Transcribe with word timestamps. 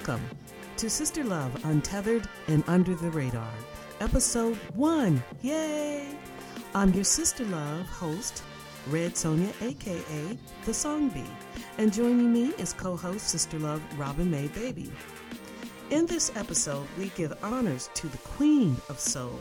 Welcome 0.00 0.30
to 0.78 0.88
Sister 0.88 1.22
Love 1.24 1.62
Untethered 1.66 2.26
and 2.48 2.64
Under 2.68 2.94
the 2.94 3.10
Radar, 3.10 3.52
Episode 4.00 4.56
1. 4.72 5.22
Yay! 5.42 6.16
I'm 6.74 6.94
your 6.94 7.04
Sister 7.04 7.44
Love 7.44 7.86
host, 7.86 8.42
Red 8.86 9.14
Sonia, 9.14 9.52
aka 9.60 10.38
The 10.64 10.72
Song 10.72 11.10
Bee, 11.10 11.22
and 11.76 11.92
joining 11.92 12.32
me 12.32 12.46
is 12.56 12.72
co 12.72 12.96
host 12.96 13.28
Sister 13.28 13.58
Love 13.58 13.82
Robin 13.98 14.30
May 14.30 14.46
Baby. 14.46 14.90
In 15.90 16.06
this 16.06 16.32
episode, 16.34 16.86
we 16.98 17.10
give 17.10 17.36
honors 17.44 17.90
to 17.92 18.06
the 18.08 18.18
Queen 18.18 18.78
of 18.88 18.98
Soul, 18.98 19.38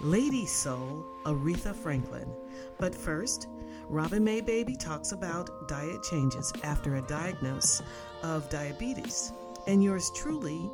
Lady 0.00 0.46
Soul, 0.46 1.04
Aretha 1.24 1.74
Franklin. 1.74 2.32
But 2.78 2.94
first, 2.94 3.48
Robin 3.88 4.22
May 4.22 4.42
Baby 4.42 4.76
talks 4.76 5.10
about 5.10 5.66
diet 5.66 6.04
changes 6.04 6.52
after 6.62 6.94
a 6.94 7.02
diagnosis 7.02 7.82
of 8.22 8.48
diabetes. 8.48 9.32
And 9.68 9.84
yours 9.84 10.10
truly, 10.16 10.70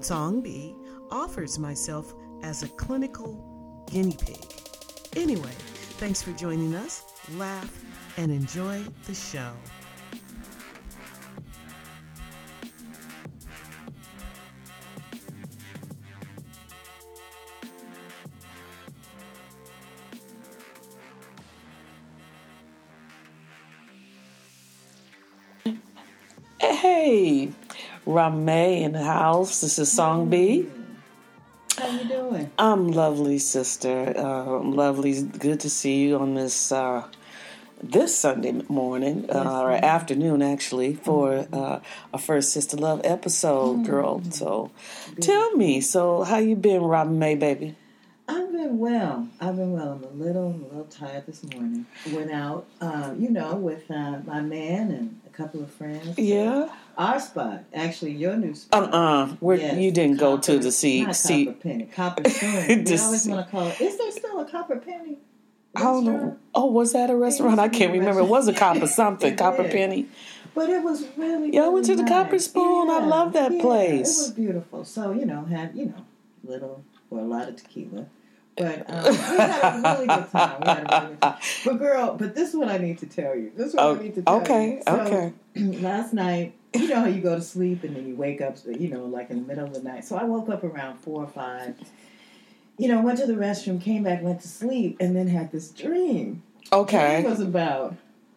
Song 0.00 0.40
B, 0.42 0.74
offers 1.12 1.60
myself 1.60 2.12
as 2.42 2.64
a 2.64 2.68
clinical 2.68 3.86
guinea 3.88 4.16
pig. 4.20 4.44
Anyway, 5.14 5.52
thanks 6.00 6.22
for 6.22 6.32
joining 6.32 6.74
us. 6.74 7.04
Laugh 7.34 7.72
and 8.16 8.32
enjoy 8.32 8.82
the 9.06 9.14
show. 9.14 9.52
Ramay 28.26 28.82
in 28.82 28.90
the 28.90 29.04
house. 29.04 29.60
This 29.60 29.78
is 29.78 29.92
Song 29.92 30.28
B. 30.28 30.66
How 31.78 31.86
you 31.88 32.08
doing? 32.08 32.50
I'm 32.58 32.88
lovely, 32.88 33.38
sister. 33.38 34.14
Uh, 34.16 34.58
lovely. 34.62 35.22
Good 35.22 35.60
to 35.60 35.70
see 35.70 36.02
you 36.02 36.18
on 36.18 36.34
this 36.34 36.72
uh, 36.72 37.04
this 37.80 38.18
Sunday 38.18 38.50
morning 38.68 39.30
uh, 39.30 39.60
or 39.62 39.70
afternoon, 39.70 40.42
actually, 40.42 40.94
for 40.94 41.46
uh, 41.52 41.78
our 42.12 42.18
first 42.18 42.52
Sister 42.52 42.76
Love 42.76 43.00
episode, 43.04 43.86
girl. 43.86 44.20
So, 44.30 44.72
tell 45.20 45.52
me. 45.52 45.80
So, 45.80 46.24
how 46.24 46.38
you 46.38 46.56
been, 46.56 46.82
Robin 46.82 47.20
May, 47.20 47.36
baby? 47.36 47.76
I've 48.28 48.50
been 48.50 48.78
well. 48.78 49.28
I've 49.40 49.54
been 49.54 49.70
well. 49.70 49.92
I'm 49.92 50.02
a 50.02 50.24
little, 50.24 50.48
a 50.48 50.66
little 50.66 50.88
tired 50.90 51.26
this 51.26 51.44
morning. 51.44 51.86
Went 52.10 52.32
out, 52.32 52.66
uh, 52.80 53.14
you 53.16 53.30
know, 53.30 53.54
with 53.54 53.88
uh, 53.88 54.18
my 54.26 54.40
man 54.40 54.90
and 54.90 55.20
a 55.24 55.25
couple 55.36 55.62
of 55.62 55.70
friends. 55.70 56.18
Yeah. 56.18 56.68
Our 56.96 57.20
spot, 57.20 57.64
actually, 57.74 58.12
your 58.12 58.36
new 58.36 58.52
Uh 58.52 58.54
spot. 58.54 58.94
uh 58.94 59.26
Where 59.40 59.58
Yes, 59.58 59.78
you 59.78 59.90
didn't 59.92 60.18
go 60.18 60.38
to 60.38 60.58
the 60.58 60.72
see 60.72 61.04
not 61.04 61.16
see. 61.16 61.46
Copper 61.46 61.58
Penny, 61.60 61.84
Copper 61.86 62.30
Spoon. 62.36 62.84
We 62.84 62.98
always 62.98 63.26
want 63.28 63.46
to 63.46 63.50
call 63.50 63.66
it. 63.68 63.80
Is 63.80 63.98
there 63.98 64.10
still 64.12 64.40
a 64.40 64.50
Copper 64.50 64.76
Penny? 64.76 65.18
I 65.74 65.80
don't 65.82 66.04
know. 66.04 66.38
Oh, 66.54 66.66
was 66.66 66.94
that 66.94 67.10
a 67.10 67.16
restaurant? 67.16 67.58
I 67.60 67.68
can't 67.68 67.92
remember. 67.92 68.20
It 68.20 68.28
was 68.28 68.48
a 68.48 68.54
copper 68.54 68.86
something, 69.00 69.36
copper 69.36 69.64
penny. 69.64 70.06
But 70.54 70.70
it 70.70 70.82
was 70.82 71.04
really. 71.18 71.52
Yeah, 71.52 71.64
I 71.66 71.68
went 71.68 71.84
to 71.86 71.94
the 71.96 72.02
nice. 72.02 72.10
Copper 72.10 72.38
Spoon. 72.38 72.88
I 72.88 73.00
love 73.04 73.34
that 73.34 73.52
yeah, 73.52 73.60
place. 73.60 74.18
It 74.18 74.22
was 74.22 74.30
beautiful. 74.30 74.84
So 74.86 75.12
you 75.12 75.26
know, 75.26 75.44
had 75.44 75.76
you 75.76 75.86
know, 75.86 76.06
little 76.44 76.82
or 77.10 77.18
a 77.18 77.24
lot 77.24 77.48
of 77.50 77.56
tequila. 77.56 78.06
But 78.56 78.88
um, 78.90 79.04
we 79.04 79.36
had 79.38 79.74
a 79.74 79.82
really 79.92 80.06
good 80.06 80.30
time. 80.30 80.60
We 80.60 80.66
had 80.66 80.90
a 80.90 81.00
really 81.02 81.14
good 81.14 81.20
time. 81.20 81.38
But 81.64 81.78
girl, 81.78 82.14
but 82.14 82.34
this 82.34 82.50
is 82.50 82.56
what 82.56 82.68
I 82.68 82.78
need 82.78 82.98
to 82.98 83.06
tell 83.06 83.36
you. 83.36 83.52
This 83.54 83.68
is 83.68 83.74
what 83.74 83.84
Oh, 83.84 83.96
I 83.96 84.02
need 84.02 84.14
to 84.14 84.22
tell 84.22 84.40
okay, 84.42 84.76
you. 84.76 84.82
So, 84.82 85.00
okay. 85.00 85.32
last 85.82 86.12
night, 86.14 86.54
you 86.74 86.88
know 86.88 87.00
how 87.00 87.06
you 87.06 87.20
go 87.20 87.34
to 87.36 87.42
sleep 87.42 87.84
and 87.84 87.94
then 87.94 88.06
you 88.06 88.14
wake 88.16 88.40
up, 88.40 88.56
you 88.66 88.88
know, 88.88 89.04
like 89.04 89.30
in 89.30 89.42
the 89.42 89.46
middle 89.46 89.64
of 89.66 89.74
the 89.74 89.82
night. 89.82 90.04
So 90.04 90.16
I 90.16 90.24
woke 90.24 90.48
up 90.48 90.64
around 90.64 90.98
four 90.98 91.22
or 91.22 91.28
five. 91.28 91.74
You 92.78 92.88
know, 92.88 93.00
went 93.00 93.18
to 93.20 93.26
the 93.26 93.32
restroom, 93.34 93.80
came 93.80 94.02
back, 94.02 94.22
went 94.22 94.40
to 94.42 94.48
sleep, 94.48 94.98
and 95.00 95.16
then 95.16 95.28
had 95.28 95.50
this 95.52 95.70
dream. 95.70 96.42
It 96.60 96.72
Okay. 96.74 97.22
was 97.22 97.40
about 97.40 97.96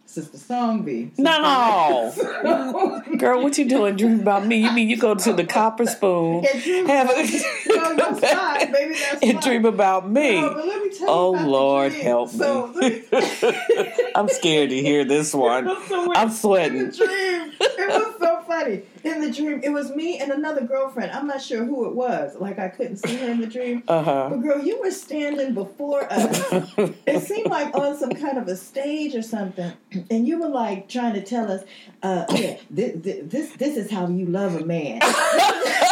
Sister 0.09 0.37
Songbee. 0.37 1.11
No. 1.19 2.11
So- 2.15 3.01
Girl, 3.17 3.43
what 3.43 3.57
you 3.57 3.65
doing 3.65 3.95
dreaming 3.95 4.21
about 4.21 4.45
me? 4.45 4.57
You 4.57 4.71
mean 4.71 4.89
you 4.89 4.97
go 4.97 5.13
to 5.13 5.33
the 5.33 5.43
Copper 5.45 5.85
Spoon, 5.85 6.45
dream 6.63 6.87
have 6.87 7.07
No, 7.07 7.95
that's 7.95 8.19
fine. 8.19 8.71
Maybe 8.71 8.95
that's 8.95 9.21
and 9.21 9.33
fine. 9.33 9.41
dream 9.43 9.65
about 9.65 10.09
me? 10.09 10.41
No, 10.41 10.53
but 10.53 10.65
let 10.67 10.81
me 10.83 10.89
tell 10.89 11.09
Oh 11.09 11.31
Lord, 11.31 11.91
dream. 11.91 12.03
help 12.03 12.29
So, 12.31 12.67
me! 12.73 13.03
I'm 14.15 14.29
scared 14.29 14.69
to 14.71 14.81
hear 14.81 15.05
this 15.05 15.33
one. 15.35 15.65
So 15.87 16.13
I'm 16.15 16.31
sweating. 16.31 16.87
it 16.87 16.99
was 16.99 18.15
so 18.19 18.38
funny. 18.59 18.81
In 19.03 19.21
the 19.21 19.31
dream, 19.31 19.61
it 19.63 19.69
was 19.69 19.95
me 19.95 20.19
and 20.19 20.31
another 20.31 20.61
girlfriend. 20.61 21.11
I'm 21.11 21.27
not 21.27 21.41
sure 21.41 21.63
who 21.65 21.87
it 21.87 21.95
was. 21.95 22.35
Like 22.35 22.59
I 22.59 22.67
couldn't 22.69 22.97
see 22.97 23.15
her 23.17 23.29
in 23.29 23.39
the 23.41 23.47
dream. 23.47 23.83
Uh 23.87 24.03
huh. 24.03 24.27
But 24.29 24.37
girl, 24.37 24.63
you 24.63 24.79
were 24.79 24.91
standing 24.91 25.53
before 25.53 26.11
us. 26.11 26.73
It 27.05 27.21
seemed 27.23 27.47
like 27.47 27.73
on 27.75 27.97
some 27.97 28.11
kind 28.11 28.37
of 28.37 28.47
a 28.47 28.55
stage 28.55 29.15
or 29.15 29.21
something, 29.21 29.71
and 30.09 30.27
you 30.27 30.39
were 30.39 30.49
like 30.49 30.87
trying 30.87 31.13
to 31.13 31.21
tell 31.21 31.51
us, 31.51 31.63
uh, 32.03 32.25
yeah, 32.31 32.57
this, 32.69 32.93
this 33.23 33.51
this 33.53 33.77
is 33.77 33.91
how 33.91 34.07
you 34.07 34.25
love 34.25 34.55
a 34.55 34.65
man. 34.65 35.01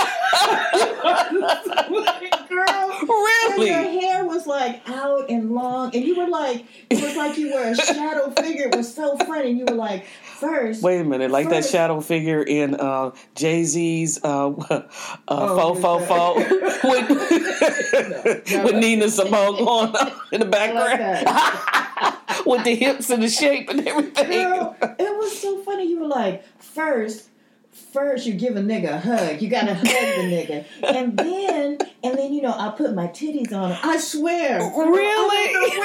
girl, 2.50 2.66
and 2.68 3.54
really? 3.54 3.70
your 3.70 4.02
hair 4.02 4.26
was 4.26 4.48
like 4.48 4.88
out 4.90 5.30
and 5.30 5.54
long, 5.54 5.96
and 5.96 6.04
you 6.04 6.16
were 6.16 6.28
like, 6.28 6.66
it 6.90 7.02
was 7.02 7.16
like 7.16 7.38
you 7.38 7.54
were 7.54 7.72
a 7.72 7.76
shadow 7.76 8.30
figure. 8.32 8.68
It 8.68 8.76
was 8.76 8.94
so 8.94 9.18
funny. 9.18 9.50
And 9.50 9.60
you 9.60 9.66
were 9.66 9.76
like, 9.76 10.06
first, 10.40 10.82
Wait 10.84 11.00
a 11.00 11.04
minute, 11.04 11.32
like 11.32 11.50
that 11.50 11.66
shadow 11.66 12.00
figure 12.02 12.42
in 12.42 12.76
uh, 12.76 13.12
Jay 13.36 13.64
Z's 13.64 14.20
uh, 14.24 14.50
uh, 14.70 14.82
Oh, 15.28 15.76
Fo 15.76 16.00
Fo 16.00 16.00
Fo 16.00 16.36
with, 16.36 17.10
No, 18.52 18.64
with 18.64 18.74
no. 18.74 18.80
Nina 18.80 19.10
Simone 19.10 19.56
going 19.58 19.96
on 19.96 20.12
in 20.32 20.40
the 20.40 20.46
like 20.46 20.52
background 20.52 22.18
with 22.46 22.64
the 22.64 22.76
hips 22.76 23.10
and 23.10 23.24
the 23.24 23.30
shape 23.30 23.70
and 23.70 23.88
everything. 23.88 24.30
Girl, 24.30 24.76
it 24.82 25.18
was 25.18 25.40
so 25.40 25.62
funny. 25.64 25.90
You 25.90 26.00
were 26.02 26.08
like, 26.08 26.44
first, 26.60 27.30
first 27.94 28.26
you 28.26 28.34
give 28.34 28.56
a 28.56 28.62
nigga 28.62 28.90
a 28.94 29.00
hug. 29.00 29.42
You 29.42 29.50
gotta 29.50 29.74
hug 29.74 29.86
the 29.86 29.90
nigga, 29.92 30.66
and 30.84 31.18
then, 31.18 31.78
and 32.04 32.18
then 32.18 32.34
you 32.34 32.42
know, 32.42 32.52
I 32.58 32.74
put 32.78 32.94
my 32.94 33.08
titties 33.08 33.54
on 33.54 33.72
him. 33.72 33.78
I 33.84 33.98
swear, 33.98 34.60
Really? 34.60 35.78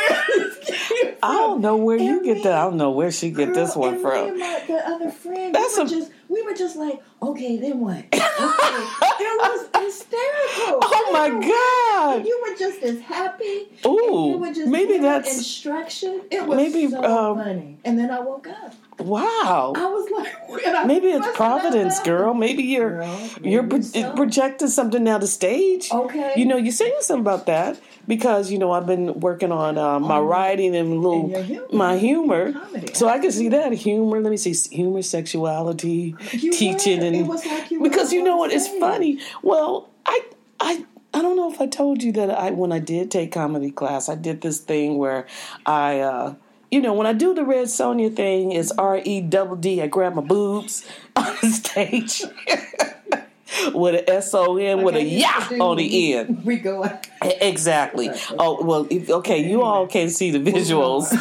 I 1.24 1.34
don't 1.34 1.60
know 1.60 1.76
where 1.76 1.96
you 1.98 2.22
get 2.24 2.42
that. 2.44 2.52
I 2.54 2.62
don't 2.64 2.76
know 2.76 2.90
where 2.90 3.10
she 3.10 3.30
get 3.30 3.54
this 3.54 3.76
one 3.76 4.00
from. 4.00 4.38
My, 4.38 4.62
the 4.66 4.74
other 4.88 5.10
friend, 5.10 5.54
That's 5.54 5.76
a- 5.78 5.86
just 5.86 6.10
we 6.32 6.42
were 6.42 6.54
just 6.54 6.76
like, 6.76 7.00
okay, 7.22 7.56
then 7.58 7.80
what? 7.80 8.04
Okay. 8.12 9.24
it 9.24 9.40
was 9.40 9.68
hysterical. 9.84 10.78
Oh 10.94 11.10
my 11.12 11.28
god! 11.28 12.26
You 12.26 12.42
were 12.48 12.56
just 12.56 12.82
as 12.82 13.00
happy. 13.00 13.68
Ooh, 13.86 14.30
you 14.32 14.38
were 14.38 14.52
just 14.52 14.66
maybe 14.66 14.98
that's 14.98 15.36
instruction. 15.36 16.22
It 16.30 16.46
was 16.46 16.56
maybe, 16.56 16.88
so 16.90 17.02
um, 17.04 17.36
funny. 17.38 17.78
And 17.84 17.98
then 17.98 18.10
I 18.10 18.20
woke 18.20 18.46
up. 18.48 18.74
wow. 18.98 19.72
I 19.76 19.86
was 19.86 20.10
like, 20.10 20.66
I 20.74 20.84
Maybe 20.84 21.08
it's 21.08 21.26
Providence, 21.36 22.00
girl. 22.00 22.32
Maybe 22.34 22.62
you're 22.62 22.98
Girl, 23.00 23.28
you're 23.42 23.62
pro- 23.64 23.80
so. 23.82 24.12
projecting 24.14 24.68
something 24.68 25.04
now 25.04 25.18
to 25.18 25.26
stage. 25.26 25.90
Okay. 25.92 26.32
You 26.36 26.46
know, 26.46 26.56
you're 26.56 26.72
saying 26.72 26.96
something 27.00 27.20
about 27.20 27.46
that 27.46 27.78
because 28.08 28.50
you 28.50 28.58
know 28.58 28.72
I've 28.72 28.86
been 28.86 29.20
working 29.20 29.52
on 29.52 29.76
uh, 29.78 30.00
my 30.00 30.16
Oh. 30.16 30.24
writing 30.24 30.74
and 30.74 31.00
little 31.02 31.34
And 31.36 31.44
humor. 31.44 31.66
my 31.72 31.98
humor, 31.98 32.54
so 32.94 33.08
I 33.08 33.18
can 33.18 33.30
see 33.32 33.48
that 33.50 33.72
humor. 33.72 34.20
Let 34.20 34.30
me 34.30 34.36
see 34.38 34.54
humor, 34.74 35.02
sexuality, 35.02 36.14
You 36.32 36.52
teaching, 36.52 37.00
were. 37.00 37.06
and 37.06 37.28
like 37.28 37.70
you 37.70 37.82
because 37.82 38.12
you 38.12 38.22
know 38.22 38.36
what? 38.36 38.52
It's 38.52 38.68
funny. 38.68 39.20
Well, 39.42 39.90
I 40.06 40.20
I. 40.60 40.86
I 41.14 41.20
don't 41.20 41.36
know 41.36 41.52
if 41.52 41.60
I 41.60 41.66
told 41.66 42.02
you 42.02 42.10
that 42.12 42.30
I 42.30 42.52
when 42.52 42.72
I 42.72 42.78
did 42.78 43.10
take 43.10 43.32
comedy 43.32 43.70
class, 43.70 44.08
I 44.08 44.14
did 44.14 44.40
this 44.40 44.58
thing 44.60 44.96
where 44.96 45.26
I 45.66 46.00
uh 46.00 46.34
you 46.72 46.80
know, 46.80 46.94
when 46.94 47.06
I 47.06 47.12
do 47.12 47.34
the 47.34 47.44
Red 47.44 47.68
Sonia 47.68 48.08
thing, 48.08 48.50
it's 48.52 48.72
R 48.72 48.98
E 49.04 49.20
double 49.20 49.56
D. 49.56 49.82
I 49.82 49.88
grab 49.88 50.14
my 50.14 50.22
boobs 50.22 50.88
on 51.16 51.36
the 51.42 51.48
stage 51.50 52.22
with 53.74 53.94
an 53.94 54.04
S 54.08 54.32
O 54.32 54.56
N 54.56 54.82
with 54.82 54.96
a 54.96 55.04
yeah 55.04 55.48
on 55.60 55.76
the 55.76 56.14
end. 56.16 56.46
We 56.46 56.56
go. 56.56 56.98
Exactly. 57.20 58.08
Oh 58.38 58.64
well, 58.64 58.86
if, 58.88 59.10
okay, 59.10 59.46
you 59.46 59.60
all 59.60 59.86
can't 59.86 60.10
see 60.10 60.30
the 60.30 60.38
visuals, 60.38 61.12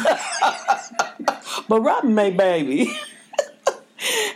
but 1.68 1.80
Robin 1.82 2.14
May 2.14 2.30
baby 2.30 2.90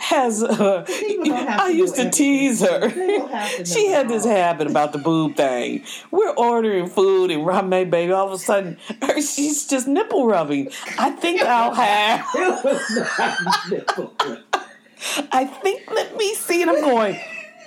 has. 0.06 0.42
Uh, 0.42 0.84
People 0.86 1.26
don't 1.26 1.48
have 1.48 1.60
I 1.60 1.68
used 1.68 1.96
to 1.96 2.10
tease 2.10 2.60
her. 2.60 2.68
everything. 2.68 3.06
They 3.06 3.18
don't 3.18 3.30
have 3.30 3.56
to 3.56 3.64
She 3.64 3.88
had 3.88 4.08
this 4.08 4.24
habit 4.24 4.66
about 4.68 4.92
the 4.92 4.98
boob 4.98 5.36
thing. 5.36 5.84
We're 6.10 6.30
ordering 6.30 6.88
food, 6.88 7.30
and 7.30 7.68
May 7.70 7.84
baby, 7.84 8.12
all 8.12 8.26
of 8.26 8.32
a 8.32 8.38
sudden, 8.38 8.78
her, 9.02 9.20
she's 9.20 9.66
just 9.66 9.86
nipple 9.88 10.26
rubbing. 10.26 10.70
I 10.98 11.10
think 11.10 11.42
I'll 11.42 11.74
have. 11.74 12.24
It 12.34 12.64
was 12.64 13.18
not 13.18 13.70
nipple. 13.70 14.14
I 15.32 15.44
think. 15.44 15.90
Let 15.90 16.16
me 16.16 16.34
see. 16.34 16.62
And 16.62 16.70
I'm 16.70 16.80
going, 16.80 17.18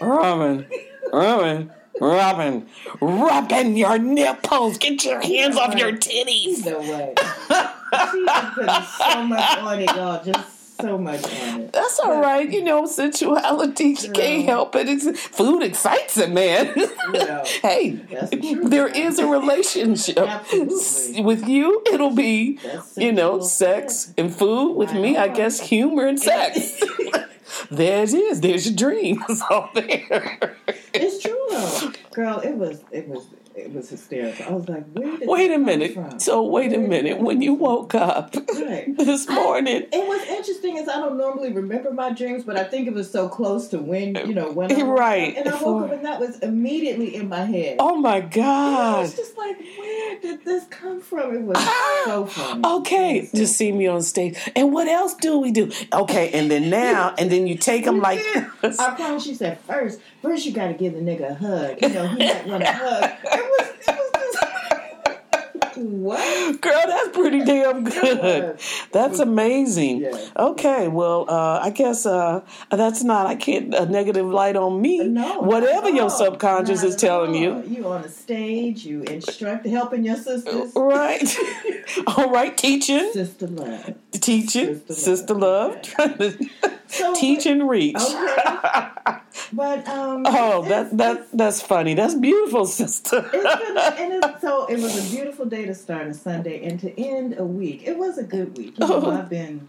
Robin, 0.02 0.66
Robin. 1.12 1.72
Robin, 2.02 2.66
Robin, 3.02 3.76
your 3.76 3.98
nipples. 3.98 4.78
Get 4.78 5.04
your 5.04 5.20
hands 5.20 5.58
off 5.58 5.76
your 5.76 5.92
titties. 5.92 6.66
No 6.66 6.80
way. 6.80 7.14
She 7.18 8.26
putting 8.56 8.84
so 8.98 9.24
much 9.24 9.58
on 9.58 9.80
it, 9.80 9.94
y'all. 9.94 10.24
Just 10.24 10.59
so 10.82 10.98
much 10.98 11.24
on 11.24 11.62
it. 11.62 11.74
That's 11.74 12.00
all 12.00 12.16
But- 12.16 12.22
right. 12.24 12.50
You 12.50 12.64
know, 12.64 12.86
sensuality, 12.86 13.96
she 14.00 14.10
can't 14.10 14.46
help 14.46 14.76
it. 14.76 14.88
It's, 14.90 15.08
food 15.20 15.64
excites 15.64 16.18
a 16.18 16.28
man. 16.28 16.74
know, 17.14 17.44
hey, 17.62 17.92
the 17.92 18.60
there 18.64 18.88
is 18.88 19.20
a 19.20 19.28
relationship. 19.28 20.18
Absolutely. 20.18 21.22
With 21.24 21.48
you, 21.48 21.82
it'll 21.92 22.16
be, 22.16 22.60
you 22.96 23.12
know, 23.12 23.42
sex 23.42 24.14
and 24.18 24.34
food. 24.34 24.74
With 24.76 24.94
me, 24.94 25.18
I 25.18 25.28
guess 25.28 25.60
humor 25.60 26.06
and 26.08 26.20
sex. 26.20 26.80
there 27.72 28.04
it 28.04 28.14
is. 28.14 28.42
There's 28.42 28.66
your 28.68 28.76
dream. 28.76 29.24
It's 29.30 29.42
all 29.50 29.70
there. 29.74 30.56
It's 30.94 31.22
true 31.22 31.46
though, 31.50 31.92
girl. 32.14 32.40
It 32.40 32.56
was 32.56 32.84
it 32.92 33.08
was 33.08 33.28
it 33.70 33.76
was 33.76 33.90
hysterical. 33.90 34.46
I 34.46 34.52
was 34.52 34.68
like, 34.70 34.86
where 34.94 35.18
did 35.18 35.28
Wait 35.30 35.52
a 35.52 35.58
minute. 35.58 35.94
From? 35.94 36.20
So, 36.20 36.44
wait 36.44 36.74
a 36.74 36.78
Where 36.80 36.88
did 36.88 36.90
minute. 36.90 37.20
When 37.22 37.42
you 37.42 37.54
woke 37.54 37.96
up 37.96 38.36
Right. 38.60 38.86
this 38.98 39.28
morning, 39.30 39.86
And 39.94 40.08
what's 40.08 40.28
interesting 40.28 40.78
is 40.78 40.88
I 40.88 40.96
don't 40.96 41.18
normally 41.18 41.52
remember 41.52 41.92
my 41.92 42.12
dreams, 42.12 42.44
but 42.44 42.58
I 42.58 42.64
think 42.64 42.88
it 42.88 42.94
was 42.94 43.10
so 43.12 43.30
close 43.30 43.68
to 43.70 43.80
when 43.80 44.16
you 44.28 44.34
know 44.34 44.52
when 44.52 44.72
I 44.72 44.84
woke 44.84 44.98
Right. 45.00 45.38
up. 45.38 45.46
and 45.46 45.54
I 45.56 45.64
woke 45.64 45.84
up 45.86 45.92
and 45.92 46.06
that 46.06 46.20
was 46.20 46.40
immediately 46.40 47.16
in 47.16 47.30
my 47.30 47.46
head. 47.46 47.78
oh 47.80 47.96
my 47.96 48.18
And 48.18 48.26
I 48.26 48.30
God. 48.30 49.02
was 49.02 49.16
just 49.16 49.38
like, 49.38 49.58
where 49.78 50.20
did 50.20 50.44
this 50.46 50.66
come 50.70 51.02
from? 51.02 51.36
It 51.36 51.42
was 51.42 51.58
ah! 51.60 52.02
so 52.06 52.26
funny. 52.26 52.62
Okay, 52.66 53.26
so 53.26 53.38
just 53.38 53.56
see 53.56 53.72
me 53.72 53.88
on 53.88 54.02
stage. 54.02 54.38
And 54.56 54.74
what 54.74 54.88
else 54.88 55.14
do 55.16 55.40
we 55.40 55.52
do? 55.52 55.72
Okay, 55.94 56.32
and 56.32 56.50
then 56.50 56.70
now, 56.82 57.14
and 57.18 57.32
then 57.32 57.48
you 57.48 57.56
take 57.58 57.86
them 57.86 58.00
like 58.00 58.22
this. 58.62 58.80
I 58.80 58.96
promise 58.96 59.28
you 59.28 59.36
said 59.36 59.60
first, 59.62 60.00
first 60.22 60.46
you 60.46 60.52
got 60.54 60.68
to 60.68 60.74
give 60.74 60.94
the 60.94 61.00
nigga 61.00 61.32
a 61.32 61.34
hug. 61.36 61.82
You 61.82 61.90
know, 61.90 62.08
he 62.08 62.26
might 62.26 62.48
want 62.48 62.64
a 62.64 62.72
hug. 62.72 63.12
It 63.60 63.66
was, 63.88 63.88
it 63.88 63.98
was 63.98 64.34
just, 64.34 65.78
what? 65.80 66.62
Girl, 66.62 66.84
that's 66.86 67.10
pretty 67.10 67.44
damn 67.44 67.84
good. 67.84 68.60
That's 68.92 69.20
amazing. 69.20 70.02
Yeah. 70.02 70.18
Okay, 70.38 70.88
well, 70.88 71.26
uh, 71.30 71.60
I 71.62 71.70
guess 71.70 72.06
uh, 72.06 72.42
that's 72.70 73.04
not. 73.04 73.28
I 73.28 73.36
can't 73.36 73.74
a 73.74 73.86
negative 73.86 74.26
light 74.26 74.56
on 74.56 74.82
me. 74.82 75.00
No, 75.00 75.40
whatever 75.40 75.90
your 75.90 76.10
subconscious 76.10 76.82
Not 76.82 76.90
is 76.90 76.96
telling 76.96 77.36
you. 77.36 77.64
You 77.66 77.88
on 77.88 78.02
the 78.02 78.10
stage, 78.10 78.86
you 78.86 79.04
instruct, 79.04 79.66
helping 79.66 80.04
your 80.04 80.18
sisters. 80.18 80.74
Right. 80.76 81.34
All 82.08 82.30
right, 82.30 82.58
teaching, 82.58 83.12
Sister 83.14 83.48
love. 83.48 83.94
Teaching, 84.12 84.76
Sister 84.88 84.94
sister 84.94 85.34
love. 85.34 85.74
love, 85.74 85.82
trying 85.82 86.18
to 86.18 86.50
So, 86.88 87.14
teach 87.20 87.46
and 87.46 87.70
reach. 87.70 87.96
Okay. 87.96 89.16
But 89.54 89.88
um. 89.88 90.24
Oh, 90.28 90.64
that 90.68 90.96
that 90.98 91.28
that's 91.34 91.62
funny. 91.62 91.94
That's 91.94 92.16
beautiful, 92.16 92.66
sister. 92.82 93.30
It's 93.34 93.62
been, 93.64 93.78
and 93.78 94.24
it's, 94.24 94.42
so 94.42 94.66
it 94.68 94.80
was 94.80 94.98
a 94.98 95.16
beautiful 95.16 95.46
day 95.46 95.66
to 95.66 95.74
start 95.76 96.08
a 96.08 96.14
Sunday 96.14 96.64
and 96.68 96.80
to 96.82 97.00
end 97.00 97.36
a 97.40 97.46
week. 97.46 97.84
It 97.86 97.98
was 97.98 98.18
a 98.18 98.24
good 98.24 98.58
week. 98.58 98.78
You 98.80 98.88
know, 98.88 99.02
Oh. 99.06 99.12
I've 99.12 99.30
been 99.30 99.68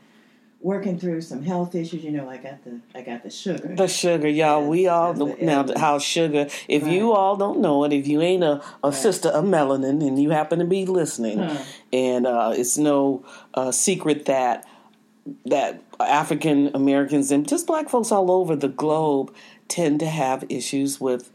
working 0.61 0.99
through 0.99 1.21
some 1.23 1.43
health 1.43 1.75
issues. 1.75 2.05
You 2.05 2.11
know, 2.11 2.29
I 2.29 2.37
got 2.37 2.63
the 2.65 2.81
I 2.95 3.03
got 3.03 3.23
the 3.23 3.31
sugar. 3.31 3.75
The 3.75 3.89
sugar, 3.89 4.29
y'all. 4.29 4.67
We 4.69 4.87
all 4.89 5.15
know 5.15 5.35
the 5.35 5.45
now 5.45 5.67
how 5.77 5.99
sugar. 5.99 6.49
If 6.69 6.87
you 6.87 7.13
all 7.13 7.37
don't 7.37 7.61
know 7.61 7.85
it, 7.85 7.93
if 7.93 8.07
you 8.07 8.21
ain't 8.21 8.45
a, 8.45 8.63
a 8.85 8.91
Right. 8.91 8.95
sister 8.95 9.29
of 9.31 9.45
melanin 9.45 10.07
and 10.07 10.21
you 10.21 10.31
happen 10.31 10.59
to 10.59 10.65
be 10.67 10.85
listening, 10.87 11.39
Huh. 11.39 11.63
and 11.93 12.27
uh, 12.27 12.53
it's 12.57 12.77
no 12.77 13.25
uh, 13.55 13.73
secret 13.73 14.27
that 14.27 14.67
that 15.47 15.83
African 16.01 16.71
Americans 16.75 17.31
and 17.31 17.47
just 17.49 17.67
black 17.67 17.89
folks 17.89 18.11
all 18.11 18.31
over 18.31 18.57
the 18.57 18.69
globe 18.69 19.33
tend 19.69 20.01
to 20.01 20.07
have 20.07 20.45
issues 20.49 21.01
with 21.01 21.31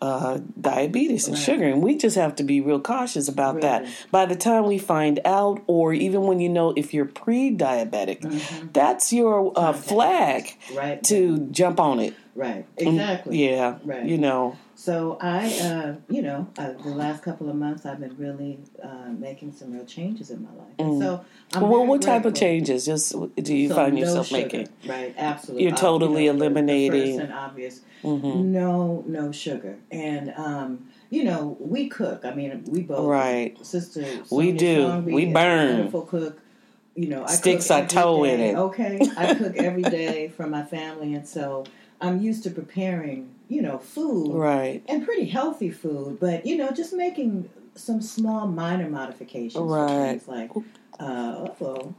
uh, 0.00 0.38
diabetes 0.60 1.26
and 1.26 1.36
Right. 1.36 1.44
sugar, 1.44 1.64
and 1.66 1.82
we 1.82 1.96
just 1.96 2.16
have 2.16 2.36
to 2.36 2.44
be 2.44 2.60
real 2.60 2.80
cautious 2.80 3.28
about 3.28 3.60
that. 3.62 3.84
By 4.10 4.26
the 4.26 4.36
time 4.36 4.66
we 4.66 4.78
find 4.78 5.18
out, 5.24 5.62
or 5.66 5.92
even 5.92 6.22
when 6.22 6.38
you 6.40 6.48
know 6.48 6.72
if 6.76 6.94
you're 6.94 7.04
pre-diabetic, 7.04 8.20
Mm-hmm. 8.22 8.68
that's 8.72 9.12
your 9.12 9.52
uh, 9.56 9.72
flag 9.72 10.56
right. 10.74 11.02
to 11.04 11.38
jump 11.50 11.80
on 11.80 11.98
it. 12.00 12.14
right. 12.34 12.64
Exactly. 12.76 13.48
Yeah, 13.50 13.78
Right. 13.84 14.04
you 14.04 14.18
know. 14.18 14.56
So 14.78 15.18
I, 15.20 15.46
uh, 15.58 15.96
you 16.08 16.22
know, 16.22 16.46
uh, 16.56 16.70
the 16.70 16.90
last 16.90 17.24
couple 17.24 17.50
of 17.50 17.56
months 17.56 17.84
I've 17.84 17.98
been 17.98 18.16
really 18.16 18.60
uh, 18.80 19.08
making 19.08 19.50
some 19.50 19.72
real 19.72 19.84
changes 19.84 20.30
in 20.30 20.40
my 20.44 20.50
life. 20.50 20.72
And 20.78 21.02
so, 21.02 21.24
I'm 21.52 21.68
well, 21.68 21.84
what 21.84 22.00
type 22.00 22.24
of 22.24 22.34
changes? 22.34 22.86
Just 22.86 23.12
do 23.42 23.56
you 23.56 23.70
So 23.70 23.74
find 23.74 23.94
no 23.96 24.00
yourself 24.02 24.28
sugar. 24.28 24.42
making? 24.42 24.68
Right, 24.86 25.12
absolutely. 25.18 25.64
You're 25.66 25.74
totally 25.76 26.26
you 26.26 26.32
know, 26.32 26.36
eliminating- 26.38 26.92
Mm-hmm. 27.08 27.16
The 27.18 27.24
and 27.24 27.32
obvious. 27.32 27.80
No, 28.04 29.02
no 29.08 29.32
sugar. 29.32 29.78
And, 29.90 30.32
um, 30.36 30.88
you 31.10 31.24
know, 31.24 31.56
we 31.58 31.88
cook. 31.88 32.24
I 32.24 32.32
mean, 32.32 32.62
we 32.68 32.82
both. 32.82 33.04
Right. 33.08 33.58
Sister. 33.66 34.04
We 34.30 34.52
do. 34.52 34.98
We 35.00 35.26
burn. 35.26 35.76
Wonderful 35.78 36.02
cook. 36.02 36.40
You 36.94 37.08
know, 37.08 37.24
I 37.24 37.32
Sticks 37.32 37.68
our 37.72 37.84
toe 37.84 38.22
in 38.22 38.38
it. 38.38 38.54
Okay, 38.54 39.00
I 39.16 39.34
cook 39.34 39.56
every 39.56 39.82
day 39.82 40.28
for 40.28 40.46
my 40.46 40.62
family, 40.62 41.14
and 41.14 41.26
so 41.26 41.64
I'm 42.00 42.20
used 42.20 42.44
to 42.44 42.50
preparing, 42.50 43.34
you 43.48 43.62
know, 43.62 43.78
food 43.78 44.34
Right. 44.34 44.82
and 44.86 45.04
pretty 45.04 45.26
healthy 45.26 45.70
food, 45.70 46.18
but 46.20 46.44
you 46.46 46.56
know, 46.56 46.70
just 46.70 46.92
making 46.92 47.48
some 47.74 48.00
small 48.02 48.46
minor 48.46 48.88
modifications. 48.88 49.70
Right. 49.70 50.20
things 50.20 50.28
like, 50.28 50.50
uh, 51.00 51.48
uh-oh. 51.60 51.94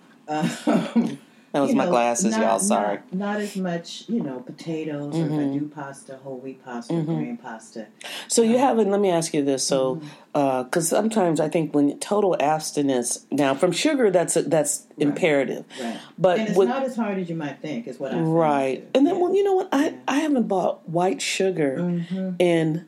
That 1.51 1.61
was 1.61 1.73
my 1.73 1.85
know, 1.85 1.91
glasses, 1.91 2.31
not- 2.31 2.41
y'all. 2.41 2.59
Sorry. 2.59 2.97
Not, 3.11 3.13
not 3.35 3.39
as 3.41 3.55
much, 3.55 4.03
you 4.07 4.21
know, 4.21 4.39
potatoes 4.41 5.15
or 5.15 5.23
I 5.23 5.27
Mhm. 5.27 5.59
do 5.59 5.67
pasta, 5.67 6.17
whole 6.23 6.37
wheat 6.37 6.63
pasta, 6.63 6.93
Mhm. 6.93 7.05
grain 7.05 7.37
pasta. 7.37 7.87
So 8.27 8.43
you 8.43 8.55
Um, 8.55 8.61
haven't. 8.61 8.91
Let 8.91 8.99
me 9.01 9.09
ask 9.09 9.33
you 9.33 9.43
this. 9.43 9.63
So, 9.63 9.95
Mm-hmm. 9.95 10.63
because 10.63 10.87
sometimes 10.89 11.39
I 11.39 11.49
think 11.49 11.73
when 11.73 11.97
total 11.99 12.35
abstinence 12.39 13.25
now 13.31 13.55
from 13.55 13.71
sugar, 13.71 14.11
that's 14.11 14.35
that's 14.35 14.85
Right. 14.97 15.07
imperative. 15.07 15.65
Right. 15.81 15.97
But 16.19 16.39
and 16.39 16.49
it's 16.49 16.57
with 16.57 16.67
not 16.69 16.83
as 16.83 16.95
hard 16.95 17.17
as 17.17 17.29
you 17.29 17.35
might 17.35 17.59
think, 17.61 17.87
is 17.87 17.99
what 17.99 18.13
I 18.13 18.19
right, 18.19 18.87
and 18.93 19.07
then 19.07 19.15
Yeah. 19.15 19.21
well, 19.21 19.33
you 19.33 19.43
know 19.43 19.55
what? 19.55 19.69
I 19.71 19.85
Yeah. 19.85 19.91
I 20.07 20.19
haven't 20.19 20.47
bought 20.47 20.87
white 20.87 21.19
sugar 21.21 21.77
Mhm. 21.79 22.35
in 22.37 22.85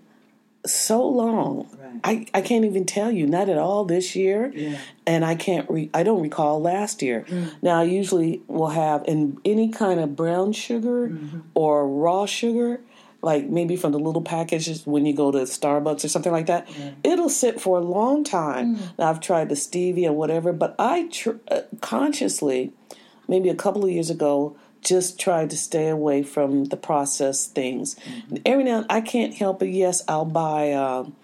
so 0.65 1.08
long. 1.08 1.68
Right. 2.03 2.27
I, 2.34 2.39
I 2.39 2.41
can't 2.41 2.65
even 2.65 2.86
tell 2.86 3.12
you, 3.12 3.25
not 3.27 3.50
at 3.50 3.58
all 3.58 3.84
this 3.86 4.15
year, 4.15 4.51
Yeah. 4.56 4.77
and 5.08 5.24
I 5.25 5.36
can't. 5.36 5.70
Re- 5.70 5.89
I 5.94 6.03
don't 6.03 6.22
recall 6.22 6.62
last 6.62 7.01
year. 7.01 7.25
Mm. 7.27 7.53
Now 7.62 7.80
I 7.80 7.84
usually 7.84 8.41
will 8.48 8.70
have 8.70 9.03
in 9.08 9.38
any 9.46 9.70
kind 9.70 10.00
of 10.00 10.15
brown 10.15 10.53
sugar 10.53 11.10
Mm-hmm. 11.10 11.39
or 11.56 11.88
raw 11.88 12.25
sugar, 12.25 12.82
like 13.22 13.48
maybe 13.50 13.75
from 13.75 13.91
the 13.91 14.00
little 14.00 14.22
packages 14.22 14.86
when 14.88 15.06
you 15.06 15.13
go 15.13 15.32
to 15.32 15.39
Starbucks 15.39 16.03
or 16.03 16.08
something 16.10 16.32
like 16.32 16.48
that. 16.48 16.68
It'll 17.03 17.30
sit 17.30 17.60
for 17.62 17.77
a 17.77 17.82
long 17.82 18.24
time. 18.24 18.77
Mm. 18.77 18.98
Now, 19.00 19.10
I've 19.10 19.20
tried 19.20 19.50
the 19.50 19.56
stevia 19.56 20.08
and 20.08 20.15
whatever, 20.15 20.53
but 20.53 20.75
I 20.80 21.08
tr- 21.12 21.41
uh, 21.50 21.62
consciously, 21.82 22.72
maybe 23.27 23.50
a 23.50 23.56
couple 23.56 23.84
of 23.86 23.91
years 23.91 24.10
ago, 24.10 24.56
just 24.82 25.20
tried 25.20 25.50
to 25.52 25.58
stay 25.58 25.88
away 25.90 26.24
from 26.24 26.66
the 26.66 26.78
processed 26.78 27.54
things. 27.56 27.96
Mm-hmm. 27.96 28.36
Every 28.46 28.64
now 28.64 28.78
and 28.80 28.86
I 28.90 29.02
can't 29.02 29.34
help 29.34 29.62
it. 29.64 29.70
Yes, 29.70 30.04
I'll 30.08 30.26
buy 30.26 30.74
um 30.74 31.16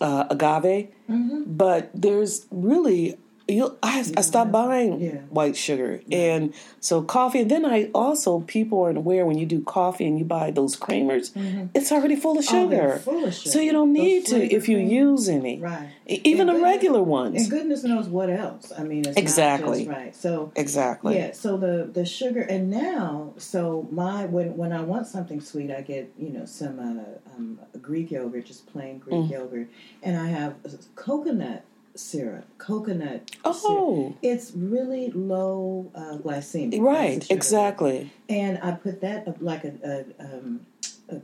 uh, 0.00 0.24
agave, 0.30 0.88
Mm-hmm. 1.08 1.44
but 1.46 1.90
there's 1.94 2.46
really 2.50 3.16
you. 3.48 3.76
I, 3.82 4.04
I 4.16 4.20
stopped 4.20 4.52
buying 4.52 5.00
Yeah. 5.00 5.10
white 5.30 5.56
sugar, 5.56 6.00
and 6.12 6.52
so 6.80 7.02
coffee. 7.02 7.40
And 7.40 7.50
then 7.50 7.64
I 7.64 7.90
also 7.94 8.40
people 8.40 8.82
aren't 8.82 8.98
aware 8.98 9.24
when 9.26 9.38
you 9.38 9.46
do 9.46 9.62
coffee 9.62 10.06
and 10.06 10.18
you 10.18 10.24
buy 10.24 10.50
those 10.50 10.76
creamers, 10.76 11.30
it's 11.74 11.90
already 11.90 12.16
full 12.16 12.38
of 12.38 12.44
Mm-hmm. 12.44 12.56
Oh, 12.56 12.70
sugar. 12.70 12.98
full 12.98 13.24
of 13.24 13.34
sugar. 13.34 13.50
So 13.50 13.58
you 13.60 13.72
don't 13.72 13.92
Those 13.92 14.02
need 14.02 14.26
to 14.26 14.54
if 14.54 14.68
you 14.68 14.78
use 14.78 15.28
any, 15.28 15.58
Right. 15.60 15.88
Even 16.06 16.48
And 16.48 16.58
the 16.58 16.62
regular 16.62 17.02
ones. 17.02 17.42
And 17.42 17.50
goodness 17.50 17.84
knows 17.84 18.08
what 18.08 18.30
else. 18.30 18.72
I 18.76 18.82
mean, 18.82 19.00
it's 19.06 19.16
Exactly. 19.18 19.86
Right. 19.86 20.14
So 20.14 20.52
exactly. 20.56 21.16
Yeah, 21.16 21.32
so 21.32 21.56
the 21.56 21.88
the 21.92 22.04
sugar 22.06 22.40
and 22.40 22.70
now 22.70 23.34
so 23.38 23.86
my 23.90 24.24
when 24.26 24.56
when 24.56 24.72
I 24.72 24.82
want 24.82 25.06
something 25.06 25.40
sweet 25.40 25.70
I 25.70 25.80
get 25.82 26.12
you 26.18 26.30
know 26.30 26.44
some 26.46 26.78
uh, 26.78 27.36
um, 27.36 27.58
Greek 27.82 28.10
yogurt 28.10 28.46
just 28.46 28.66
plain 28.72 28.98
Greek 28.98 29.18
Mm. 29.18 29.30
yogurt 29.30 29.68
and 30.02 30.16
I 30.16 30.28
have 30.28 30.54
coconut 30.94 31.64
syrup 31.98 32.46
coconut 32.58 33.30
syrup. 33.44 33.56
Oh, 33.64 34.16
it's 34.22 34.52
really 34.54 35.10
low 35.10 35.90
uh, 35.94 36.18
glycemic 36.18 36.80
right. 36.80 37.26
Exactly. 37.30 38.10
and 38.28 38.58
I 38.62 38.72
put 38.72 39.00
that 39.00 39.26
uh, 39.26 39.32
like 39.40 39.64
a, 39.64 40.04
a 40.18 40.24
um, 40.24 40.66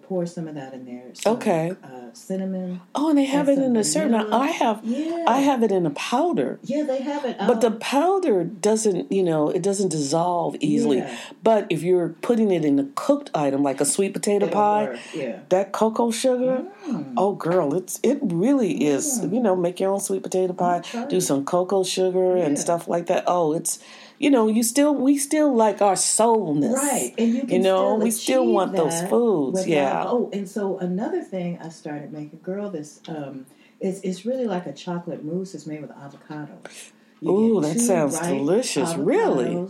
pour 0.02 0.24
some 0.26 0.48
of 0.48 0.54
that 0.54 0.72
in 0.72 0.84
there 0.86 1.10
some, 1.12 1.34
Okay. 1.36 1.72
uh, 1.84 2.12
cinnamon 2.14 2.80
Oh, 2.94 3.10
and 3.10 3.18
they 3.18 3.24
have 3.26 3.48
and 3.48 3.58
it 3.60 3.64
in 3.64 3.76
a 3.76 3.84
syrup. 3.84 4.10
Now. 4.12 4.28
I 4.32 4.46
have. 4.48 4.80
yeah 4.84 5.24
I 5.26 5.40
have 5.40 5.62
it 5.62 5.70
in 5.70 5.84
a 5.86 5.90
powder. 5.90 6.58
yeah 6.62 6.82
they 6.84 7.02
have 7.02 7.24
it 7.24 7.36
But 7.38 7.60
the 7.60 7.70
powder 7.70 8.44
doesn't, 8.44 9.12
you 9.12 9.22
know, 9.22 9.50
it 9.50 9.62
doesn't 9.62 9.88
dissolve 9.90 10.56
easily. 10.60 10.98
Yeah. 10.98 11.16
But 11.42 11.66
if 11.70 11.82
you're 11.82 12.10
putting 12.22 12.50
it 12.50 12.64
in 12.64 12.78
a 12.78 12.84
cooked 12.94 13.30
item 13.34 13.62
like 13.62 13.80
a 13.80 13.84
sweet 13.84 14.12
potato 14.14 14.46
It'll 14.46 14.54
pie, 14.54 14.84
work, 14.84 14.98
yeah 15.14 15.40
that 15.50 15.72
cocoa 15.72 16.10
sugar, 16.10 16.64
Mm. 16.84 17.14
oh 17.16 17.32
girl, 17.34 17.74
it's 17.74 17.98
it 18.02 18.18
really 18.22 18.84
is. 18.84 19.20
Mm. 19.20 19.32
You 19.34 19.40
know, 19.40 19.56
make 19.56 19.80
your 19.80 19.90
own 19.90 20.00
sweet 20.00 20.22
potato 20.22 20.52
pie, 20.52 20.82
do 21.08 21.18
some 21.20 21.44
cocoa 21.46 21.82
sugar 21.82 22.36
and 22.36 22.58
stuff 22.58 22.88
like 22.88 23.06
that. 23.06 23.24
Oh, 23.26 23.54
it's 23.54 23.78
you 24.18 24.30
know, 24.30 24.46
you 24.48 24.62
still 24.62 24.94
we 24.94 25.18
still 25.18 25.54
like 25.54 25.82
our 25.82 25.96
soulness. 25.96 26.72
Right, 26.74 27.14
and 27.18 27.34
you 27.34 27.40
can 27.42 27.50
You 27.50 27.58
know, 27.60 27.78
still 27.78 27.98
we 27.98 28.10
still 28.10 28.46
want 28.46 28.76
those 28.76 29.02
foods, 29.02 29.54
without- 29.60 29.68
yeah. 29.68 30.04
Oh, 30.06 30.30
and 30.32 30.48
so 30.48 30.78
another 30.78 31.22
thing 31.22 31.58
I 31.60 31.68
started 31.70 32.12
making, 32.12 32.40
girl, 32.42 32.70
this 32.70 33.00
um, 33.08 33.46
it's 33.80 34.00
it's 34.00 34.24
really 34.24 34.46
like 34.46 34.66
a 34.66 34.72
chocolate 34.72 35.24
mousse. 35.24 35.54
It's 35.54 35.66
made 35.66 35.82
with 35.82 35.90
avocados. 35.90 36.90
Ooh, 37.24 37.60
that 37.62 37.80
sounds 37.80 38.18
delicious, 38.20 38.94
really. 38.96 39.66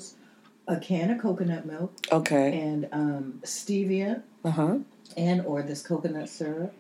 a 0.67 0.77
can 0.79 1.11
of 1.11 1.21
coconut 1.21 1.67
milk 1.67 1.93
Okay. 2.11 2.59
and 2.59 2.89
um, 2.91 3.41
stevia 3.45 4.23
Uh 4.45 4.51
huh. 4.51 4.79
and 5.17 5.45
or 5.47 5.63
this 5.63 5.83
coconut 5.83 6.29
syrup. 6.29 6.73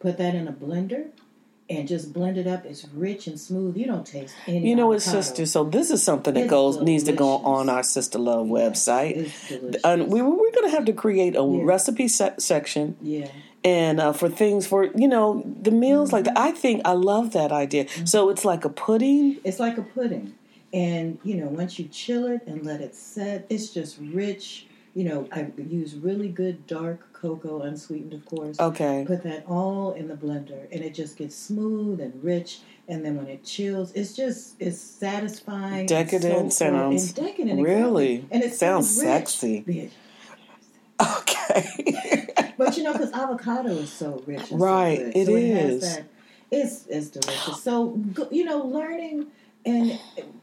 Put 0.00 0.18
that 0.18 0.34
in 0.34 0.46
a 0.48 0.52
blender 0.52 1.08
and 1.70 1.86
just 1.86 2.12
blend 2.12 2.38
it 2.38 2.46
up. 2.46 2.64
It's 2.64 2.86
rich 2.94 3.26
and 3.26 3.38
smooth. 3.38 3.76
You 3.76 3.86
don't 3.86 4.06
taste 4.06 4.34
any. 4.46 4.68
You 4.68 4.74
know 4.74 4.86
what, 4.88 5.02
sister? 5.02 5.44
So 5.46 5.64
this 5.64 5.90
is 5.90 6.02
something 6.02 6.34
that 6.34 6.44
It's 6.44 6.50
goes 6.50 6.80
needs 6.80 7.04
to 7.04 7.12
go 7.12 7.38
on 7.38 7.68
our 7.68 7.82
Sister 7.82 8.18
Love 8.18 8.46
website. 8.46 9.30
And 9.84 10.08
we, 10.10 10.22
we're 10.22 10.36
going 10.52 10.70
to 10.70 10.70
have 10.70 10.84
to 10.86 10.92
create 10.92 11.36
a 11.36 11.42
Yeah. 11.42 11.62
recipe 11.64 12.08
se- 12.08 12.36
section 12.38 12.96
yeah. 13.02 13.28
and 13.64 14.00
uh, 14.00 14.12
for 14.12 14.28
things 14.28 14.66
for 14.66 14.84
you 14.96 15.08
know 15.08 15.42
the 15.60 15.70
meals 15.70 16.12
like 16.12 16.24
that. 16.24 16.36
Mm-hmm. 16.36 16.48
I 16.48 16.52
think 16.52 16.82
I 16.84 16.92
love 16.92 17.32
that 17.32 17.52
idea. 17.52 17.86
So 18.06 18.30
it's 18.30 18.44
like 18.44 18.64
a 18.64 18.70
pudding. 18.70 19.38
It's 19.44 19.60
like 19.60 19.76
a 19.78 19.82
pudding. 19.82 20.34
And, 20.72 21.18
you 21.24 21.36
know, 21.36 21.46
once 21.46 21.78
you 21.78 21.88
chill 21.88 22.26
it 22.26 22.42
and 22.46 22.64
let 22.64 22.82
it 22.82 22.94
set, 22.94 23.46
it's 23.48 23.70
just 23.70 23.98
rich. 24.00 24.66
You 24.94 25.04
know, 25.04 25.28
I 25.32 25.50
use 25.56 25.94
really 25.94 26.28
good 26.28 26.66
dark 26.66 27.07
cocoa, 27.20 27.62
unsweetened, 27.62 28.12
of 28.14 28.24
course. 28.26 28.58
Okay. 28.60 29.04
Put 29.06 29.22
that 29.24 29.44
all 29.46 29.92
in 29.92 30.08
the 30.08 30.14
blender, 30.14 30.66
and 30.72 30.82
it 30.82 30.94
just 30.94 31.16
gets 31.16 31.34
smooth 31.34 32.00
and 32.00 32.22
rich. 32.22 32.60
And 32.88 33.04
then 33.04 33.16
when 33.16 33.26
it 33.26 33.44
chills, 33.44 33.92
it's 33.94 34.14
just 34.14 34.54
it's 34.60 34.80
satisfying, 34.80 35.86
Decadent 35.86 36.22
soulful, 36.22 36.50
sounds- 36.50 37.06
and 37.18 37.26
decadent, 37.26 37.60
really? 37.62 38.14
exactly. 38.14 38.28
and 38.36 38.42
it 38.44 38.54
Sounds 38.54 38.88
sexy. 39.00 39.90
Okay. 41.00 42.26
But 42.58 42.76
you 42.76 42.82
know, 42.82 42.92
because 42.92 43.12
avocado 43.12 43.70
is 43.70 43.92
so 43.92 44.20
rich, 44.26 44.50
and 44.50 44.60
Right, 44.60 44.98
So 44.98 45.12
it 45.14 45.26
so 45.26 45.34
is. 45.36 45.84
has 45.86 45.96
that. 45.96 46.04
It's 46.50 46.86
it's 46.88 47.08
delicious. 47.10 47.62
So 47.62 47.96
you 48.32 48.44
know, 48.44 48.64
learning 48.64 49.28
and 49.64 49.96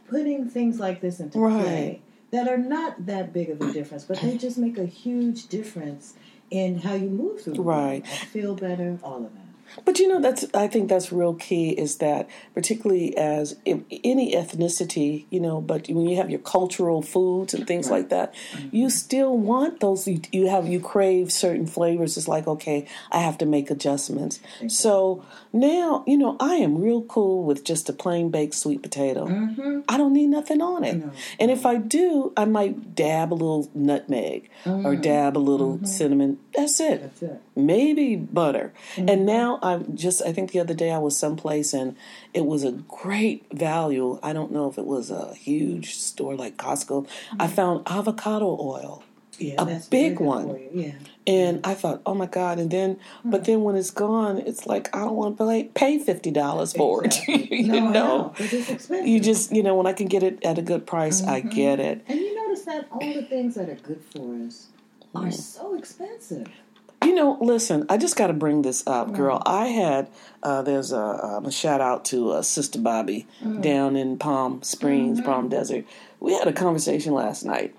putting 0.08 0.50
things 0.50 0.80
like 0.80 1.02
this 1.02 1.20
into 1.20 1.38
Right. 1.40 1.62
play 1.62 2.02
that 2.32 2.48
are 2.48 2.58
not 2.58 3.06
that 3.08 3.34
big 3.34 3.50
of 3.50 3.60
a 3.60 3.74
difference, 3.74 4.06
but 4.06 4.22
they 4.22 4.38
just 4.38 4.58
make 4.58 4.78
a 4.78 4.86
huge 4.86 5.48
difference 5.50 6.14
in 6.58 6.80
how 6.80 6.94
you 6.94 7.10
move 7.10 7.42
through. 7.42 7.56
Right. 7.56 8.06
Feel 8.08 8.56
better. 8.56 9.00
All 9.04 9.26
of 9.26 9.34
that. 9.34 9.46
But 9.84 10.00
you 10.00 10.08
know, 10.08 10.22
that's 10.22 10.46
I 10.54 10.68
think 10.68 10.90
that's 10.90 11.12
real 11.12 11.34
key 11.34 11.72
is 11.72 11.98
that 11.98 12.30
particularly 12.54 13.18
as 13.18 13.58
any 13.66 14.34
ethnicity, 14.34 15.26
you 15.30 15.40
know, 15.40 15.60
but 15.60 15.88
when 15.90 16.08
you 16.08 16.16
have 16.18 16.30
your 16.30 16.40
cultural 16.40 17.02
foods 17.02 17.54
and 17.54 17.68
things 17.68 17.90
like 17.90 18.10
that, 18.10 18.34
mm-hmm. 18.54 18.76
you 18.76 18.90
still 18.90 19.38
want 19.38 19.80
those. 19.80 20.08
You, 20.08 20.22
you 20.32 20.48
have 20.48 20.68
you 20.68 20.80
crave 20.80 21.32
certain 21.32 21.66
flavors. 21.68 22.16
It's 22.16 22.28
like 22.28 22.48
okay, 22.48 22.88
I 23.12 23.20
have 23.20 23.38
to 23.40 23.46
make 23.46 23.70
adjustments. 23.70 24.40
So 24.68 25.26
now 25.52 26.04
you 26.08 26.18
know 26.18 26.38
I 26.40 26.56
am 26.56 26.82
real 26.82 27.02
cool 27.04 27.44
with 27.44 27.64
just 27.64 27.90
a 27.90 27.94
plain 27.94 28.30
baked 28.30 28.54
sweet 28.54 28.82
potato. 28.82 29.28
Mm-hmm. 29.28 29.82
I 29.90 29.98
don't 29.98 30.14
need 30.14 30.28
nothing 30.28 30.62
on 30.62 30.84
it. 30.84 30.98
No. 30.98 31.12
And 31.40 31.52
if 31.52 31.66
I 31.66 31.78
do, 31.78 32.32
I 32.38 32.46
might 32.46 32.96
dab 32.96 33.34
a 33.34 33.36
little 33.36 33.70
nutmeg 33.74 34.50
or 34.66 34.72
mm-hmm. 34.72 35.02
dab 35.02 35.38
a 35.38 35.40
little 35.40 35.76
mm-hmm. 35.76 35.86
cinnamon. 35.86 36.40
That's 36.56 36.80
it 36.80 37.02
That's 37.02 37.22
it. 37.22 37.42
maybe 37.56 38.16
butter. 38.16 38.74
Mm-hmm. 38.96 39.10
And 39.10 39.26
now 39.26 39.60
I'm 39.62 39.96
just, 39.96 40.22
I 40.22 40.32
think 40.34 40.52
the 40.52 40.60
other 40.60 40.74
day 40.74 40.92
I 40.92 40.98
was 40.98 41.18
someplace 41.18 41.74
and 41.74 41.96
it 42.34 42.46
was 42.46 42.64
a 42.64 42.72
great 42.72 43.46
value. 43.52 44.20
I 44.24 44.34
don't 44.34 44.52
know 44.52 44.70
if 44.70 44.78
it 44.78 44.86
was 44.86 45.12
a 45.12 45.34
huge 45.36 45.96
store 45.96 46.36
like 46.36 46.58
Costco. 46.58 47.08
I 47.40 47.46
mm-hmm. 47.46 47.56
found 47.56 47.84
avocado 47.88 48.58
oil. 48.60 49.04
Yeah, 49.38 49.62
A 49.62 49.82
big 49.90 50.22
one. 50.22 50.58
Yeah. 50.72 50.94
And 51.28 51.60
I 51.66 51.74
thought, 51.74 52.02
oh 52.06 52.14
my 52.14 52.26
God. 52.26 52.58
And 52.60 52.72
then, 52.72 53.00
hmm. 53.24 53.32
but 53.32 53.44
then 53.44 53.64
when 53.64 53.76
it's 53.76 53.92
gone, 53.92 54.38
it's 54.38 54.66
like, 54.66 54.96
I 54.96 55.00
don't 55.00 55.16
want 55.16 55.38
to 55.38 55.46
pay, 55.46 55.98
pay 55.98 56.00
$50 56.00 56.78
for 56.78 57.04
Exactly. 57.06 57.34
it. 57.34 57.52
you 57.52 57.68
no, 57.68 57.80
know? 57.80 57.92
know. 57.92 58.34
It's 58.38 58.54
expensive. 58.70 59.08
You 59.08 59.20
just, 59.20 59.54
you 59.54 59.64
know, 59.64 59.76
when 59.76 59.88
I 59.88 59.94
can 59.94 60.08
get 60.08 60.24
it 60.24 60.44
at 60.46 60.58
a 60.58 60.62
good 60.62 60.88
price, 60.88 61.22
I 61.24 61.42
mm-hmm. 61.42 61.50
get 61.50 61.80
it. 61.80 62.06
and 62.08 62.20
you 62.20 62.34
notice 62.48 62.64
that 62.66 62.88
all 62.92 63.14
the 63.14 63.24
things 63.24 63.56
that 63.56 63.68
are 63.68 63.76
good 63.76 64.02
for 64.14 64.36
us 64.46 64.68
are 65.16 65.32
so 65.32 65.76
expensive. 65.76 66.48
You 67.04 67.14
know, 67.14 67.38
listen, 67.40 67.86
I 67.90 67.98
just 67.98 68.16
got 68.16 68.28
to 68.28 68.34
bring 68.34 68.64
this 68.64 68.86
up, 68.88 69.14
girl. 69.14 69.42
I 69.46 69.68
had, 69.68 70.10
uh, 70.42 70.64
there's 70.64 70.92
a, 70.92 70.98
um, 70.98 71.46
a 71.46 71.52
shout 71.52 71.80
out 71.80 72.06
to 72.06 72.32
uh, 72.32 72.42
Sister 72.42 72.80
Bobby 72.80 73.28
down 73.62 73.96
in 73.96 74.18
Palm 74.18 74.64
Springs, 74.64 75.22
Palm 75.22 75.50
Desert. 75.50 75.86
We 76.20 76.34
had 76.34 76.48
a 76.48 76.54
conversation 76.54 77.14
last 77.14 77.44
night. 77.44 77.76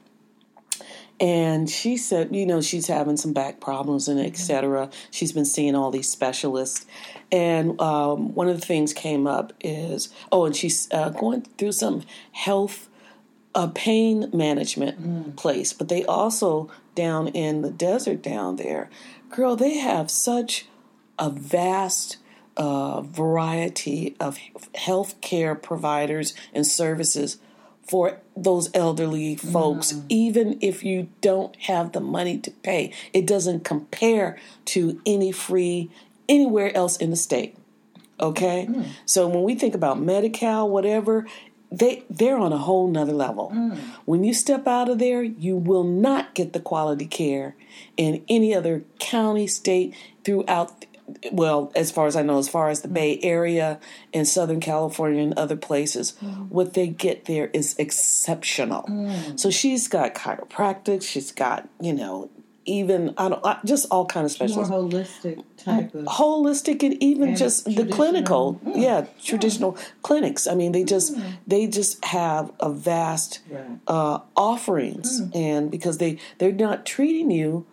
And 1.19 1.69
she 1.69 1.97
said, 1.97 2.37
you 2.37 2.47
know, 2.47 2.61
she's 2.61 2.87
having 2.87 3.17
some 3.17 3.33
back 3.33 3.59
problems 3.59 4.07
and 4.07 4.21
et 4.21 4.37
cetera. 4.37 4.91
She's 5.11 5.33
been 5.33 5.47
seeing 5.47 5.75
all 5.75 5.91
these 5.91 6.09
specialists. 6.09 6.87
And 7.33 7.81
um, 7.81 8.35
one 8.35 8.49
of 8.49 8.61
the 8.61 8.67
things 8.67 8.93
came 8.93 9.27
up 9.27 9.53
is, 9.61 10.11
oh, 10.31 10.45
and 10.45 10.55
she's 10.55 10.89
uh, 10.93 11.09
going 11.09 11.41
through 11.59 11.73
some 11.73 12.03
health 12.33 12.89
a 13.55 13.67
pain 13.67 14.29
management 14.35 15.35
place, 15.37 15.73
but 15.73 15.89
they 15.89 16.05
also 16.05 16.71
down 16.97 17.29
in 17.29 17.63
the 17.63 17.71
desert 17.71 18.23
down 18.23 18.57
there, 18.57 18.91
girl, 19.31 19.55
they 19.55 19.79
have 19.79 20.11
such 20.11 20.67
a 21.19 21.31
vast 21.31 22.17
uh, 22.57 23.03
variety 23.03 24.17
of 24.19 24.39
health 24.75 25.21
care 25.21 25.55
providers 25.55 26.35
and 26.53 26.67
services 26.67 27.39
for 27.87 28.21
those 28.37 28.69
elderly 28.75 29.37
folks, 29.37 29.95
even 30.09 30.59
if 30.61 30.83
you 30.83 31.09
don't 31.21 31.55
have 31.63 31.93
the 31.93 32.01
money 32.01 32.37
to 32.39 32.51
pay. 32.51 32.93
It 33.13 33.27
doesn't 33.27 33.63
compare 33.63 34.37
to 34.67 35.01
any 35.07 35.31
free 35.31 35.91
anywhere 36.29 36.77
else 36.77 36.97
in 36.97 37.11
the 37.11 37.17
state. 37.17 37.57
Okay? 38.19 38.67
So 39.05 39.29
when 39.29 39.45
we 39.45 39.55
think 39.55 39.75
about 39.75 40.01
Medi-Cal, 40.01 40.69
whatever, 40.69 41.27
they 41.71 42.05
they're 42.09 42.39
on 42.39 42.53
a 42.53 42.59
whole 42.59 42.89
nother 42.89 43.13
level. 43.13 43.51
Mm. 43.55 43.79
When 44.05 44.25
you 44.25 44.35
step 44.35 44.67
out 44.67 44.89
of 44.89 44.99
there, 44.99 45.23
you 45.23 45.57
will 45.57 45.85
not 45.85 46.35
get 46.35 46.53
the 46.53 46.61
quality 46.61 47.07
care 47.07 47.57
in 47.97 48.25
any 48.29 48.55
other 48.55 48.85
county, 48.99 49.47
state, 49.47 49.95
throughout 50.25 50.85
well, 51.31 51.71
as 51.77 51.93
far 51.93 52.07
as 52.07 52.17
I 52.17 52.23
know, 52.23 52.39
as 52.39 52.49
far 52.49 52.69
as 52.69 52.83
the 52.83 52.89
Bay 52.89 53.17
mm. 53.17 53.25
Area 53.25 53.79
and 54.13 54.27
Southern 54.27 54.61
California 54.61 55.23
and 55.23 55.35
other 55.35 55.57
places, 55.57 56.15
mm. 56.23 56.49
what 56.49 56.75
they 56.75 56.89
get 56.89 57.27
there 57.27 57.49
is 57.53 57.77
exceptional. 57.79 58.85
So 59.37 59.51
she's 59.51 59.87
got 59.87 60.15
chiropractic, 60.15 61.03
she's 61.03 61.31
got, 61.31 61.69
you 61.81 61.93
know, 61.93 62.31
even 62.67 63.15
I 63.17 63.29
don't 63.31 63.45
I- 63.47 63.59
just 63.65 63.87
all 63.91 64.05
kind 64.07 64.27
of 64.27 64.33
More 64.41 64.49
specialists 64.49 64.73
holistic 64.73 65.43
type 65.57 65.95
of. 65.95 66.05
holistic 66.07 66.83
and 66.83 67.01
even 67.03 67.29
And 67.31 67.37
just 67.37 67.65
the 67.65 67.87
clinical. 67.87 68.61
Mm. 68.65 68.83
yeah 68.83 69.07
traditional 69.23 69.77
clinics. 70.03 70.47
I 70.47 70.55
mean 70.55 70.73
they 70.73 70.85
just 70.85 71.17
they 71.47 71.67
just 71.67 72.05
have 72.07 72.53
a 72.61 72.71
vast 72.71 73.41
Right. 73.51 73.79
uh, 73.87 74.19
offerings. 74.37 75.23
And 75.35 75.71
because 75.71 75.99
they 75.99 76.19
they're 76.39 76.53
not 76.53 76.85
treating 76.85 77.31
you 77.31 77.65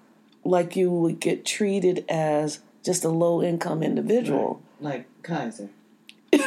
like 0.46 0.76
you 0.76 0.92
would 0.92 1.20
get 1.20 1.46
treated 1.46 2.06
as 2.10 2.60
just 2.84 3.04
a 3.06 3.10
low 3.10 3.42
income 3.42 3.82
individual 3.84 4.62
Like 4.80 5.08
Kaiser. 5.24 5.70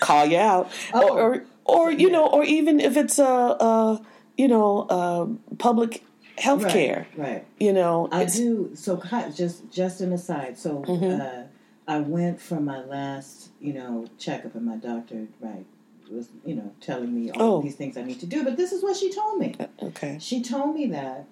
call 0.00 0.26
you 0.26 0.38
out. 0.38 0.70
Oh. 0.92 1.08
or, 1.08 1.20
or 1.34 1.44
or 1.64 1.90
you 1.92 2.10
know 2.10 2.26
or 2.26 2.44
even 2.44 2.80
if 2.80 2.96
it's 2.96 3.18
a, 3.18 3.24
a 3.24 4.00
you 4.36 4.48
know 4.48 4.80
uh, 4.90 5.26
public 5.58 6.04
health 6.38 6.68
care 6.68 7.06
Right. 7.16 7.28
right. 7.28 7.46
you 7.58 7.72
know 7.72 8.08
I 8.10 8.24
do. 8.24 8.70
So 8.74 9.00
just 9.34 9.70
just 9.70 10.00
an 10.00 10.12
aside. 10.12 10.58
So 10.58 10.82
Mm-hmm. 10.86 11.20
uh, 11.20 11.42
I 11.88 11.98
went 11.98 12.40
for 12.40 12.60
my 12.60 12.80
last, 12.84 13.50
you 13.60 13.72
know, 13.74 14.06
checkup, 14.16 14.54
and 14.54 14.64
my 14.64 14.76
doctor, 14.76 15.26
right, 15.40 15.66
was 16.10 16.28
you 16.44 16.54
know 16.54 16.72
telling 16.80 17.12
me 17.14 17.30
all 17.32 17.56
Oh. 17.58 17.62
these 17.62 17.74
things 17.74 17.96
I 17.96 18.02
need 18.02 18.20
to 18.20 18.26
do. 18.26 18.44
But 18.44 18.56
this 18.56 18.72
is 18.72 18.82
what 18.82 18.96
she 18.96 19.12
told 19.12 19.38
me. 19.40 19.56
okay 19.82 20.18
She 20.20 20.42
told 20.42 20.74
me 20.74 20.86
that. 20.86 21.26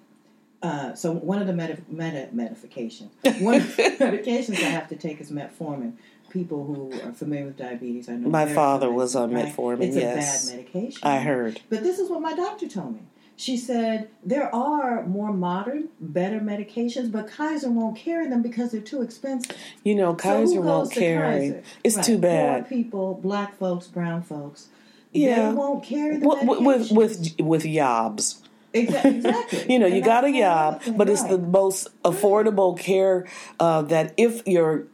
Uh, 0.63 0.93
so 0.93 1.11
one 1.11 1.41
of 1.41 1.47
the 1.47 1.53
meta, 1.53 1.77
meta 1.89 2.29
medications, 2.35 3.09
one 3.41 3.55
of 3.55 3.75
the 3.75 3.83
medications 3.99 4.57
I 4.61 4.69
have 4.69 4.87
to 4.89 4.95
take 4.95 5.19
is 5.19 5.31
metformin. 5.31 5.93
People 6.29 6.63
who 6.65 6.93
are 7.01 7.11
familiar 7.13 7.45
with 7.47 7.57
diabetes, 7.57 8.07
I 8.07 8.13
know 8.13 8.29
My 8.29 8.45
father 8.45 8.91
was 8.91 9.15
on 9.15 9.33
right? 9.33 9.47
metformin, 9.47 9.81
It's 9.87 9.95
yes. 9.97 10.47
a 10.47 10.51
bad 10.51 10.57
medication. 10.57 10.99
i 11.03 11.17
heard 11.19 11.59
But 11.69 11.81
this 11.83 11.97
is 11.97 12.09
what 12.11 12.21
my 12.21 12.33
doctor 12.35 12.67
told 12.69 12.93
me. 12.93 13.01
She 13.41 13.57
said 13.57 14.09
there 14.23 14.53
are 14.53 15.03
more 15.07 15.33
modern, 15.33 15.89
better 15.99 16.39
medications, 16.39 17.11
but 17.11 17.27
Kaiser 17.27 17.71
won't 17.71 17.97
carry 17.97 18.27
them 18.29 18.43
because 18.43 18.71
they're 18.71 18.81
too 18.93 19.01
expensive. 19.01 19.57
you 19.83 19.95
know 19.95 20.11
So 20.11 20.15
kaiser 20.17 20.55
who 20.57 20.61
won't 20.61 20.91
carry 20.91 21.39
Kaiser? 21.49 21.63
it's 21.83 21.95
Right. 21.97 22.05
too 22.05 22.17
bad 22.19 22.67
Poor 22.69 22.69
people, 22.77 23.13
black 23.15 23.57
folks, 23.57 23.87
brown 23.87 24.21
folks. 24.21 24.67
Yeah. 25.11 25.49
They 25.49 25.55
won't 25.55 25.83
carry 25.83 26.17
the 26.17 26.27
with 26.27 26.59
with 26.67 26.91
with, 26.91 27.35
with 27.39 27.63
yobs. 27.63 28.37
Exactly. 28.73 29.15
exactly. 29.17 29.65
You 29.73 29.79
know, 29.79 29.87
you 29.87 30.01
got 30.01 30.23
a 30.23 30.31
yob, 30.31 30.81
all 30.87 30.93
but 30.93 31.09
it's 31.09 31.23
the 31.23 31.37
most 31.39 31.89
affordable 32.03 32.79
care 32.79 33.25
uh, 33.59 33.81
that 33.93 34.13
if 34.17 34.45
your 34.47 34.85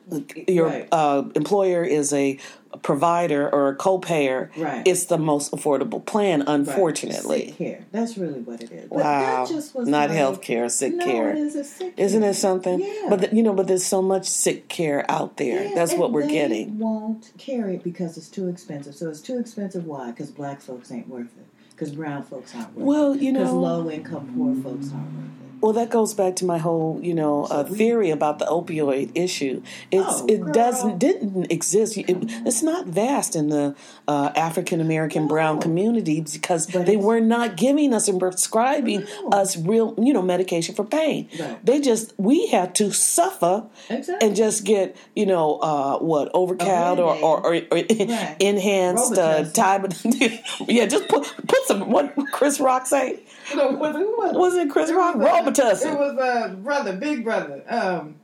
your 0.48 0.68
Right. 0.68 0.88
uh, 0.92 1.24
employer 1.36 1.84
is 1.84 2.14
a 2.14 2.40
provider 2.82 3.50
or 3.54 3.70
a 3.70 3.76
co-payer, 3.76 4.52
Right. 4.58 4.88
it's 4.88 5.06
the 5.06 5.18
most 5.18 5.52
affordable 5.52 6.04
plan. 6.06 6.40
Right. 6.40 6.50
Unfortunately, 6.50 7.48
Sick 7.48 7.58
care. 7.58 7.86
That's 7.92 8.18
really 8.18 8.40
what 8.42 8.62
it 8.64 8.72
is. 8.72 8.90
But 8.90 9.00
wow, 9.00 9.04
that 9.46 9.48
just 9.54 9.76
was 9.76 9.88
not 9.88 10.10
like, 10.10 10.18
health 10.18 10.42
care, 10.42 10.68
sick 10.70 10.94
no, 10.96 11.06
care. 11.06 11.30
it 11.32 11.38
is 11.38 11.70
sick 11.72 11.94
Isn't 11.98 12.22
care. 12.22 12.30
it 12.32 12.34
something? 12.36 12.80
Yeah. 12.80 13.08
But 13.10 13.22
the, 13.22 13.36
you 13.36 13.44
know, 13.44 13.54
but 13.54 13.68
there's 13.68 13.86
so 13.86 14.02
much 14.02 14.28
sick 14.28 14.68
care 14.70 15.06
out 15.10 15.38
there. 15.38 15.66
Yeah, 15.66 15.76
That's 15.76 15.94
what 15.94 16.12
we're 16.12 16.28
getting. 16.28 16.78
Won't 16.80 17.32
carry 17.38 17.76
it 17.76 17.84
because 17.84 18.18
it's 18.18 18.30
too 18.30 18.48
expensive. 18.48 18.96
So 18.96 19.10
it's 19.10 19.22
too 19.22 19.40
expensive. 19.40 19.86
Why? 19.86 20.12
Because 20.12 20.30
black 20.32 20.62
folks 20.62 20.92
ain't 20.92 21.08
worth 21.08 21.26
it. 21.38 21.46
because 21.72 21.92
brown 21.94 22.24
folks 22.24 22.56
aren't 22.56 22.70
working. 22.70 22.86
Well, 22.86 23.16
you 23.16 23.32
because 23.34 23.54
know- 23.54 23.60
low 23.60 23.90
income 23.92 24.34
poor 24.36 24.56
folks 24.64 24.92
aren't 24.92 25.14
working. 25.14 25.32
Well, 25.62 25.74
that 25.74 25.90
goes 25.90 26.14
back 26.14 26.36
to 26.38 26.46
my 26.46 26.58
whole, 26.60 27.00
you 27.02 27.14
know, 27.14 27.46
uh, 27.46 27.64
theory 27.64 28.10
about 28.12 28.40
the 28.40 28.46
opioid 28.46 29.12
issue. 29.16 29.62
It's 29.92 30.22
Oh, 30.22 30.26
it 30.28 30.42
girl. 30.42 30.54
doesn't 30.54 31.00
didn't 31.00 31.52
exist. 31.52 31.98
It, 31.98 32.06
it's 32.46 32.62
not 32.62 32.86
vast 32.86 33.36
in 33.36 33.50
the 33.50 33.76
uh, 34.08 34.32
African 34.36 34.80
American 34.82 35.28
brown 35.28 35.60
community 35.60 36.22
because 36.22 36.68
But 36.68 36.86
they 36.86 36.96
were 36.98 37.20
not 37.20 37.58
giving 37.58 37.94
us 37.94 38.08
and 38.08 38.20
prescribing 38.20 39.06
No. 39.24 39.30
us 39.40 39.58
real, 39.58 39.96
you 39.98 40.14
know, 40.14 40.22
medication 40.22 40.76
for 40.76 40.84
pain. 40.86 41.28
Right. 41.40 41.66
They 41.66 41.82
just 41.82 42.14
we 42.18 42.48
had 42.48 42.76
to 42.76 42.92
suffer 42.92 43.66
Exactly. 43.90 44.28
and 44.28 44.36
just 44.36 44.64
get, 44.64 44.96
you 45.16 45.26
know, 45.26 45.56
uh, 45.60 45.98
what 46.00 46.32
overcount 46.34 47.00
or 47.00 47.16
or, 47.16 47.46
or, 47.46 47.56
or 47.72 47.78
Right. 47.88 48.36
enhanced 48.40 49.18
uh, 49.18 49.44
Robitussin. 49.44 49.54
time. 49.54 50.68
yeah, 50.68 50.86
just 50.86 51.08
put 51.08 51.24
put 51.48 51.66
some. 51.66 51.90
What 51.90 52.14
Chris 52.32 52.60
Rock 52.60 52.86
say? 52.86 53.20
No, 53.56 53.70
was 53.72 53.96
it, 53.96 54.00
was 54.00 54.32
it? 54.32 54.38
Was 54.38 54.56
it 54.56 54.70
Chris 54.70 54.92
Rock? 54.92 55.16
was, 55.16 55.47
It 55.48 55.98
was 55.98 56.18
uh, 56.18 56.56
brother, 56.56 56.94
big 56.98 57.24
brother. 57.24 57.64
Um, 57.70 58.16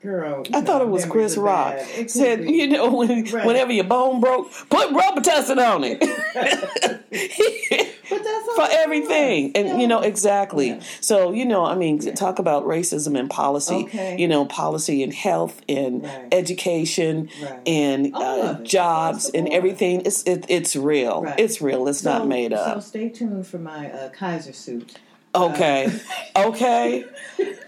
girl. 0.00 0.44
I 0.54 0.60
thought 0.60 0.78
know, 0.78 0.82
it 0.82 0.90
was 0.90 1.04
Chris 1.04 1.36
Rock. 1.36 1.74
bad. 1.76 1.88
It 1.90 1.96
could 1.96 2.10
Said, 2.10 2.44
be. 2.46 2.52
you 2.52 2.68
know, 2.68 2.92
when, 2.94 3.24
Right. 3.24 3.44
whenever 3.44 3.72
your 3.72 3.84
bone 3.84 4.20
broke, 4.20 4.50
put 4.70 4.90
Robitussin 4.90 5.58
on 5.58 5.82
it. 5.84 5.98
But 6.00 7.04
that's 7.10 8.48
all 8.48 8.54
For 8.54 8.68
everything. 8.70 9.52
And, 9.56 9.80
you 9.80 9.88
know, 9.88 10.00
exactly. 10.00 10.68
Yeah. 10.68 10.80
So, 11.00 11.32
you 11.32 11.44
know, 11.44 11.64
I 11.64 11.74
mean, 11.74 11.98
talk 12.14 12.38
about 12.38 12.64
racism 12.64 13.18
and 13.18 13.28
policy, 13.28 13.84
Okay. 13.84 14.16
you 14.18 14.28
know, 14.28 14.44
policy 14.46 15.02
and 15.02 15.12
health 15.12 15.60
and 15.68 16.04
Right. 16.04 16.28
education 16.32 17.28
Right. 17.42 17.60
and 17.66 18.14
uh, 18.14 18.54
jobs 18.62 19.28
and 19.30 19.48
everything. 19.48 20.02
It's 20.06 20.22
it, 20.24 20.46
it's 20.48 20.76
real. 20.76 21.24
It's 21.38 21.60
real. 21.60 21.88
It's 21.88 22.00
So- 22.02 22.18
not 22.18 22.28
made 22.28 22.52
up. 22.52 22.74
So 22.74 22.80
stay 22.88 23.08
tuned 23.08 23.46
for 23.48 23.58
my 23.58 23.90
uh, 23.90 24.08
Kaiser 24.10 24.52
suit. 24.52 24.96
Okay. 25.38 25.92
okay. 26.36 27.04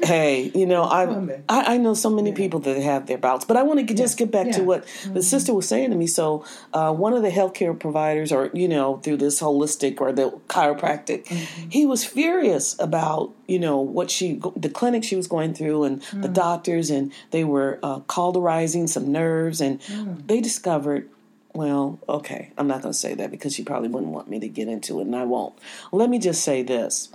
Hey, 0.03 0.51
you 0.55 0.67
know, 0.67 0.83
I, 0.83 1.05
I 1.49 1.75
I 1.75 1.77
know 1.77 1.95
so 1.95 2.11
many 2.11 2.33
people 2.33 2.59
that 2.61 2.81
have 2.83 3.07
their 3.07 3.19
bouts, 3.19 3.45
but 3.45 3.57
I 3.57 3.63
want 3.63 3.87
to 3.87 3.95
just 3.95 4.19
get 4.19 4.31
back 4.33 4.45
to 4.47 4.49
Yeah. 4.51 4.57
Mm-hmm. 4.59 4.67
what 4.67 5.15
the 5.15 5.23
sister 5.23 5.53
was 5.55 5.69
saying 5.69 5.91
to 5.91 5.97
me. 5.97 6.07
So, 6.07 6.45
uh, 6.73 6.93
one 6.93 7.13
of 7.13 7.23
the 7.23 7.29
healthcare 7.31 7.79
providers, 7.79 8.33
or 8.33 8.51
you 8.55 8.67
know, 8.67 8.97
through 8.99 9.19
this 9.19 9.41
holistic 9.41 10.01
or 10.01 10.11
the 10.13 10.31
chiropractic, 10.49 11.25
Mm-hmm. 11.27 11.69
he 11.71 11.87
was 11.87 12.05
furious 12.05 12.75
about 12.81 13.31
you 13.47 13.59
know 13.59 13.79
what 13.79 14.11
she 14.11 14.41
the 14.57 14.71
clinic 14.71 15.05
she 15.05 15.15
was 15.17 15.27
going 15.29 15.55
through 15.55 15.85
and 15.85 16.01
the 16.15 16.29
Mm. 16.29 16.35
doctors, 16.35 16.91
and 16.91 17.13
they 17.31 17.45
were 17.45 17.79
uh, 17.83 18.01
cauterizing 18.01 18.87
some 18.89 19.13
nerves, 19.13 19.61
and 19.61 19.81
Mm. 19.83 20.27
they 20.27 20.41
discovered. 20.41 21.09
Well, 21.53 21.99
okay, 22.09 22.53
I'm 22.57 22.69
not 22.69 22.81
going 22.81 22.93
to 22.93 22.99
say 22.99 23.15
that 23.15 23.33
because 23.33 23.53
she 23.57 23.65
probably 23.65 23.89
wouldn't 23.89 24.13
want 24.13 24.29
me 24.31 24.39
to 24.39 24.47
get 24.49 24.69
into 24.69 25.01
it, 25.01 25.07
and 25.07 25.17
I 25.17 25.25
won't. 25.25 25.55
Let 25.91 26.09
me 26.09 26.21
just 26.21 26.43
say 26.45 26.63
this 26.63 27.09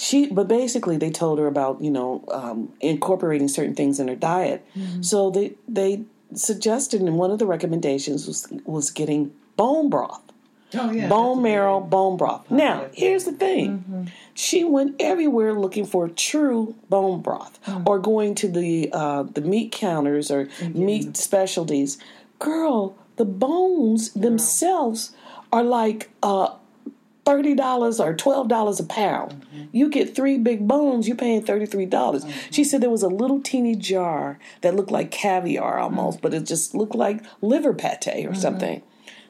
she 0.00 0.26
but 0.28 0.48
basically 0.48 0.96
they 0.96 1.10
told 1.10 1.38
her 1.38 1.46
about 1.46 1.82
you 1.82 1.90
know 1.90 2.24
um, 2.32 2.72
incorporating 2.80 3.48
certain 3.48 3.74
things 3.74 4.00
in 4.00 4.08
her 4.08 4.16
diet. 4.16 4.64
So 5.02 5.30
they 5.30 5.52
they 5.68 6.04
suggested 6.34 7.02
and 7.02 7.18
one 7.18 7.30
of 7.30 7.38
the 7.38 7.46
recommendations 7.46 8.26
was 8.26 8.48
was 8.64 8.90
getting 8.90 9.32
bone 9.56 9.90
broth. 9.90 10.22
Oh 10.72 10.90
yeah. 10.92 11.08
bone 11.08 11.42
marrow 11.42 11.80
bone 11.80 12.16
broth. 12.16 12.50
Now 12.50 12.86
here's 12.94 13.24
the 13.24 13.32
thing. 13.32 14.10
She 14.32 14.64
went 14.64 14.96
everywhere 15.00 15.52
looking 15.52 15.84
for 15.84 16.08
true 16.08 16.76
bone 16.88 17.20
broth 17.20 17.58
or 17.84 17.98
going 17.98 18.34
to 18.36 18.48
the 18.48 18.88
uh, 18.92 19.24
the 19.24 19.42
meat 19.42 19.70
counters 19.70 20.30
or 20.30 20.48
meat 20.72 21.16
specialties. 21.16 21.98
Girl 22.38 22.96
the 23.16 23.26
bones 23.26 24.14
themselves 24.14 25.12
are 25.52 25.64
like 25.64 26.08
uh, 26.22 26.54
thirty 27.30 27.54
dollars 27.54 28.00
or 28.00 28.14
twelve 28.14 28.48
dollars 28.48 28.80
a 28.80 28.84
pound. 28.84 29.32
Mm-hmm. 29.32 29.64
You 29.72 29.88
get 29.88 30.16
three 30.16 30.38
big 30.38 30.66
bones, 30.66 31.06
you're 31.06 31.16
paying 31.16 31.42
thirty 31.42 31.66
three 31.66 31.86
dollars. 31.86 32.24
Mm-hmm. 32.24 32.50
She 32.50 32.64
said 32.64 32.80
there 32.80 32.90
was 32.90 33.02
a 33.02 33.08
little 33.08 33.40
teeny 33.40 33.76
jar 33.76 34.38
that 34.62 34.74
looked 34.74 34.90
like 34.90 35.10
caviar 35.10 35.78
almost, 35.78 36.18
mm-hmm. 36.18 36.22
but 36.22 36.34
it 36.34 36.44
just 36.44 36.74
looked 36.74 36.94
like 36.94 37.22
liver 37.40 37.72
pate 37.72 38.26
or 38.26 38.34
something. 38.34 38.82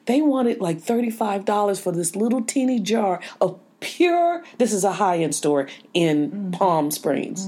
They 0.05 0.21
wanted 0.21 0.61
like 0.61 0.81
thirty 0.81 1.11
five 1.11 1.45
dollars 1.45 1.79
for 1.79 1.91
this 1.91 2.15
little 2.15 2.41
teeny 2.41 2.79
jar 2.79 3.21
of 3.39 3.59
pure. 3.81 4.43
This 4.57 4.73
is 4.73 4.83
a 4.83 4.93
high 4.93 5.19
end 5.19 5.35
store 5.35 5.67
in 5.93 6.51
Palm 6.51 6.89
Springs 6.91 7.47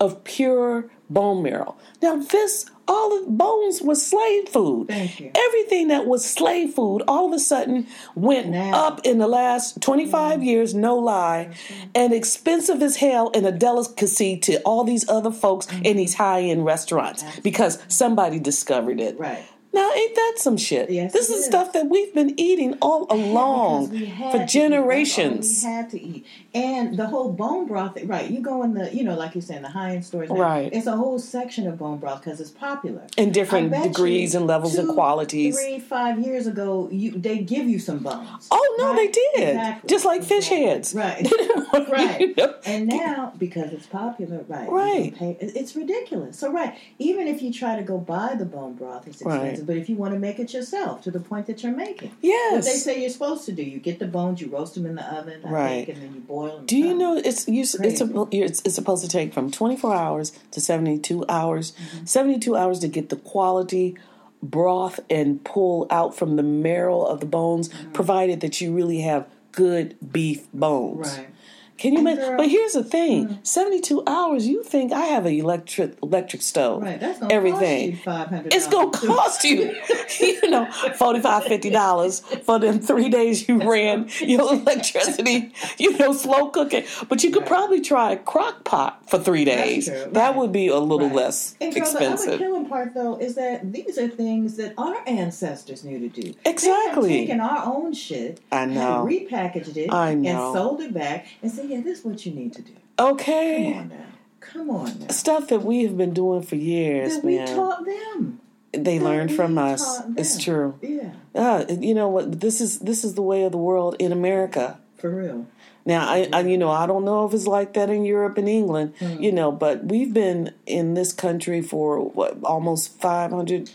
of 0.00 0.22
pure 0.22 0.90
bone 1.10 1.42
marrow. 1.42 1.76
Now 2.00 2.16
this 2.16 2.66
all 2.88 3.20
the 3.20 3.30
bones 3.30 3.82
was 3.82 4.04
slave 4.04 4.48
food. 4.48 4.88
Thank 4.88 5.20
you. 5.20 5.30
Everything 5.34 5.88
that 5.88 6.06
was 6.06 6.24
slave 6.24 6.74
food 6.74 7.02
all 7.06 7.26
of 7.26 7.32
a 7.32 7.38
sudden 7.38 7.86
went 8.14 8.48
Now. 8.48 8.86
up 8.86 9.00
in 9.04 9.18
the 9.18 9.28
last 9.28 9.80
25 9.82 10.34
mm-hmm. 10.34 10.42
years, 10.42 10.74
no 10.74 10.96
lie, 10.96 11.50
mm-hmm. 11.50 11.90
and 11.94 12.12
expensive 12.12 12.82
as 12.82 12.96
hell 12.96 13.30
and 13.34 13.46
a 13.46 13.52
delicacy 13.52 14.38
to 14.38 14.60
all 14.62 14.84
these 14.84 15.08
other 15.08 15.30
folks 15.30 15.66
in 15.68 15.82
mm-hmm. 15.82 15.96
these 15.98 16.14
high 16.14 16.42
end 16.42 16.64
restaurants 16.64 17.22
because 17.40 17.78
somebody 17.88 18.38
discovered 18.40 19.00
it. 19.00 19.18
Right. 19.18 19.44
Now, 19.72 19.92
ain't 19.92 20.14
that 20.14 20.34
some 20.38 20.56
shit? 20.56 20.90
Yes, 20.90 21.12
this 21.12 21.28
is 21.28 21.40
is. 21.40 21.44
stuff 21.44 21.74
that 21.74 21.88
we've 21.88 22.12
been 22.14 22.38
eating 22.40 22.78
all 22.80 23.06
along 23.10 23.94
had 23.94 24.32
for 24.32 24.46
generations. 24.46 25.62
We 25.62 25.70
had 25.70 25.90
to 25.90 26.00
eat, 26.00 26.26
and 26.58 26.96
the 26.96 27.06
whole 27.06 27.32
bone 27.32 27.66
broth. 27.66 27.96
Right, 28.04 28.30
you 28.30 28.40
go 28.40 28.62
in 28.62 28.74
the, 28.74 28.94
you 28.94 29.04
know, 29.04 29.14
like 29.16 29.34
you're 29.34 29.42
saying, 29.42 29.62
the 29.62 29.68
high 29.68 29.92
end 29.94 30.04
stores. 30.04 30.28
Right. 30.30 30.70
it's 30.72 30.86
a 30.86 30.96
whole 30.96 31.18
section 31.18 31.66
of 31.66 31.78
bone 31.78 31.98
broth 31.98 32.22
because 32.24 32.40
it's 32.40 32.50
popular. 32.50 33.02
In 33.16 33.32
different 33.32 33.72
degrees 33.82 34.34
and 34.34 34.46
levels 34.46 34.74
and 34.76 34.88
two, 34.88 34.94
qualities. 34.94 35.58
Three, 35.58 35.78
five 35.78 36.18
years 36.18 36.46
ago, 36.46 36.88
you 36.90 37.12
they 37.12 37.38
give 37.38 37.66
you 37.68 37.78
some 37.78 37.98
bones. 37.98 38.48
Oh 38.50 38.76
no, 38.78 38.88
Right? 38.92 38.96
they 38.96 39.40
did. 39.40 39.48
Exactly. 39.56 39.88
Just 39.88 40.04
like 40.04 40.22
fish 40.22 40.48
heads. 40.48 40.94
Right. 40.94 41.22
They 41.24 41.28
didn't 41.30 41.72
want 41.72 41.88
you 41.88 41.94
Right. 41.94 42.38
And 42.66 42.86
now, 42.88 43.32
because 43.38 43.72
it's 43.72 43.86
popular, 43.86 44.44
right? 44.48 44.68
Right. 44.70 45.14
Pay, 45.14 45.36
it's 45.40 45.74
ridiculous. 45.76 46.38
So, 46.38 46.52
right, 46.52 46.76
even 46.98 47.26
if 47.26 47.40
you 47.42 47.52
try 47.52 47.76
to 47.76 47.82
go 47.82 47.98
buy 47.98 48.34
the 48.36 48.44
bone 48.44 48.74
broth, 48.74 49.06
it's 49.06 49.22
Right. 49.22 49.36
expensive. 49.36 49.66
But 49.66 49.76
if 49.76 49.88
you 49.88 49.96
want 49.96 50.12
to 50.14 50.20
make 50.20 50.38
it 50.38 50.52
yourself 50.52 51.02
to 51.02 51.10
the 51.10 51.20
point 51.20 51.46
that 51.46 51.62
you're 51.62 51.74
making, 51.74 52.12
Yes. 52.20 52.52
what 52.52 52.64
they 52.64 52.78
say 52.78 53.00
you're 53.00 53.10
supposed 53.10 53.44
to 53.46 53.52
do, 53.52 53.62
you 53.62 53.78
get 53.78 53.98
the 53.98 54.06
bones, 54.06 54.40
you 54.40 54.48
roast 54.48 54.74
them 54.74 54.86
in 54.86 54.94
the 54.96 55.04
oven, 55.14 55.40
I 55.44 55.50
Right. 55.50 55.68
think, 55.86 55.88
and 55.90 56.02
then 56.02 56.14
you 56.14 56.20
boil 56.20 56.47
Do 56.64 56.76
you 56.76 56.94
know 56.94 57.16
it's 57.16 57.48
you, 57.48 57.62
it's, 57.62 57.74
suppo- 57.76 58.28
it's 58.30 58.62
it's 58.64 58.74
supposed 58.74 59.02
to 59.02 59.08
take 59.08 59.32
from 59.32 59.50
24 59.50 59.94
hours 59.94 60.32
to 60.52 60.60
72 60.60 61.24
hours. 61.28 61.72
Mm-hmm. 61.72 62.04
72 62.06 62.56
hours 62.56 62.78
to 62.80 62.88
get 62.88 63.08
the 63.08 63.16
quality 63.16 63.96
broth 64.42 65.00
and 65.10 65.42
pull 65.44 65.86
out 65.90 66.16
from 66.16 66.36
the 66.36 66.42
marrow 66.42 67.02
of 67.02 67.20
the 67.20 67.26
bones, 67.26 67.70
provided 67.92 68.40
that 68.40 68.60
you 68.60 68.72
really 68.72 69.00
have 69.00 69.26
good 69.52 69.96
beef 70.12 70.46
bones. 70.52 71.08
Mm-hmm. 71.08 71.20
Right. 71.20 71.30
Can 71.78 71.92
you 71.94 72.00
And 72.00 72.08
imagine? 72.08 72.36
But 72.36 72.48
here's 72.48 72.72
the 72.74 72.84
thing: 72.84 73.28
mm. 73.28 73.46
72 73.46 74.02
hours. 74.06 74.46
You 74.46 74.62
think 74.62 74.92
I 74.92 75.06
have 75.06 75.26
an 75.26 75.32
electric 75.34 75.96
electric 76.02 76.42
stove? 76.42 76.82
Right, 76.82 76.98
that's 77.00 77.18
gonna 77.20 77.32
everything. 77.32 77.92
cost 77.92 77.98
you 77.98 78.04
five 78.04 78.28
hundred. 78.28 78.52
It's 78.54 78.66
gonna 78.66 78.90
cost 78.90 79.44
you, 79.44 79.74
you 80.20 80.50
know, 80.50 80.66
$45, 80.66 81.22
$50 81.44 82.42
for 82.44 82.58
them 82.58 82.80
three 82.80 83.08
days 83.08 83.48
you 83.48 83.58
ran 83.68 84.08
your 84.20 84.52
electricity, 84.54 85.52
you 85.78 85.96
know, 85.98 86.12
slow 86.12 86.48
cooking. 86.50 86.84
But 87.08 87.22
you 87.24 87.30
could 87.30 87.38
Right. 87.42 87.48
probably 87.48 87.80
try 87.80 88.12
a 88.12 88.16
crock 88.16 88.64
pot 88.64 89.08
for 89.08 89.18
three 89.18 89.44
days. 89.44 89.86
That 89.86 90.14
right. 90.14 90.36
would 90.36 90.52
be 90.52 90.68
a 90.68 90.78
little 90.78 91.06
Right. 91.08 91.14
less 91.16 91.54
And 91.60 91.72
girl, 91.74 91.84
the 91.92 92.06
other 92.10 92.38
killing 92.38 92.66
part, 92.66 92.92
though, 92.94 93.16
is 93.16 93.36
that 93.36 93.72
these 93.72 93.96
are 93.98 94.08
things 94.08 94.56
that 94.56 94.74
our 94.76 94.96
ancestors 95.06 95.84
knew 95.84 95.98
to 96.00 96.08
do. 96.08 96.34
Exactly. 96.44 97.08
They 97.10 97.20
taken 97.26 97.40
our 97.40 97.64
own 97.74 97.92
shit, 97.92 98.40
I 98.50 98.62
and 98.62 98.74
know. 98.74 99.06
repackaged 99.08 99.76
it, 99.76 99.92
I 99.92 100.14
know. 100.14 100.28
and 100.30 100.56
sold 100.58 100.80
it 100.80 100.92
back, 100.92 101.26
and 101.42 101.50
said, 101.52 101.67
"Yeah, 101.68 101.80
this 101.80 101.98
is 102.00 102.04
what 102.04 102.24
you 102.26 102.32
need 102.32 102.52
to 102.54 102.62
do." 102.62 102.72
Okay. 102.98 103.72
Come 103.72 103.82
on 103.82 103.88
now, 103.88 104.04
come 104.40 104.70
on 104.70 104.98
now. 105.00 105.08
Stuff 105.08 105.48
that 105.48 105.64
we 105.64 105.82
have 105.84 105.96
been 105.96 106.12
doing 106.14 106.42
for 106.42 106.56
years, 106.56 107.16
That 107.16 107.24
we 107.24 107.38
taught 107.38 107.84
them. 107.84 108.40
they 108.72 108.98
that 108.98 109.04
learned 109.04 109.32
from 109.32 109.56
us. 109.58 110.02
It's 110.16 110.38
true. 110.42 110.74
Yeah, 110.82 111.10
Uh, 111.34 111.64
you 111.80 111.94
know 111.94 112.08
what? 112.08 112.40
This 112.40 112.60
is 112.60 112.78
this 112.80 113.04
is 113.04 113.14
the 113.14 113.22
way 113.22 113.44
of 113.44 113.52
the 113.52 113.58
world 113.58 113.96
in 113.98 114.10
America. 114.12 114.78
for 114.96 115.10
real. 115.10 115.46
Now, 115.86 116.06
I, 116.06 116.28
I, 116.34 116.40
you 116.40 116.58
know, 116.58 116.70
I 116.70 116.86
don't 116.86 117.04
know 117.04 117.24
if 117.24 117.32
it's 117.32 117.46
like 117.46 117.72
that 117.74 117.88
in 117.88 118.04
Europe 118.04 118.36
and 118.36 118.46
England, 118.48 118.92
Hmm. 118.98 119.22
you 119.22 119.32
know, 119.32 119.50
but 119.50 119.84
we've 119.86 120.12
been 120.12 120.52
in 120.66 120.92
this 120.94 121.12
country 121.14 121.62
for 121.62 122.00
what 122.00 122.36
almost 122.42 123.00
five 123.00 123.30
hundred. 123.30 123.70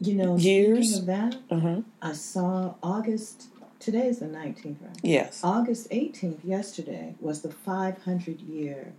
You 0.00 0.14
know, 0.16 0.36
Years? 0.36 1.04
that, 1.06 1.36
Uh-huh. 1.48 1.82
I 2.02 2.12
saw 2.12 2.74
August. 2.82 3.46
Today 3.82 4.06
is 4.06 4.20
the 4.20 4.28
nineteenth, 4.28 4.78
right? 4.80 4.96
Yes. 5.02 5.40
August 5.42 5.90
18th, 5.90 6.38
yesterday, 6.44 7.16
was 7.18 7.42
the 7.42 7.50
500 7.50 8.40
year, 8.40 8.92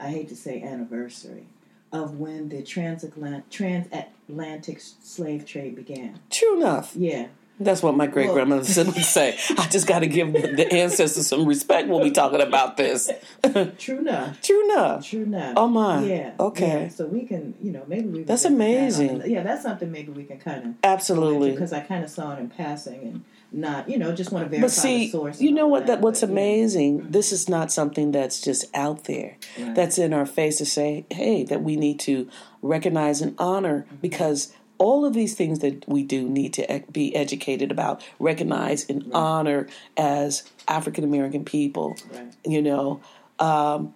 I 0.00 0.08
hate 0.08 0.30
to 0.30 0.34
say 0.36 0.62
anniversary, 0.62 1.44
of 1.92 2.18
when 2.18 2.48
the 2.48 2.62
transatlantic, 2.62 3.50
transatlantic 3.50 4.80
slave 4.80 5.44
trade 5.44 5.76
began. 5.76 6.20
True 6.30 6.56
enough. 6.56 6.92
Yeah. 6.96 7.26
That's 7.62 7.82
what 7.82 7.94
my 7.94 8.06
great 8.06 8.30
grandmother 8.30 8.62
would 8.62 8.94
say. 9.04 9.36
I 9.58 9.68
just 9.68 9.86
got 9.86 9.98
to 9.98 10.06
give 10.06 10.32
the, 10.32 10.72
ancestors 10.72 11.26
some 11.26 11.44
respect 11.44 11.88
when 11.88 12.02
we 12.02 12.10
talking 12.10 12.40
about 12.40 12.78
this. 12.78 13.10
True 13.76 13.98
enough. 13.98 14.40
True 14.40 14.64
enough. 14.64 15.06
True 15.06 15.24
enough. 15.24 15.52
Oh, 15.58 15.68
my. 15.68 16.02
Yeah. 16.02 16.32
Okay. 16.40 16.84
yeah. 16.84 16.88
So 16.88 17.04
we 17.04 17.26
can, 17.26 17.52
you 17.60 17.72
know, 17.72 17.84
maybe 17.86 18.08
we 18.08 18.18
can 18.20 18.24
That's 18.24 18.44
that 18.44 18.52
amazing. 18.52 19.18
the- 19.18 19.28
yeah, 19.30 19.42
that's 19.42 19.62
something 19.62 19.92
maybe 19.92 20.10
we 20.10 20.24
can 20.24 20.38
kind 20.38 20.64
of 20.68 20.74
Absolutely. 20.82 21.50
because 21.50 21.74
I 21.74 21.80
kind 21.80 22.02
of 22.02 22.08
saw 22.08 22.32
it 22.34 22.38
in 22.38 22.48
passing, 22.48 23.00
and 23.02 23.24
not, 23.52 23.88
you 23.90 23.98
know, 23.98 24.12
just 24.14 24.30
want 24.32 24.44
to 24.44 24.48
verify 24.48 24.66
But 24.66 24.70
see, 24.72 25.06
the 25.06 25.10
source. 25.10 25.40
you 25.40 25.50
know 25.52 25.66
what? 25.66 25.86
That 25.86 26.00
what's 26.00 26.20
but, 26.20 26.28
yeah. 26.28 26.32
amazing. 26.32 27.10
This 27.10 27.32
is 27.32 27.48
not 27.48 27.72
something 27.72 28.12
that's 28.12 28.40
just 28.40 28.64
out 28.74 29.04
there. 29.04 29.36
Right. 29.58 29.74
That's 29.74 29.98
in 29.98 30.12
our 30.12 30.26
face 30.26 30.58
to 30.58 30.66
say, 30.66 31.04
hey, 31.10 31.44
that 31.44 31.62
we 31.62 31.76
need 31.76 31.98
to 32.00 32.28
recognize 32.62 33.20
and 33.20 33.34
honor 33.38 33.80
Mm-hmm. 33.88 33.96
because 33.96 34.52
all 34.78 35.04
of 35.04 35.12
these 35.12 35.34
things 35.34 35.58
that 35.58 35.86
we 35.86 36.02
do 36.04 36.26
need 36.28 36.54
to 36.54 36.82
be 36.90 37.14
educated 37.14 37.70
about, 37.70 38.02
recognize 38.18 38.88
and 38.88 39.10
honor 39.12 39.66
as 39.96 40.42
African 40.68 41.04
American 41.04 41.44
people. 41.44 41.96
Right. 42.12 42.32
You 42.46 42.62
know, 42.62 43.00
um, 43.38 43.92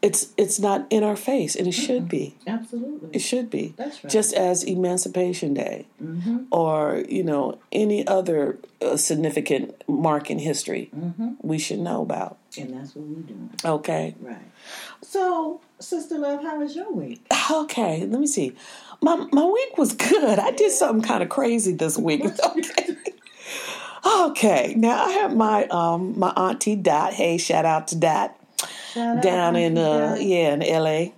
it's 0.00 0.32
it's 0.36 0.60
not 0.60 0.86
in 0.90 1.02
our 1.02 1.16
face, 1.16 1.56
and 1.56 1.66
it 1.66 1.72
should 1.72 2.08
be. 2.08 2.36
Absolutely. 2.46 3.10
It 3.12 3.18
should 3.18 3.50
be. 3.50 3.74
That's 3.76 3.96
right. 3.96 3.98
Mm-hmm. 3.98 4.08
Just 4.08 4.32
as 4.34 4.62
Emancipation 4.62 5.54
Day 5.54 5.86
or, 6.52 7.04
you 7.08 7.24
know, 7.24 7.58
any 7.72 8.06
other 8.06 8.58
uh, 8.80 8.96
significant 8.96 9.74
mark 9.88 10.30
in 10.30 10.38
history 10.38 10.90
Mm-hmm. 10.96 11.28
we 11.42 11.58
should 11.58 11.80
know 11.80 12.02
about. 12.02 12.38
and 12.56 12.74
that's 12.74 12.94
what 12.94 13.06
we're 13.06 13.22
doing. 13.22 13.50
Okay. 13.64 14.14
Right. 14.20 14.36
So, 15.02 15.60
Sister 15.80 16.16
Love, 16.18 16.42
how 16.42 16.58
was 16.60 16.76
your 16.76 16.92
week? 16.92 17.26
Okay, 17.50 18.00
let 18.06 18.20
me 18.20 18.26
see. 18.26 18.54
My 19.02 19.16
my 19.32 19.44
week 19.46 19.78
was 19.78 19.94
good. 19.94 20.38
I 20.38 20.50
did 20.52 20.70
something 20.70 21.02
kind 21.02 21.22
of 21.22 21.28
crazy 21.28 21.72
this 21.72 21.98
week. 21.98 22.22
Okay. 22.44 22.96
Okay. 24.06 24.74
Now 24.76 25.04
I 25.06 25.10
have 25.10 25.34
my 25.34 25.66
um 25.66 26.18
my 26.18 26.30
auntie 26.30 26.76
Dot. 26.76 27.12
Hey, 27.14 27.36
shout 27.38 27.64
out 27.64 27.88
to 27.88 27.96
Dot. 27.96 28.37
Shout 28.98 29.22
down 29.22 29.56
in 29.56 29.78
uh 29.78 30.10
Dot. 30.16 30.22
yeah 30.22 30.54
in 30.54 30.60
LA. 30.60 31.12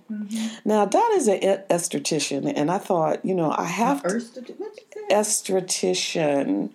Now 0.65 0.85
Dot 0.85 1.11
is 1.13 1.27
an 1.27 1.39
esthetician, 1.69 2.51
and 2.55 2.69
I 2.71 2.77
thought 2.77 3.25
you 3.25 3.33
know 3.35 3.51
I 3.51 3.65
have 3.65 4.03
to 4.03 4.09
Esthetician. 4.09 4.57
What 4.59 4.75
you 4.77 4.83
say? 5.09 5.17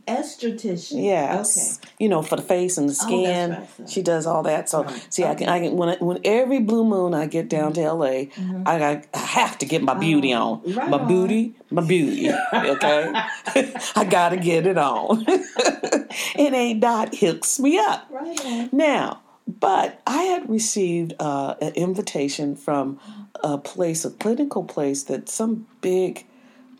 esthetician. 0.07 1.05
Yes, 1.05 1.81
you 1.99 2.09
know 2.09 2.23
for 2.23 2.37
the 2.37 2.42
face 2.42 2.77
and 2.77 2.88
the 2.88 2.95
skin. 2.95 3.51
right, 3.51 3.69
She 3.88 4.03
does 4.03 4.27
all 4.27 4.42
that. 4.42 4.69
So 4.69 4.83
Right, 4.85 5.07
see, 5.12 5.25
I 5.25 5.35
can 5.35 5.49
I 5.49 5.61
can 5.61 5.77
when 5.77 5.88
I, 5.90 5.97
when 5.97 6.19
every 6.25 6.61
blue 6.61 6.85
moon 6.85 7.14
I 7.14 7.27
get 7.27 7.49
down 7.49 7.73
to 7.75 7.92
LA, 7.92 8.07
I, 8.07 8.31
I 8.66 9.03
I 9.14 9.19
have 9.19 9.59
to 9.59 9.66
get 9.66 9.83
my 9.83 9.95
beauty 9.95 10.33
on. 10.33 10.61
Mm-hmm. 10.61 10.71
Oh, 10.73 10.75
right 10.81 10.90
my 10.90 10.99
on. 10.99 11.09
booty, 11.09 11.55
my 11.71 11.83
beauty. 11.83 12.31
Okay, 12.53 13.12
I 13.97 14.05
gotta 14.09 14.37
get 14.37 14.66
it 14.66 14.77
on. 14.79 15.25
it 15.29 16.53
ain't 16.53 16.81
dot 16.81 17.14
hooks 17.14 17.59
me 17.59 17.79
up. 17.79 18.07
Right 18.11 18.45
on. 18.45 18.69
Now, 18.73 19.21
but 19.47 20.01
I 20.07 20.23
had 20.25 20.49
received 20.51 21.15
uh, 21.19 21.55
an 21.61 21.75
invitation 21.75 22.57
from 22.57 22.99
a 23.43 23.59
place, 23.59 24.05
a 24.05 24.11
clinical 24.11 24.65
place 24.65 25.05
that 25.05 25.29
some 25.29 25.67
big, 25.81 26.27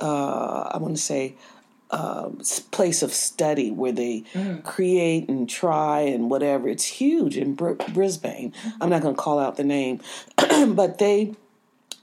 uh, 0.01 0.71
I 0.73 0.79
want 0.79 0.97
to 0.97 1.03
say, 1.03 1.37
uh, 1.91 2.31
place 2.73 3.03
of 3.03 3.13
study 3.13 3.71
where 3.71 3.93
they 3.93 4.25
create 4.65 5.29
and 5.29 5.49
try 5.49 6.01
and 6.01 6.29
whatever. 6.29 6.69
It's 6.69 6.85
huge 6.85 7.37
in 7.37 7.55
Br- 7.55 7.75
Brisbane. 7.93 8.53
I'm 8.81 8.91
not 8.91 9.03
going 9.03 9.15
to 9.15 9.21
call 9.21 9.39
out 9.39 9.57
the 9.57 9.65
name, 9.65 10.01
but 10.37 10.99
they 10.99 11.35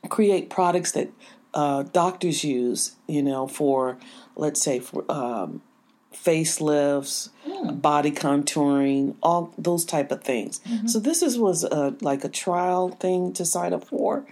create 0.10 0.49
products 0.49 0.93
that 0.93 1.10
uh, 1.54 1.84
doctors 1.84 2.43
use, 2.43 2.95
you 3.08 3.21
know, 3.21 3.47
for, 3.47 3.97
let's 4.36 4.62
say, 4.62 4.80
for 4.80 5.04
um, 5.12 5.62
facelifts, 6.13 7.30
body 7.71 8.12
contouring, 8.12 9.15
all 9.23 9.54
those 9.58 9.86
type 9.86 10.12
of 10.12 10.23
things. 10.23 10.62
So 10.86 10.99
this 10.99 11.21
is 11.21 11.38
was 11.38 11.63
a, 11.63 11.95
like 12.02 12.23
a 12.23 12.30
trial 12.30 12.89
thing 12.89 13.34
to 13.34 13.45
sign 13.45 13.73
up 13.73 13.86
for, 13.86 14.26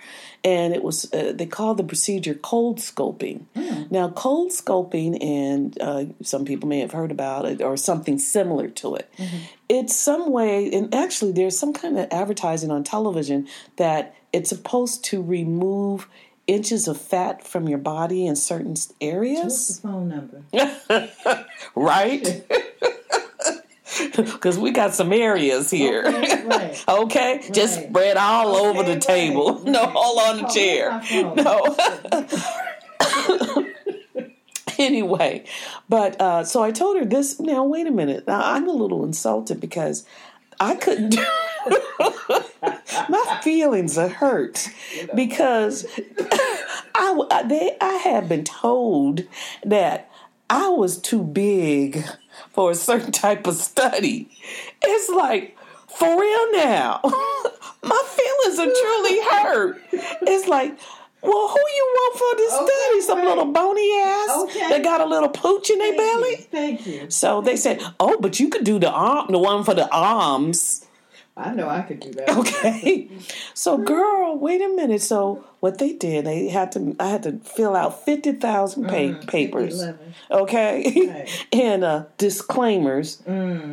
and 0.43 0.73
it 0.73 0.83
was 0.83 1.11
uh, 1.13 1.33
they 1.35 1.45
call 1.45 1.75
the 1.75 1.83
procedure 1.83 2.33
cold 2.33 2.79
scoping. 2.79 3.45
Now, 3.89 4.09
cold 4.09 4.51
scoping, 4.51 5.23
and 5.23 5.77
uh, 5.81 6.05
some 6.21 6.45
people 6.45 6.67
may 6.67 6.79
have 6.79 6.91
heard 6.91 7.11
about 7.11 7.45
it 7.45 7.61
or 7.61 7.77
something 7.77 8.17
similar 8.17 8.67
to 8.67 8.95
it. 8.95 9.11
It's 9.69 9.95
some 9.95 10.31
way, 10.31 10.71
and 10.71 10.93
actually, 10.93 11.31
there's 11.31 11.57
some 11.57 11.73
kind 11.73 11.97
of 11.97 12.07
advertising 12.11 12.71
on 12.71 12.83
television 12.83 13.47
that 13.77 14.15
it's 14.33 14.49
supposed 14.49 15.03
to 15.05 15.21
remove 15.21 16.07
inches 16.47 16.87
of 16.87 16.99
fat 16.99 17.45
from 17.45 17.67
your 17.69 17.77
body 17.77 18.25
in 18.25 18.35
certain 18.35 18.75
areas 18.99 19.43
What's 19.43 19.77
the 19.77 19.87
phone 19.87 20.09
number? 20.09 21.47
right? 21.75 22.45
Because 24.15 24.57
we 24.57 24.71
got 24.71 24.93
some 24.93 25.11
areas 25.13 25.69
here. 25.71 26.03
Okay, 26.05 26.45
right. 26.45 26.85
Okay, 26.87 27.49
just 27.51 27.83
spread 27.87 28.17
all 28.17 28.55
Okay, 28.55 28.67
over 28.69 28.83
the 28.83 28.93
right, 28.93 29.01
table. 29.01 29.55
right. 29.55 29.65
No, 29.65 29.81
all 29.95 30.19
on 30.19 30.37
the 30.37 30.45
Oh, 30.47 30.53
chair. 30.53 31.01
No. 31.35 31.75
anyway, 34.79 35.43
but 35.89 36.19
uh, 36.21 36.43
so 36.43 36.63
I 36.63 36.71
told 36.71 36.97
her 36.97 37.05
this. 37.05 37.39
Now 37.39 37.63
wait 37.63 37.87
a 37.87 37.91
minute. 37.91 38.27
Now, 38.27 38.41
I'm 38.43 38.67
a 38.67 38.71
little 38.73 39.03
insulted 39.03 39.59
because 39.59 40.05
I 40.59 40.75
couldn't 40.75 41.09
do. 41.09 41.25
My 43.09 43.39
feelings 43.43 43.97
are 43.97 44.07
hurt 44.09 44.67
because 45.15 45.85
I 46.95 47.43
they 47.47 47.77
I 47.81 47.93
had 48.03 48.27
been 48.29 48.43
told 48.43 49.21
that 49.63 50.09
I 50.49 50.69
was 50.69 50.97
too 50.99 51.23
big 51.23 52.03
for 52.53 52.71
a 52.71 52.75
certain 52.75 53.11
type 53.11 53.47
of 53.47 53.55
study. 53.55 54.29
It's 54.81 55.09
like 55.09 55.57
for 55.87 56.07
real 56.19 56.51
now. 56.53 56.99
My 57.83 58.03
feelings 58.07 58.59
are 58.59 58.71
truly 58.81 59.19
hurt. 59.23 59.81
It's 59.91 60.47
like, 60.47 60.77
well, 61.23 61.47
who 61.49 61.59
you 61.59 61.93
want 61.95 62.17
for 62.17 62.37
this 62.37 62.53
Okay, 62.53 62.65
study? 62.65 63.01
Some 63.01 63.17
right. 63.19 63.27
little 63.27 63.45
bony 63.51 63.99
ass 63.99 64.29
Okay. 64.43 64.69
that 64.69 64.83
got 64.83 65.01
a 65.01 65.05
little 65.05 65.29
pooch 65.29 65.69
in 65.69 65.77
their 65.79 65.95
Thank 65.95 66.01
you. 66.01 66.21
belly. 66.21 66.35
Thank 66.51 66.87
you. 66.87 67.09
So 67.11 67.41
they 67.41 67.55
said, 67.55 67.81
"Oh, 67.99 68.17
but 68.19 68.39
you 68.39 68.49
could 68.49 68.63
do 68.63 68.79
the 68.79 68.89
arm, 68.91 69.27
the 69.31 69.37
one 69.39 69.63
for 69.63 69.73
the 69.75 69.87
arms." 69.93 70.85
I 71.41 71.53
know 71.53 71.67
I 71.69 71.81
could 71.81 71.99
do 71.99 72.11
that. 72.13 72.29
Okay. 72.41 73.07
So, 73.53 73.77
girl, 73.77 74.37
wait 74.37 74.61
a 74.61 74.69
minute. 74.69 75.01
So, 75.01 75.43
what 75.59 75.77
they 75.77 75.93
did, 75.93 76.25
they 76.25 76.47
had 76.49 76.71
to, 76.73 76.95
I 76.99 77.07
had 77.09 77.23
to 77.23 77.33
fill 77.39 77.75
out 77.75 78.03
50,000 78.05 78.87
pa- 78.87 79.25
papers. 79.27 79.75
11. 79.81 80.13
Okay. 80.31 81.07
Right. 81.09 81.47
and 81.53 81.83
uh, 81.83 82.05
disclaimers, 82.17 83.17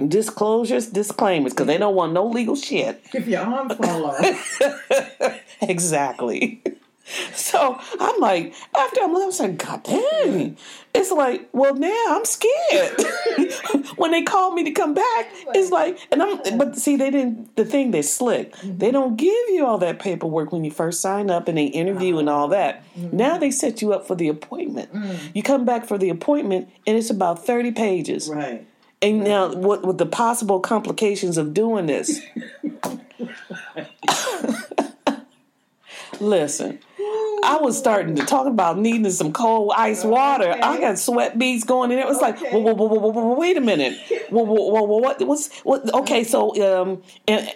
disclosures, 0.08 0.86
disclaimers, 0.88 1.52
because 1.52 1.66
they 1.66 1.78
don't 1.78 1.94
want 1.94 2.12
no 2.12 2.26
legal 2.26 2.56
shit. 2.56 3.02
If 3.14 3.26
your 3.26 3.42
arm 3.42 3.68
fall 3.70 4.06
off, 4.06 4.60
exactly. 5.62 6.62
So 7.34 7.78
I'm 8.00 8.20
like, 8.20 8.54
after 8.76 9.00
I'm, 9.02 9.16
I 9.16 9.26
was 9.26 9.40
like, 9.40 9.58
God 9.58 9.82
dang. 9.82 10.56
It's 10.94 11.10
like, 11.10 11.48
well, 11.52 11.74
now 11.74 12.04
I'm 12.08 12.24
scared. 12.24 13.02
when 13.96 14.10
they 14.10 14.22
called 14.22 14.54
me 14.54 14.64
to 14.64 14.70
come 14.70 14.94
back, 14.94 15.30
it's 15.54 15.70
like, 15.70 15.98
and 16.10 16.22
I'm, 16.22 16.58
but 16.58 16.76
see, 16.76 16.96
they 16.96 17.10
didn't, 17.10 17.56
the 17.56 17.64
thing, 17.64 17.90
they're 17.90 18.02
slick. 18.02 18.54
Mm-hmm. 18.56 18.78
They 18.78 18.90
don't 18.90 19.16
give 19.16 19.48
you 19.48 19.64
all 19.66 19.78
that 19.78 19.98
paperwork 19.98 20.52
when 20.52 20.64
you 20.64 20.70
first 20.70 21.00
sign 21.00 21.30
up 21.30 21.48
and 21.48 21.56
they 21.56 21.66
interview 21.66 22.18
and 22.18 22.28
all 22.28 22.48
that. 22.48 22.84
Mm-hmm. 22.94 23.16
Now 23.16 23.38
they 23.38 23.50
set 23.50 23.80
you 23.80 23.92
up 23.92 24.06
for 24.06 24.14
the 24.14 24.28
appointment. 24.28 24.92
Mm. 24.92 25.18
You 25.34 25.42
come 25.42 25.64
back 25.64 25.86
for 25.86 25.98
the 25.98 26.10
appointment 26.10 26.68
and 26.86 26.96
it's 26.96 27.10
about 27.10 27.44
30 27.44 27.72
pages. 27.72 28.28
right. 28.28 28.66
And 29.00 29.22
now, 29.22 29.54
what 29.54 29.86
with 29.86 29.98
the 29.98 30.06
possible 30.06 30.58
complications 30.58 31.38
of 31.38 31.54
doing 31.54 31.86
this? 31.86 32.20
Listen, 36.20 36.78
I 37.44 37.58
was 37.60 37.78
starting 37.78 38.16
to 38.16 38.24
talk 38.26 38.46
about 38.46 38.78
needing 38.78 39.08
some 39.10 39.32
cold 39.32 39.72
ice 39.76 40.04
water. 40.04 40.50
I 40.62 40.80
got 40.80 40.98
sweat 40.98 41.38
beads 41.38 41.64
going 41.64 41.92
in. 41.92 41.98
It 41.98 42.06
was 42.06 42.20
like, 42.20 42.36
Okay. 42.42 42.50
whoa, 42.50 42.60
whoa, 42.60 42.72
whoa, 42.74 42.86
whoa, 42.86 42.98
whoa, 42.98 43.22
whoa, 43.22 43.38
wait 43.38 43.56
a 43.56 43.60
minute. 43.60 43.96
Whoa, 44.30 44.42
whoa, 44.42 44.82
whoa, 44.82 44.98
what, 44.98 45.20
what's, 45.22 45.60
what? 45.60 45.92
Okay, 45.94 46.24
so 46.24 46.50
um, 46.80 47.02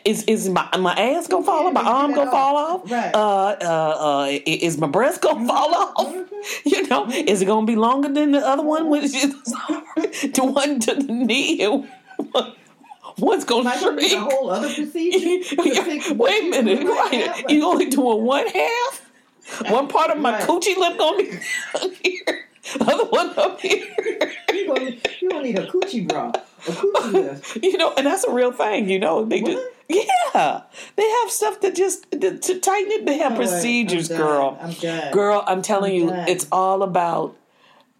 is 0.04 0.22
is 0.24 0.48
my 0.48 0.68
my 0.78 0.94
ass 0.94 1.26
gonna 1.26 1.44
fall 1.44 1.66
off? 1.66 1.72
My 1.72 1.82
arm 1.82 2.14
gonna 2.14 2.30
fall 2.30 2.56
off. 2.56 2.90
Right. 2.90 3.12
Uh, 3.14 3.56
uh, 3.60 4.24
uh, 4.24 4.38
is 4.46 4.78
my 4.78 4.86
breast 4.86 5.20
gonna 5.20 5.46
fall 5.46 5.74
off? 5.74 6.30
You 6.64 6.86
know, 6.88 7.08
is 7.08 7.42
it 7.42 7.46
gonna 7.46 7.66
be 7.66 7.76
longer 7.76 8.08
than 8.08 8.32
the 8.32 8.46
other 8.46 8.62
one? 8.62 8.88
Which 8.88 9.04
is 9.04 9.12
the 9.94 10.42
one 10.44 10.80
to 10.80 10.94
the 10.94 11.12
knee? 11.12 11.86
What's 13.18 13.44
gonna 13.44 13.64
Might 13.64 13.80
be 13.96 14.06
a 14.06 14.08
shrink? 14.08 14.32
whole 14.32 14.50
other 14.50 14.72
procedure. 14.72 15.56
to 15.56 16.14
Wait 16.14 16.44
a 16.44 16.50
minute, 16.50 16.84
what 16.84 17.12
right? 17.12 17.44
You 17.50 17.64
only 17.66 17.86
doing 17.90 18.24
one 18.24 18.46
half? 18.46 19.10
One 19.68 19.88
part 19.88 20.10
of 20.10 20.18
my 20.18 20.32
Right. 20.32 20.42
coochie 20.48 20.76
lip 20.76 20.98
gonna 20.98 21.22
be 21.22 21.30
up 21.74 21.90
here, 22.02 22.48
the 22.78 22.84
other 22.84 23.04
one 23.04 23.30
up 23.38 23.60
here. 23.60 23.86
You 24.52 24.66
gonna, 24.66 24.90
you 25.20 25.30
gonna 25.30 25.42
need 25.44 25.58
a 25.58 25.66
coochie 25.66 26.06
bra, 26.06 26.28
a 26.28 26.70
coochie 26.70 27.12
lift. 27.12 27.56
You 27.64 27.76
know, 27.78 27.92
and 27.96 28.06
that's 28.06 28.22
a 28.24 28.30
real 28.30 28.52
thing. 28.52 28.88
You 28.88 28.98
know, 28.98 29.24
they 29.24 29.40
just 29.40 29.62
yeah, 29.88 30.62
they 30.94 31.08
have 31.10 31.30
stuff 31.30 31.60
that 31.62 31.74
just 31.74 32.08
to, 32.12 32.38
to 32.38 32.60
tighten 32.60 32.92
it. 32.92 33.06
They 33.06 33.16
have 33.18 33.32
oh, 33.32 33.36
right, 33.36 33.48
procedures, 33.48 34.10
I'm 34.10 34.16
girl. 34.18 34.58
I'm. 34.60 35.10
Girl, 35.12 35.42
I'm 35.46 35.62
telling 35.62 35.92
I'm 35.92 36.08
you, 36.08 36.14
it's 36.28 36.46
all 36.52 36.82
about 36.82 37.34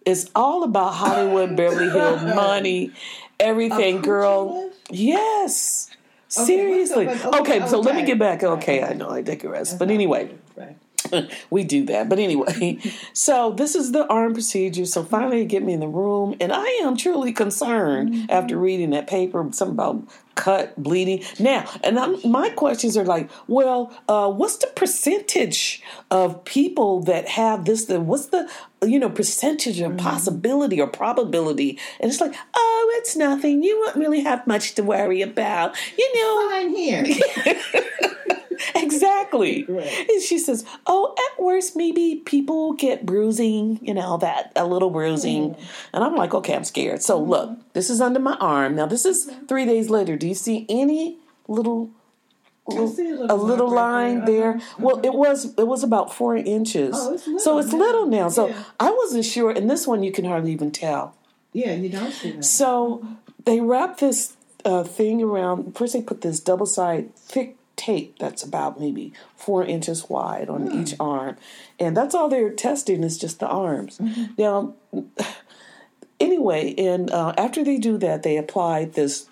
it's 0.05 0.29
all 0.35 0.63
about 0.63 0.93
Hollywood, 0.93 1.57
Beverly 1.57 1.89
Hills, 1.89 2.21
money, 2.21 2.93
everything, 3.39 4.01
girl. 4.01 4.71
Yes. 4.89 5.89
Okay, 6.35 6.45
Seriously. 6.45 7.07
Okay, 7.07 7.39
Okay, 7.39 7.67
so 7.67 7.79
let 7.79 7.95
me 7.95 8.03
get 8.03 8.17
back. 8.17 8.43
Okay, 8.43 8.83
I 8.83 8.93
know 8.93 9.09
I 9.09 9.21
digress. 9.21 9.73
But 9.73 9.91
anyway. 9.91 10.33
Right. 10.55 10.77
we 11.49 11.63
do 11.63 11.85
that. 11.85 12.09
But 12.09 12.19
anyway, 12.19 12.79
so 13.13 13.51
this 13.51 13.75
is 13.75 13.91
the 13.91 14.07
arm 14.07 14.33
procedure. 14.33 14.85
So 14.85 15.03
finally, 15.03 15.45
get 15.45 15.63
me 15.63 15.73
in 15.73 15.79
the 15.79 15.87
room, 15.87 16.35
and 16.39 16.51
I 16.51 16.65
am 16.83 16.97
truly 16.97 17.33
concerned 17.33 18.13
mm-hmm. 18.13 18.25
after 18.29 18.57
reading 18.57 18.91
that 18.91 19.07
paper, 19.07 19.47
something 19.51 19.75
about 19.75 20.03
cut, 20.35 20.81
bleeding. 20.81 21.23
Now, 21.39 21.69
and 21.83 21.99
I'm, 21.99 22.17
my 22.29 22.49
questions 22.49 22.97
are 22.97 23.05
like, 23.05 23.29
well, 23.47 23.97
uh, 24.07 24.29
what's 24.31 24.57
the 24.57 24.67
percentage 24.67 25.81
of 26.11 26.43
people 26.45 27.01
that 27.01 27.27
have 27.29 27.65
this? 27.65 27.85
The, 27.85 27.99
what's 27.99 28.27
the 28.27 28.49
you 28.81 28.99
know 28.99 29.09
percentage 29.09 29.79
of 29.79 29.93
mm-hmm. 29.93 30.05
possibility 30.05 30.81
or 30.81 30.87
probability? 30.87 31.79
And 31.99 32.11
it's 32.11 32.21
like, 32.21 32.33
oh, 32.53 32.95
it's 32.97 33.15
nothing. 33.15 33.63
You 33.63 33.79
won't 33.79 33.95
really 33.95 34.21
have 34.21 34.45
much 34.47 34.75
to 34.75 34.83
worry 34.83 35.21
about. 35.21 35.75
You 35.97 36.13
know, 36.15 36.49
I'm 36.53 36.69
here. 36.75 37.05
exactly. 38.83 39.65
Right. 39.73 40.09
And 40.09 40.21
she 40.21 40.37
says, 40.37 40.65
"Oh, 40.85 41.15
at 41.17 41.41
worst, 41.41 41.75
maybe 41.75 42.21
people 42.25 42.73
get 42.73 43.05
bruising, 43.05 43.79
you 43.81 43.93
know, 43.93 44.17
that 44.17 44.51
a 44.55 44.65
little 44.65 44.89
bruising." 44.89 45.51
Mm. 45.51 45.59
And 45.93 46.03
I'm 46.03 46.15
like, 46.15 46.33
"Okay, 46.33 46.53
I'm 46.53 46.63
scared." 46.63 47.01
So 47.01 47.19
mm. 47.19 47.27
look, 47.27 47.73
this 47.73 47.89
is 47.89 48.01
under 48.01 48.19
my 48.19 48.35
arm. 48.39 48.75
Now, 48.75 48.85
this 48.85 49.05
is 49.05 49.31
three 49.47 49.65
days 49.65 49.89
later. 49.89 50.15
Do 50.15 50.27
you 50.27 50.35
see 50.35 50.65
any 50.69 51.17
little? 51.47 51.89
Little, 52.65 53.29
a 53.29 53.35
little, 53.35 53.69
line 53.69 54.19
right 54.19 54.25
there. 54.25 54.39
there. 54.39 54.55
Uh-huh. 54.55 54.75
Well, 54.79 55.01
it 55.03 55.13
was 55.13 55.53
it 55.57 55.67
was 55.67 55.83
about 55.83 56.13
four 56.13 56.37
inches, 56.37 56.95
oh, 56.97 57.15
it's 57.15 57.43
so 57.43 57.57
it's 57.57 57.73
now. 57.73 57.77
little 57.77 58.05
now. 58.05 58.29
So 58.29 58.47
yeah. 58.47 58.63
I 58.79 58.89
wasn't 58.89 59.25
sure. 59.25 59.51
And 59.51 59.69
this 59.69 59.85
one, 59.85 60.01
you 60.01 60.13
can 60.13 60.23
hardly 60.23 60.53
even 60.53 60.71
tell. 60.71 61.13
Yeah, 61.51 61.73
you 61.73 61.89
don't 61.89 62.13
see 62.13 62.31
that. 62.31 62.45
So 62.45 63.05
they 63.43 63.59
wrap 63.59 63.97
this 63.97 64.37
uh, 64.65 64.83
thing 64.83 65.21
around. 65.21 65.75
First, 65.75 65.91
they 65.91 66.01
put 66.01 66.21
this 66.21 66.39
double 66.39 66.65
side 66.65 67.15
thick 67.15 67.57
tape 67.85 68.17
that's 68.19 68.43
about 68.43 68.79
maybe 68.79 69.13
four 69.35 69.63
inches 69.63 70.09
wide 70.09 70.49
on 70.49 70.69
mm. 70.69 70.81
each 70.81 70.95
arm. 70.99 71.35
And 71.79 71.95
that's 71.97 72.15
all 72.15 72.29
they're 72.29 72.49
testing 72.49 73.03
is 73.03 73.17
just 73.17 73.39
the 73.39 73.47
arms. 73.47 73.97
Mm-hmm. 73.97 74.23
Now, 74.37 74.73
anyway, 76.19 76.73
and 76.77 77.11
uh, 77.11 77.33
after 77.37 77.63
they 77.63 77.77
do 77.77 77.97
that, 77.97 78.23
they 78.23 78.37
apply 78.37 78.85
this 78.85 79.27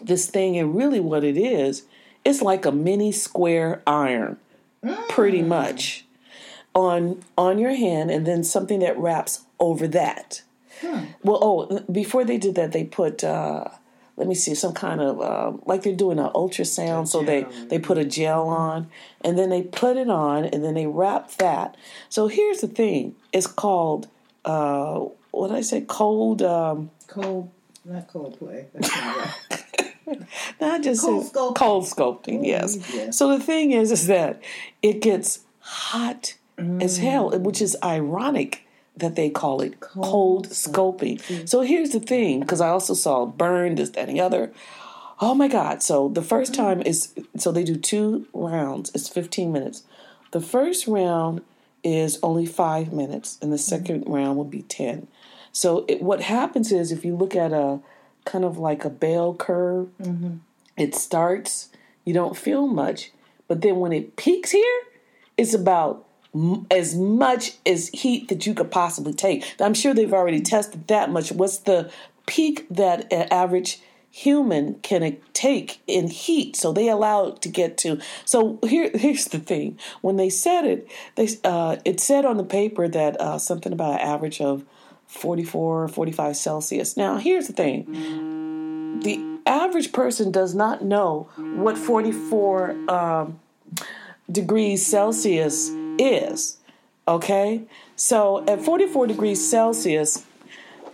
this 0.00 0.30
thing, 0.30 0.56
and 0.56 0.76
really 0.76 1.00
what 1.00 1.24
it 1.24 1.36
is, 1.36 1.84
it's 2.24 2.40
like 2.40 2.64
a 2.64 2.70
mini 2.70 3.10
square 3.10 3.82
iron, 3.84 4.36
mm. 4.84 5.08
pretty 5.08 5.42
much, 5.42 6.04
on 6.74 7.22
on 7.36 7.58
your 7.58 7.74
hand, 7.74 8.10
and 8.10 8.26
then 8.26 8.44
something 8.44 8.80
that 8.80 8.96
wraps 8.98 9.44
over 9.58 9.88
that. 9.88 10.42
Hmm. 10.80 11.06
Well, 11.24 11.38
oh, 11.42 11.80
before 11.90 12.24
they 12.24 12.38
did 12.38 12.54
that, 12.54 12.70
they 12.70 12.84
put 12.84 13.24
uh, 13.24 13.64
let 14.18 14.26
me 14.26 14.34
see 14.34 14.54
some 14.54 14.74
kind 14.74 15.00
of 15.00 15.20
uh, 15.20 15.52
like 15.64 15.84
they're 15.84 15.94
doing 15.94 16.18
an 16.18 16.30
ultrasound 16.34 17.08
so 17.08 17.22
they 17.22 17.46
they 17.68 17.78
put 17.78 17.96
a 17.96 18.04
gel 18.04 18.48
on 18.48 18.88
and 19.22 19.38
then 19.38 19.48
they 19.48 19.62
put 19.62 19.96
it 19.96 20.10
on 20.10 20.44
and 20.44 20.64
then 20.64 20.74
they 20.74 20.86
wrap 20.86 21.30
that. 21.36 21.76
So 22.08 22.26
here's 22.26 22.60
the 22.60 22.68
thing 22.68 23.14
it's 23.32 23.46
called 23.46 24.08
uh, 24.44 25.04
what 25.30 25.48
did 25.48 25.56
i 25.56 25.60
say 25.60 25.82
cold 25.82 26.42
um, 26.42 26.90
cold 27.06 27.50
not 27.84 28.08
cold 28.08 28.38
play 28.38 28.66
that's 28.74 28.94
not 28.96 29.16
right. 29.16 29.34
Not 30.58 30.82
just 30.82 31.02
cold 31.02 31.30
sculpting, 31.30 31.54
cold 31.54 31.84
sculpting 31.84 32.46
yes. 32.46 32.94
yeah. 32.94 33.10
so 33.10 33.36
the 33.36 33.44
thing 33.44 33.72
is 33.72 33.92
is 33.92 34.06
that 34.06 34.42
it 34.80 35.02
gets 35.02 35.40
hot 35.60 36.34
mm. 36.56 36.82
as 36.82 36.96
hell 36.96 37.38
which 37.38 37.60
is 37.60 37.76
ironic 37.84 38.66
that 38.98 39.16
they 39.16 39.30
call 39.30 39.60
it 39.60 39.80
cold, 39.80 40.06
cold 40.06 40.48
scoping. 40.48 41.20
Mm-hmm. 41.20 41.46
So 41.46 41.62
here's 41.62 41.90
the 41.90 42.00
thing, 42.00 42.40
because 42.40 42.60
I 42.60 42.68
also 42.68 42.94
saw 42.94 43.26
burn, 43.26 43.76
this, 43.76 43.90
that, 43.90 44.08
and 44.08 44.16
the 44.16 44.20
other. 44.20 44.52
Oh 45.20 45.34
my 45.34 45.48
God. 45.48 45.82
So 45.82 46.08
the 46.08 46.22
first 46.22 46.52
mm. 46.52 46.56
time 46.56 46.82
is, 46.82 47.12
so 47.36 47.50
they 47.50 47.64
do 47.64 47.76
two 47.76 48.26
rounds, 48.32 48.90
it's 48.94 49.08
15 49.08 49.52
minutes. 49.52 49.82
The 50.30 50.40
first 50.40 50.86
round 50.86 51.42
is 51.82 52.18
only 52.22 52.46
five 52.46 52.92
minutes, 52.92 53.38
and 53.40 53.52
the 53.52 53.56
2nd 53.56 54.02
mm-hmm. 54.02 54.12
round 54.12 54.36
will 54.36 54.44
be 54.44 54.62
10. 54.62 55.08
So 55.52 55.84
it, 55.88 56.02
what 56.02 56.20
happens 56.20 56.70
is 56.70 56.92
if 56.92 57.04
you 57.04 57.16
look 57.16 57.34
at 57.34 57.52
a 57.52 57.80
kind 58.24 58.44
of 58.44 58.58
like 58.58 58.84
a 58.84 58.90
bell 58.90 59.34
curve, 59.34 59.88
mm-hmm. 60.00 60.36
it 60.76 60.94
starts, 60.94 61.70
you 62.04 62.14
don't 62.14 62.36
feel 62.36 62.66
much, 62.66 63.12
but 63.48 63.62
then 63.62 63.76
when 63.76 63.92
it 63.92 64.16
peaks 64.16 64.50
here, 64.50 64.80
it's 65.36 65.54
about 65.54 66.06
as 66.70 66.94
much 66.94 67.54
as 67.64 67.88
heat 67.88 68.28
that 68.28 68.46
you 68.46 68.54
could 68.54 68.70
possibly 68.70 69.12
take. 69.12 69.44
I'm 69.60 69.74
sure 69.74 69.94
they've 69.94 70.12
already 70.12 70.40
tested 70.40 70.86
that 70.88 71.10
much. 71.10 71.32
What's 71.32 71.58
the 71.58 71.90
peak 72.26 72.66
that 72.70 73.10
an 73.12 73.28
average 73.30 73.80
human 74.10 74.74
can 74.80 75.16
take 75.32 75.80
in 75.86 76.08
heat? 76.08 76.54
So 76.54 76.72
they 76.72 76.88
allow 76.88 77.28
it 77.28 77.42
to 77.42 77.48
get 77.48 77.78
to. 77.78 77.98
So 78.24 78.58
here, 78.62 78.90
here's 78.94 79.26
the 79.26 79.38
thing: 79.38 79.78
when 80.00 80.16
they 80.16 80.28
said 80.28 80.64
it, 80.64 80.88
they 81.14 81.28
uh, 81.44 81.76
it 81.84 82.00
said 82.00 82.24
on 82.24 82.36
the 82.36 82.44
paper 82.44 82.88
that 82.88 83.20
uh, 83.20 83.38
something 83.38 83.72
about 83.72 84.00
an 84.00 84.06
average 84.06 84.40
of 84.40 84.64
44, 85.06 85.88
45 85.88 86.36
Celsius. 86.36 86.96
Now 86.96 87.16
here's 87.16 87.46
the 87.46 87.54
thing: 87.54 89.00
the 89.00 89.24
average 89.46 89.92
person 89.92 90.30
does 90.30 90.54
not 90.54 90.84
know 90.84 91.28
what 91.36 91.78
44 91.78 92.76
um, 92.90 93.40
degrees 94.30 94.86
Celsius 94.86 95.70
is. 95.98 96.58
Okay? 97.06 97.62
So 97.96 98.44
at 98.46 98.60
44 98.60 99.06
degrees 99.06 99.48
Celsius, 99.48 100.24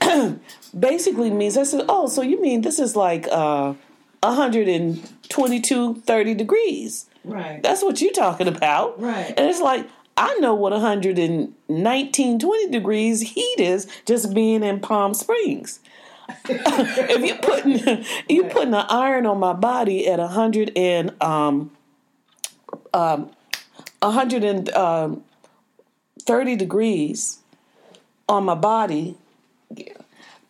basically 0.79 1.31
means 1.31 1.57
I 1.57 1.65
said, 1.65 1.85
oh, 1.89 2.09
so 2.09 2.23
you 2.23 2.41
mean 2.41 2.63
this 2.63 2.79
is 2.79 2.97
like 2.97 3.27
uh, 3.31 3.75
122, 4.23 5.95
30 5.95 6.35
degrees. 6.35 7.07
Right. 7.25 7.63
That's 7.63 7.83
what 7.83 8.01
you're 8.01 8.13
talking 8.13 8.49
about. 8.49 9.01
Right. 9.01 9.33
And 9.37 9.49
it's 9.49 9.61
like, 9.61 9.89
I 10.17 10.35
know 10.35 10.55
what 10.55 10.73
119, 10.73 12.39
20 12.39 12.71
degrees 12.71 13.21
heat 13.21 13.57
is 13.59 13.89
just 14.07 14.33
being 14.33 14.63
in 14.63 14.81
Palm 14.81 15.15
Springs. 15.15 15.81
if 16.49 17.23
you 17.23 17.35
putting 17.35 18.05
you 18.29 18.45
putting 18.45 18.73
an 18.73 18.87
iron 18.89 19.27
on 19.27 19.39
my 19.39 19.53
body 19.53 20.07
at 20.09 20.19
100 20.19 20.73
and 20.75 21.23
um, 21.23 21.71
um, 22.95 23.31
130 24.05 24.73
um, 24.77 26.59
degrees 26.59 27.39
on 28.29 28.45
my 28.45 28.55
body, 28.55 29.17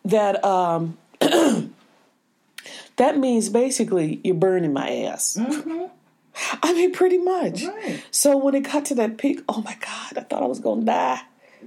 that 0.05 0.45
um, 0.45 0.99
that 1.21 3.19
means 3.19 3.49
basically 3.49 4.21
you're 4.25 4.35
burning 4.35 4.73
my 4.73 4.91
ass. 5.05 5.37
Mm-hmm. 5.39 5.87
I 6.63 6.73
mean, 6.73 6.93
pretty 6.93 7.19
much. 7.19 7.63
Right. 7.65 8.03
So 8.11 8.37
when 8.37 8.55
it 8.55 8.63
got 8.63 8.85
to 8.87 8.95
that 8.97 9.19
peak, 9.19 9.41
oh 9.49 9.63
my 9.63 9.77
God, 9.81 10.19
I 10.19 10.23
thought 10.23 10.43
I 10.43 10.47
was 10.47 10.59
going 10.59 10.81
to 10.81 10.87
die. 10.87 11.21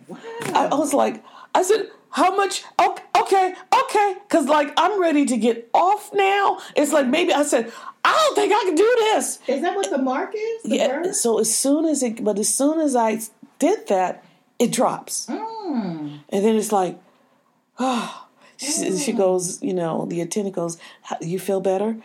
Wow. 0.08 0.17
I, 0.54 0.67
I 0.71 0.76
was 0.76 0.93
like, 0.93 1.23
I 1.56 1.63
said, 1.63 1.89
how 2.17 2.36
much? 2.36 2.63
Okay, 2.82 3.03
okay, 3.15 3.53
okay. 3.84 4.15
Because, 4.27 4.47
like, 4.47 4.73
I'm 4.75 4.99
ready 4.99 5.23
to 5.27 5.38
get 5.38 5.69
off 5.71 6.10
now. 6.15 6.58
It's 6.75 6.91
like 6.91 7.06
maybe 7.06 7.32
I 7.32 7.43
said, 7.43 7.71
I 8.03 8.12
don't 8.12 8.36
think 8.36 8.51
I 8.51 8.63
can 8.65 8.73
do 8.73 8.95
this. 9.01 9.38
Is 9.47 9.62
that 9.62 9.75
what 9.75 9.91
the 9.91 9.99
mark 9.99 10.34
is? 10.36 10.63
The 10.63 10.77
yeah. 10.77 10.88
Bird? 10.88 11.13
So 11.13 11.38
as 11.38 11.53
soon 11.53 11.86
as 11.86 12.01
it, 12.01 12.23
but 12.23 12.39
as 12.39 12.51
soon 12.51 12.80
as 12.80 12.95
I 12.95 13.19
did 13.60 13.88
that, 13.89 14.25
it 14.58 14.71
drops. 14.71 15.27
Mm. 15.27 16.21
And 16.30 16.45
then 16.45 16.56
it's 16.56 16.71
like, 16.71 16.99
oh. 17.77 18.23
She, 18.58 18.71
mm. 18.71 19.06
she 19.06 19.12
goes, 19.12 19.62
you 19.62 19.75
know, 19.75 20.08
the 20.08 20.19
attendant 20.21 20.56
goes, 20.56 20.80
you 21.21 21.38
feel 21.38 21.62
better? 21.62 21.97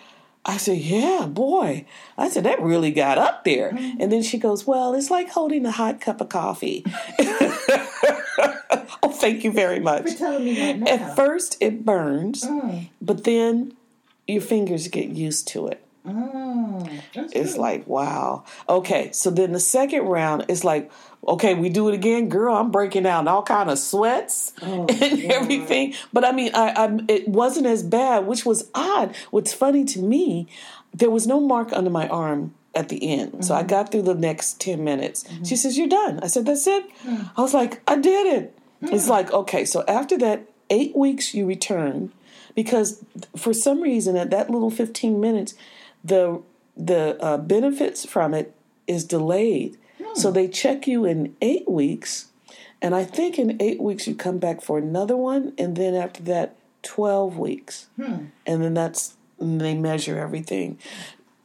I 0.44 0.58
said, 0.58 0.76
yeah, 0.76 1.24
boy. 1.26 1.86
I 2.18 2.28
said, 2.28 2.44
that 2.44 2.60
really 2.60 2.90
got 2.90 3.16
up 3.16 3.44
there. 3.44 3.72
Mm. 3.72 3.96
And 4.00 4.12
then 4.12 4.22
she 4.22 4.36
goes, 4.36 4.66
well, 4.66 4.92
it's 4.92 5.10
like 5.10 5.30
holding 5.30 5.64
a 5.64 5.70
hot 5.70 6.02
cup 6.02 6.20
of 6.20 6.28
coffee. 6.28 6.84
oh, 9.02 9.10
thank 9.10 9.44
you 9.44 9.52
very 9.52 9.80
much. 9.80 10.10
For 10.10 10.18
telling 10.18 10.44
me 10.44 10.54
that 10.54 10.78
now. 10.78 10.92
At 10.92 11.16
first, 11.16 11.56
it 11.60 11.84
burns, 11.84 12.44
mm. 12.44 12.88
but 13.00 13.24
then 13.24 13.74
your 14.26 14.42
fingers 14.42 14.88
get 14.88 15.08
used 15.08 15.48
to 15.48 15.68
it. 15.68 15.84
Mm, 16.06 17.00
it's 17.14 17.52
good. 17.54 17.60
like, 17.60 17.86
wow. 17.86 18.44
Okay, 18.68 19.12
so 19.12 19.30
then 19.30 19.52
the 19.52 19.60
second 19.60 20.02
round 20.02 20.46
is 20.48 20.64
like, 20.64 20.90
okay, 21.26 21.54
we 21.54 21.68
do 21.68 21.88
it 21.88 21.94
again, 21.94 22.28
girl. 22.28 22.56
I'm 22.56 22.70
breaking 22.70 23.06
out 23.06 23.28
all 23.28 23.42
kind 23.42 23.70
of 23.70 23.78
sweats 23.78 24.52
oh, 24.62 24.86
and 24.88 25.18
yeah. 25.18 25.32
everything. 25.32 25.94
But 26.12 26.24
I 26.24 26.32
mean, 26.32 26.50
I, 26.54 26.70
I 26.70 26.98
it 27.08 27.28
wasn't 27.28 27.66
as 27.66 27.82
bad, 27.82 28.26
which 28.26 28.44
was 28.44 28.68
odd. 28.74 29.14
What's 29.30 29.52
funny 29.52 29.84
to 29.86 30.00
me, 30.00 30.48
there 30.92 31.10
was 31.10 31.26
no 31.26 31.40
mark 31.40 31.72
under 31.72 31.90
my 31.90 32.08
arm 32.08 32.54
at 32.74 32.88
the 32.88 33.12
end. 33.12 33.32
Mm-hmm. 33.32 33.42
So 33.42 33.54
I 33.54 33.60
mm-hmm. 33.60 33.68
got 33.68 33.92
through 33.92 34.02
the 34.02 34.14
next 34.14 34.60
10 34.60 34.82
minutes. 34.82 35.24
Mm-hmm. 35.24 35.44
She 35.44 35.56
says, 35.56 35.78
You're 35.78 35.88
done. 35.88 36.20
I 36.22 36.26
said, 36.26 36.46
That's 36.46 36.66
it. 36.66 36.84
Mm-hmm. 37.04 37.24
I 37.36 37.42
was 37.42 37.54
like, 37.54 37.82
I 37.88 37.96
did 37.96 38.26
it. 38.34 38.58
It's 38.82 39.08
like, 39.08 39.32
okay, 39.32 39.64
so 39.64 39.84
after 39.86 40.18
that, 40.18 40.48
eight 40.70 40.96
weeks 40.96 41.34
you 41.34 41.46
return 41.46 42.12
because 42.54 43.04
for 43.36 43.52
some 43.52 43.80
reason 43.80 44.16
at 44.16 44.30
that 44.30 44.50
little 44.50 44.70
15 44.70 45.20
minutes, 45.20 45.54
the 46.04 46.42
the 46.74 47.22
uh, 47.22 47.36
benefits 47.36 48.06
from 48.06 48.32
it 48.32 48.54
is 48.86 49.04
delayed. 49.04 49.76
Hmm. 50.02 50.14
So 50.14 50.30
they 50.30 50.48
check 50.48 50.86
you 50.86 51.04
in 51.04 51.36
eight 51.42 51.68
weeks, 51.68 52.28
and 52.80 52.94
I 52.94 53.04
think 53.04 53.38
in 53.38 53.60
eight 53.60 53.80
weeks 53.80 54.06
you 54.06 54.14
come 54.14 54.38
back 54.38 54.62
for 54.62 54.78
another 54.78 55.16
one, 55.16 55.52
and 55.58 55.76
then 55.76 55.94
after 55.94 56.22
that, 56.24 56.56
twelve 56.82 57.38
weeks, 57.38 57.88
hmm. 57.96 58.26
and 58.46 58.62
then 58.62 58.74
that's 58.74 59.16
and 59.38 59.60
they 59.60 59.74
measure 59.74 60.18
everything. 60.18 60.78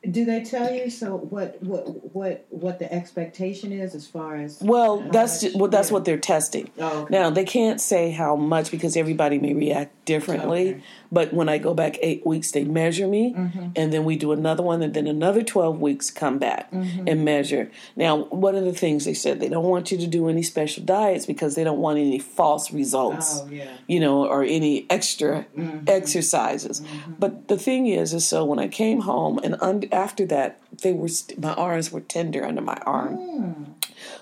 Do 0.09 0.23
they 0.25 0.43
tell 0.43 0.73
you 0.73 0.89
so? 0.89 1.17
What 1.17 1.61
what 1.61 2.15
what 2.15 2.45
what 2.49 2.79
the 2.79 2.91
expectation 2.91 3.71
is 3.71 3.93
as 3.93 4.07
far 4.07 4.37
as? 4.37 4.61
Well, 4.61 5.01
that's 5.11 5.43
much- 5.43 5.53
well, 5.55 5.69
that's 5.69 5.89
yeah. 5.89 5.93
what 5.93 6.05
they're 6.05 6.17
testing. 6.17 6.69
Oh, 6.77 7.01
okay. 7.01 7.13
Now 7.13 7.29
they 7.29 7.43
can't 7.43 7.81
say 7.81 8.11
how 8.11 8.35
much 8.35 8.71
because 8.71 8.95
everybody 8.95 9.37
may 9.39 9.53
react 9.53 10.05
differently. 10.05 10.69
Okay. 10.69 10.83
But 11.11 11.33
when 11.33 11.47
I 11.49 11.57
go 11.57 11.73
back 11.73 11.97
eight 12.01 12.25
weeks, 12.25 12.51
they 12.51 12.63
measure 12.63 13.07
me, 13.07 13.33
Mm-hmm. 13.33 13.67
and 13.75 13.93
then 13.93 14.03
we 14.05 14.15
do 14.17 14.31
another 14.31 14.63
one, 14.63 14.81
and 14.81 14.93
then 14.93 15.07
another 15.07 15.43
twelve 15.43 15.79
weeks 15.79 16.09
come 16.11 16.37
back 16.39 16.71
Mm-hmm. 16.71 17.07
and 17.07 17.23
measure. 17.25 17.71
Now, 17.95 18.25
one 18.25 18.55
of 18.55 18.65
the 18.65 18.73
things 18.73 19.05
they 19.05 19.13
said 19.13 19.39
they 19.39 19.49
don't 19.49 19.63
want 19.65 19.91
you 19.91 19.97
to 19.99 20.07
do 20.07 20.27
any 20.29 20.43
special 20.43 20.83
diets 20.83 21.25
because 21.25 21.55
they 21.55 21.63
don't 21.63 21.79
want 21.79 21.97
any 21.99 22.19
false 22.19 22.71
results 22.73 23.39
Oh 23.41 23.47
yeah. 23.51 23.71
you 23.87 23.99
know, 23.99 24.25
or 24.27 24.43
any 24.43 24.85
extra 24.89 25.45
Mm-hmm. 25.57 25.87
exercises. 25.87 26.81
But 27.19 27.47
the 27.47 27.57
thing 27.57 27.87
is, 27.87 28.13
is 28.13 28.27
so 28.27 28.43
when 28.45 28.59
I 28.59 28.67
came 28.67 29.01
home 29.01 29.39
and 29.43 29.55
un- 29.61 29.83
after 29.91 30.25
that, 30.27 30.59
they 30.83 30.93
were 30.93 31.07
st- 31.07 31.39
my 31.39 31.53
arms 31.53 31.91
were 31.91 32.01
tender 32.01 32.45
under 32.45 32.61
my 32.61 32.77
arm. 32.85 33.17
Mm. 33.17 33.65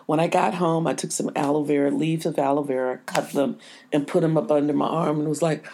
When 0.06 0.20
I 0.20 0.28
got 0.28 0.54
home, 0.56 0.88
I 0.88 0.94
took 0.94 1.12
some 1.12 1.32
aloe 1.36 1.64
vera 1.64 1.92
leaves 1.92 2.26
of 2.26 2.38
aloe 2.40 2.64
vera, 2.64 3.00
cut 3.06 3.32
them, 3.32 3.58
and 3.92 4.08
put 4.08 4.22
them 4.22 4.38
up 4.38 4.52
under 4.52 4.74
my 4.74 4.88
arm, 4.88 5.18
and 5.18 5.26
it 5.26 5.30
was 5.30 5.42
like, 5.42 5.66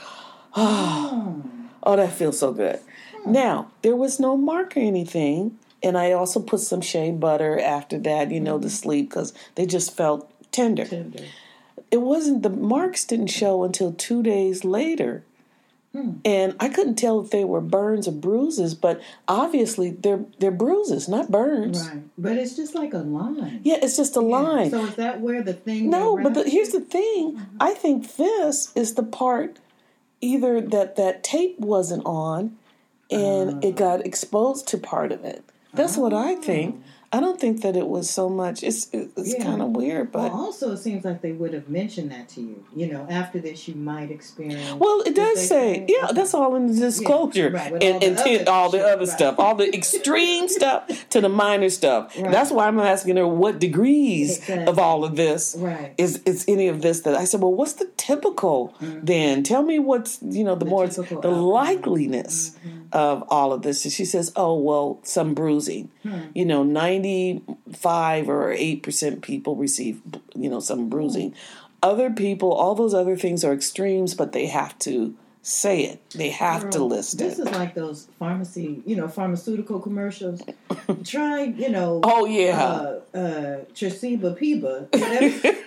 oh, 0.55 1.43
oh, 1.83 1.95
that 1.95 2.13
feels 2.13 2.39
so 2.39 2.53
good. 2.53 2.79
Now 3.25 3.71
there 3.81 3.95
was 3.95 4.19
no 4.19 4.35
mark 4.37 4.75
or 4.75 4.81
anything, 4.81 5.57
and 5.83 5.97
I 5.97 6.11
also 6.11 6.39
put 6.39 6.59
some 6.59 6.81
shea 6.81 7.11
butter 7.11 7.59
after 7.59 7.97
that, 7.99 8.31
you 8.31 8.39
know, 8.39 8.57
to 8.57 8.67
mm-hmm. 8.67 8.69
sleep 8.69 9.09
because 9.09 9.33
they 9.55 9.65
just 9.65 9.95
felt 9.95 10.31
tender. 10.51 10.85
Tender. 10.85 11.23
it 11.89 12.01
wasn't 12.01 12.43
the 12.43 12.49
marks 12.49 13.05
didn't 13.05 13.27
show 13.27 13.63
until 13.63 13.93
two 13.93 14.23
days 14.23 14.63
later. 14.63 15.23
Hmm. 15.93 16.11
And 16.23 16.55
i 16.57 16.69
couldn't 16.69 16.95
tell 16.95 17.19
if 17.19 17.31
they 17.31 17.43
were 17.43 17.59
burns 17.59 18.07
or 18.07 18.13
bruises 18.13 18.73
but 18.75 19.01
obviously 19.27 19.91
they're 19.91 20.23
they're 20.39 20.49
bruises 20.49 21.09
not 21.09 21.29
burns. 21.29 21.85
Right, 21.85 22.03
but 22.17 22.37
it's 22.37 22.55
just 22.55 22.73
like 22.73 22.93
a 22.93 22.99
line. 22.99 23.59
yeah 23.63 23.77
it's 23.81 23.97
just 23.97 24.15
a 24.15 24.21
line. 24.21 24.71
So 24.71 24.85
is 24.85 24.95
that 24.95 25.19
where 25.19 25.43
the 25.43 25.53
thing? 25.53 25.89
no 25.89 26.17
but 26.17 26.33
the, 26.33 26.49
here's 26.49 26.69
the 26.69 26.79
thing. 26.79 27.35
Mm-hmm. 27.35 27.57
I 27.59 27.73
think 27.73 28.15
this 28.15 28.71
is 28.73 28.93
the 28.93 29.03
part 29.03 29.59
either 30.21 30.61
that 30.61 30.95
that 30.95 31.23
tape 31.23 31.59
wasn't 31.59 32.05
on 32.05 32.57
and 33.09 33.63
it 33.63 33.73
ah. 33.73 33.77
got 33.77 34.05
exposed 34.05 34.67
to 34.69 34.77
part 34.77 35.11
of 35.11 35.25
it. 35.25 35.43
That's 35.73 35.97
what 35.97 36.13
i 36.13 36.35
think 36.35 36.81
i 37.13 37.19
don't 37.19 37.39
think 37.39 37.61
that 37.61 37.75
it 37.75 37.87
was 37.87 38.09
so 38.09 38.29
much 38.29 38.63
it's 38.63 38.89
it's 38.93 39.33
Yeah. 39.33 39.43
kind 39.43 39.61
of 39.61 39.69
weird 39.69 40.11
but 40.11 40.31
Well, 40.31 40.45
also, 40.45 40.71
it 40.73 40.77
seems 40.77 41.03
like 41.05 41.21
they 41.21 41.31
would 41.31 41.53
have 41.53 41.67
mentioned 41.69 42.11
that 42.11 42.29
to 42.29 42.41
you. 42.41 42.63
You 42.75 42.87
know, 42.91 43.05
after 43.09 43.39
this, 43.39 43.67
you 43.67 43.75
might 43.75 44.09
experience. 44.11 44.79
Well, 44.79 45.01
it 45.05 45.15
does 45.15 45.37
say, 45.47 45.85
yeah, 45.87 46.05
Okay. 46.05 46.13
that's 46.13 46.33
all 46.33 46.55
in 46.55 46.67
the 46.67 46.73
disclosure, 46.73 47.49
right, 47.49 47.71
and, 47.71 47.83
all 47.95 47.99
the 47.99 48.05
and 48.07 48.17
other 48.47 48.51
all 48.51 48.69
the 48.69 48.81
other 48.93 49.05
right. 49.05 49.17
stuff, 49.17 49.35
all 49.39 49.55
the 49.55 49.69
extreme 49.73 50.47
stuff 50.59 50.81
to 51.09 51.21
the 51.21 51.29
minor 51.29 51.69
stuff. 51.69 52.01
Right. 52.17 52.31
That's 52.31 52.51
why 52.51 52.67
I'm 52.67 52.79
asking 52.79 53.17
her 53.17 53.27
what 53.27 53.59
degrees 53.59 54.37
Exactly. 54.37 54.65
of 54.71 54.79
all 54.79 55.03
of 55.03 55.15
this 55.15 55.55
Right. 55.59 55.93
is 55.97 56.21
is 56.25 56.45
any 56.47 56.67
of 56.67 56.81
this 56.81 57.01
that 57.01 57.15
I 57.15 57.25
said. 57.25 57.41
Well, 57.41 57.53
what's 57.53 57.73
the 57.73 57.89
typical 57.97 58.73
then? 58.79 59.43
Tell 59.43 59.63
me 59.63 59.79
what's 59.79 60.19
you 60.21 60.43
know 60.43 60.55
the, 60.55 60.65
Mm-hmm. 60.65 60.69
The 60.71 60.75
more 60.75 60.87
the 60.87 61.29
outcome. 61.29 61.33
likeliness 61.59 62.55
of 62.93 63.23
all 63.29 63.53
of 63.53 63.61
this. 63.61 63.85
And 63.85 63.93
she 63.93 64.05
says, 64.05 64.31
oh 64.35 64.55
well, 64.59 64.99
some 65.03 65.33
bruising. 65.33 65.89
Hmm. 66.03 66.19
You 66.33 66.45
know, 66.45 66.63
ninety 66.63 67.41
five 67.71 68.29
or 68.29 68.51
eight 68.51 68.83
percent 68.83 69.21
people 69.21 69.55
receive 69.55 70.01
you 70.35 70.49
know 70.49 70.59
some 70.59 70.89
bruising. 70.89 71.33
Other 71.83 72.11
people, 72.11 72.51
all 72.53 72.75
those 72.75 72.93
other 72.93 73.17
things 73.17 73.43
are 73.43 73.53
extremes, 73.53 74.13
but 74.13 74.33
they 74.33 74.45
have 74.45 74.77
to 74.79 75.15
say 75.43 75.85
it. 75.85 75.99
They 76.11 76.29
have 76.29 76.69
to 76.71 76.77
Girl, 76.79 76.87
list 76.89 77.17
This 77.17 77.39
is 77.39 77.49
like 77.49 77.73
those 77.73 78.07
pharmacy, 78.19 78.81
you 78.85 78.95
know, 78.95 79.07
pharmaceutical 79.07 79.79
commercials. 79.79 80.41
Try, 81.03 81.43
you 81.43 81.69
know. 81.69 81.99
Oh 82.03 82.25
yeah, 82.25 82.63
Uh, 82.63 83.17
uh, 83.17 83.57
Tresiba 83.73 84.37
Piba. 84.39 84.87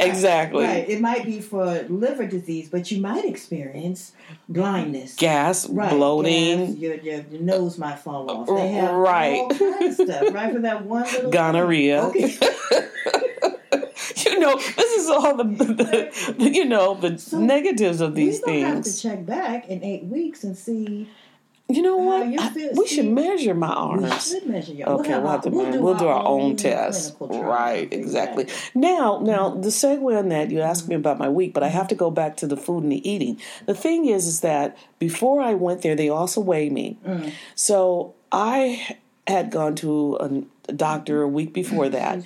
Exactly. 0.00 0.64
Right. 0.64 0.88
It 0.88 1.00
might 1.00 1.24
be 1.24 1.40
for 1.40 1.82
liver 1.88 2.26
disease, 2.26 2.68
but 2.68 2.90
you 2.90 3.00
might 3.00 3.24
experience 3.24 4.12
blindness. 4.48 5.14
gas, 5.16 5.68
Right, 5.68 5.90
bloating, 5.90 6.66
gas, 6.66 6.76
your, 6.76 6.94
your, 6.96 7.20
your 7.30 7.40
nose 7.40 7.78
might 7.78 7.98
fall 7.98 8.30
off. 8.30 8.46
They 8.48 8.68
have 8.72 8.94
Right. 8.94 9.36
all 9.38 9.48
kinds 9.50 9.98
of 10.00 10.08
stuff, 10.08 10.34
right? 10.34 10.52
For 10.52 10.60
that 10.60 10.84
one 10.84 11.02
little 11.04 11.30
gonorrhea. 11.38 12.02
Okay. 12.04 12.38
You 14.32 14.40
know, 14.40 14.56
this 14.56 14.92
is 14.98 15.08
all 15.08 15.36
the, 15.36 15.44
the 15.44 16.34
you 16.50 16.64
know 16.64 16.94
the 16.94 17.16
So, 17.18 17.38
negatives 17.38 18.00
of 18.00 18.14
these 18.14 18.42
we 18.46 18.60
gonna 18.62 18.74
have 18.76 18.84
to 18.84 18.96
check 18.98 19.24
back 19.24 19.68
in 19.68 19.82
eight 19.84 20.04
weeks 20.04 20.42
and 20.44 20.56
see. 20.56 21.08
You 21.68 21.82
know 21.82 21.96
what? 21.96 22.22
I- 22.22 22.70
we 22.76 22.86
should 22.86 23.06
measure 23.06 23.52
my 23.54 23.66
arms. 23.72 24.02
We 24.32 24.38
should 24.40 24.48
measure 24.48 24.72
your. 24.72 24.88
Okay, 25.00 25.10
we'll 25.18 25.26
our- 25.26 25.32
have 25.32 25.42
to 25.42 25.50
measure. 25.50 25.72
do 25.72 25.82
We'll 25.82 25.94
do 25.94 26.06
our 26.06 26.24
own 26.24 26.54
test. 26.56 27.16
Right, 27.20 27.92
exactly. 27.92 28.46
Now, 28.74 29.18
now 29.20 29.48
the 29.50 29.68
segue 29.70 30.16
on 30.16 30.28
that, 30.28 30.50
you 30.52 30.60
asked 30.60 30.86
me 30.88 30.94
about 30.94 31.18
my 31.18 31.28
week, 31.28 31.54
but 31.54 31.64
I 31.64 31.68
have 31.68 31.88
to 31.88 31.96
go 31.96 32.08
back 32.10 32.36
to 32.38 32.46
the 32.46 32.56
food 32.56 32.84
and 32.84 32.92
the 32.92 33.08
eating. 33.08 33.40
The 33.66 33.74
thing 33.74 34.06
is, 34.06 34.26
is 34.28 34.40
that 34.42 34.76
before 35.00 35.40
I 35.40 35.54
went 35.54 35.82
there, 35.82 35.96
they 35.96 36.08
also 36.08 36.40
weighed 36.40 36.70
me. 36.72 36.98
Mm. 37.04 37.32
So 37.56 38.14
I 38.30 38.96
had 39.26 39.50
gone 39.50 39.74
to 39.76 40.16
a 40.68 40.72
doctor 40.72 41.22
a 41.22 41.28
week 41.28 41.52
before 41.52 41.88
that. 41.98 42.22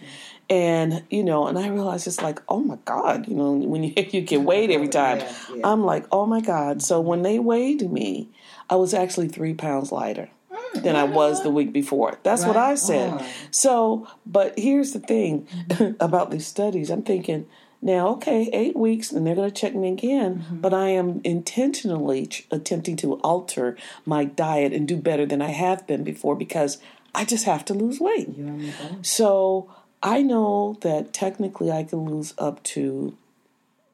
And 0.51 1.05
you 1.11 1.23
know, 1.23 1.47
and 1.47 1.57
I 1.57 1.69
realized 1.69 2.09
it's 2.09 2.21
like, 2.21 2.43
oh 2.49 2.59
my 2.59 2.77
God, 2.85 3.29
you 3.29 3.37
know, 3.37 3.53
when 3.53 3.85
you 3.85 3.93
you 3.97 4.21
get 4.21 4.43
weighed 4.43 4.71
every 4.71 4.89
time, 5.03 5.19
Yeah, 5.19 5.33
yeah. 5.55 5.71
I'm 5.71 5.85
like, 5.85 6.07
oh 6.13 6.27
my 6.27 6.41
God. 6.41 6.83
So 6.83 7.01
when 7.01 7.23
they 7.23 7.39
weighed 7.39 7.91
me, 7.91 8.29
I 8.69 8.75
was 8.75 8.93
actually 8.93 9.29
three 9.29 9.55
pounds 9.55 9.93
lighter 9.93 10.29
mm. 10.53 10.83
than 10.83 10.97
I 10.97 11.05
was 11.05 11.43
the 11.43 11.51
week 11.51 11.73
before. 11.73 12.19
That's 12.25 12.45
what 12.45 12.57
I 12.57 12.71
Right 12.71 12.79
said. 12.79 13.25
So, 13.53 14.09
but 14.27 14.59
here's 14.59 14.93
the 14.93 15.01
thing 15.01 15.47
mm-hmm. 15.47 15.93
about 16.01 16.33
these 16.33 16.47
studies. 16.47 16.91
I'm 16.91 17.03
thinking, 17.03 17.47
now, 17.83 18.09
okay, 18.09 18.51
eight 18.53 18.77
weeks, 18.77 19.11
and 19.11 19.27
they're 19.27 19.35
going 19.35 19.51
to 19.51 19.55
check 19.59 19.75
me 19.75 19.89
again, 19.89 20.41
mm-hmm. 20.41 20.61
but 20.61 20.75
I 20.75 20.89
am 20.89 21.21
intentionally 21.25 22.27
ch- 22.27 22.47
attempting 22.51 22.97
to 22.97 23.15
alter 23.21 23.77
my 24.05 24.25
diet 24.25 24.73
and 24.75 24.87
do 24.87 24.97
better 24.97 25.25
than 25.25 25.41
I 25.41 25.51
have 25.51 25.87
been 25.87 26.05
before 26.05 26.37
because 26.37 26.77
I 27.15 27.25
just 27.25 27.45
have 27.45 27.65
to 27.67 27.75
lose 27.75 27.99
weight. 27.99 28.29
You 28.29 28.47
and 28.47 28.59
me 28.59 28.73
both. 28.79 29.07
So 29.07 29.71
I 30.03 30.23
know 30.23 30.79
that 30.81 31.13
technically 31.13 31.71
I 31.71 31.85
can 31.85 32.01
lose 32.05 32.35
up 32.39 32.63
to, 32.65 33.17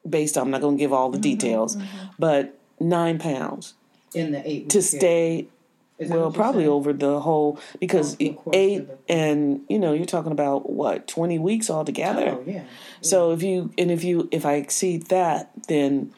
based 0.07 0.37
on, 0.37 0.43
I'm 0.43 0.51
not 0.51 0.61
going 0.61 0.77
to 0.77 0.79
give 0.79 0.93
all 0.93 1.09
the 1.09 1.19
details, 1.19 1.77
but 2.17 2.57
nine 2.79 3.19
pounds 3.19 3.73
in 4.13 4.31
the 4.31 4.49
eight 4.49 4.69
to 4.69 4.81
stay 4.81 5.47
well, 5.99 6.31
probably 6.31 6.61
saying? 6.61 6.71
over 6.71 6.93
the 6.93 7.19
whole 7.19 7.59
because 7.79 8.13
Oh, 8.13 8.17
the 8.19 8.37
eight 8.53 8.87
and 9.09 9.61
you 9.67 9.79
know 9.79 9.93
you're 9.93 10.05
talking 10.05 10.31
about 10.31 10.69
what 10.69 11.07
twenty 11.07 11.39
weeks 11.39 11.69
altogether. 11.71 12.37
Oh 12.39 12.43
yeah. 12.45 12.63
So 13.01 13.31
if 13.31 13.41
you 13.41 13.73
and 13.77 13.89
if 13.89 14.03
you 14.03 14.29
if 14.31 14.45
I 14.45 14.53
exceed 14.53 15.07
that, 15.07 15.51
then 15.67 16.13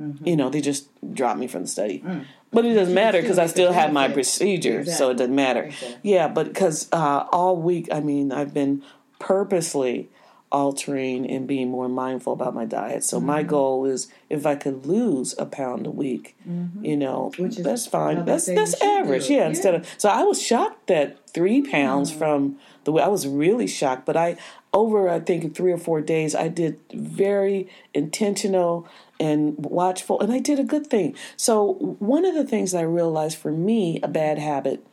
Mm-hmm. 0.00 0.28
you 0.28 0.36
know 0.36 0.48
they 0.48 0.60
just 0.60 0.86
drop 1.12 1.36
me 1.36 1.48
from 1.48 1.62
the 1.62 1.66
study. 1.66 1.98
Mm. 2.06 2.24
But 2.52 2.64
it 2.64 2.74
doesn't 2.74 2.94
matter 2.94 3.20
because 3.20 3.36
I 3.36 3.46
still 3.48 3.72
have 3.72 3.92
my 3.92 4.06
procedure, 4.08 4.84
so 4.84 5.10
it 5.10 5.16
doesn't 5.16 5.34
matter. 5.34 5.64
Exactly. 5.64 5.98
Yeah, 6.12 6.28
but 6.28 6.46
because 6.46 6.88
uh, 6.92 7.26
all 7.32 7.56
week, 7.56 7.88
I 7.90 7.98
mean, 7.98 8.30
I've 8.30 8.54
been 8.54 8.84
purposely 9.18 10.08
altering 10.50 11.28
and 11.28 11.46
being 11.46 11.68
more 11.68 11.88
mindful 11.88 12.32
about 12.32 12.54
my 12.54 12.64
diet. 12.64 13.04
So 13.04 13.20
my 13.20 13.40
Mm-hmm. 13.40 13.50
goal 13.50 13.84
is 13.84 14.08
if 14.30 14.46
I 14.46 14.54
could 14.54 14.86
lose 14.86 15.34
a 15.38 15.44
pound 15.44 15.86
a 15.86 15.90
week, 15.90 16.36
mm-hmm. 16.48 16.84
you 16.84 16.96
know, 16.96 17.32
Which 17.36 17.58
is 17.58 17.64
that's 17.64 17.86
fine. 17.86 18.24
That's 18.24 18.46
that's 18.46 18.48
we 18.48 18.64
should 18.64 18.80
do 18.80 18.86
average. 18.86 19.30
Yeah, 19.30 19.36
Yeah. 19.38 19.46
Instead 19.48 19.74
of 19.74 19.94
so 19.98 20.08
I 20.08 20.22
was 20.22 20.40
shocked 20.42 20.86
that 20.86 21.28
three 21.28 21.62
pounds 21.62 22.10
mm-hmm. 22.10 22.18
from 22.18 22.58
the 22.84 22.92
way 22.92 23.02
I 23.02 23.08
was 23.08 23.26
really 23.26 23.66
shocked, 23.66 24.06
but 24.06 24.16
I 24.16 24.36
over 24.72 25.08
I 25.08 25.20
think 25.20 25.54
three 25.54 25.72
or 25.72 25.78
four 25.78 26.00
days 26.00 26.34
I 26.34 26.48
did 26.48 26.80
very 26.92 27.68
intentional 27.92 28.88
and 29.20 29.54
watchful, 29.58 30.20
and 30.20 30.32
I 30.32 30.38
did 30.38 30.58
a 30.58 30.64
good 30.64 30.86
thing. 30.86 31.14
So 31.36 31.96
one 31.98 32.24
of 32.24 32.34
the 32.34 32.44
things 32.44 32.74
I 32.74 32.82
realized 32.82 33.36
for 33.36 33.50
me 33.52 34.00
a 34.02 34.08
bad 34.08 34.38
habit 34.38 34.86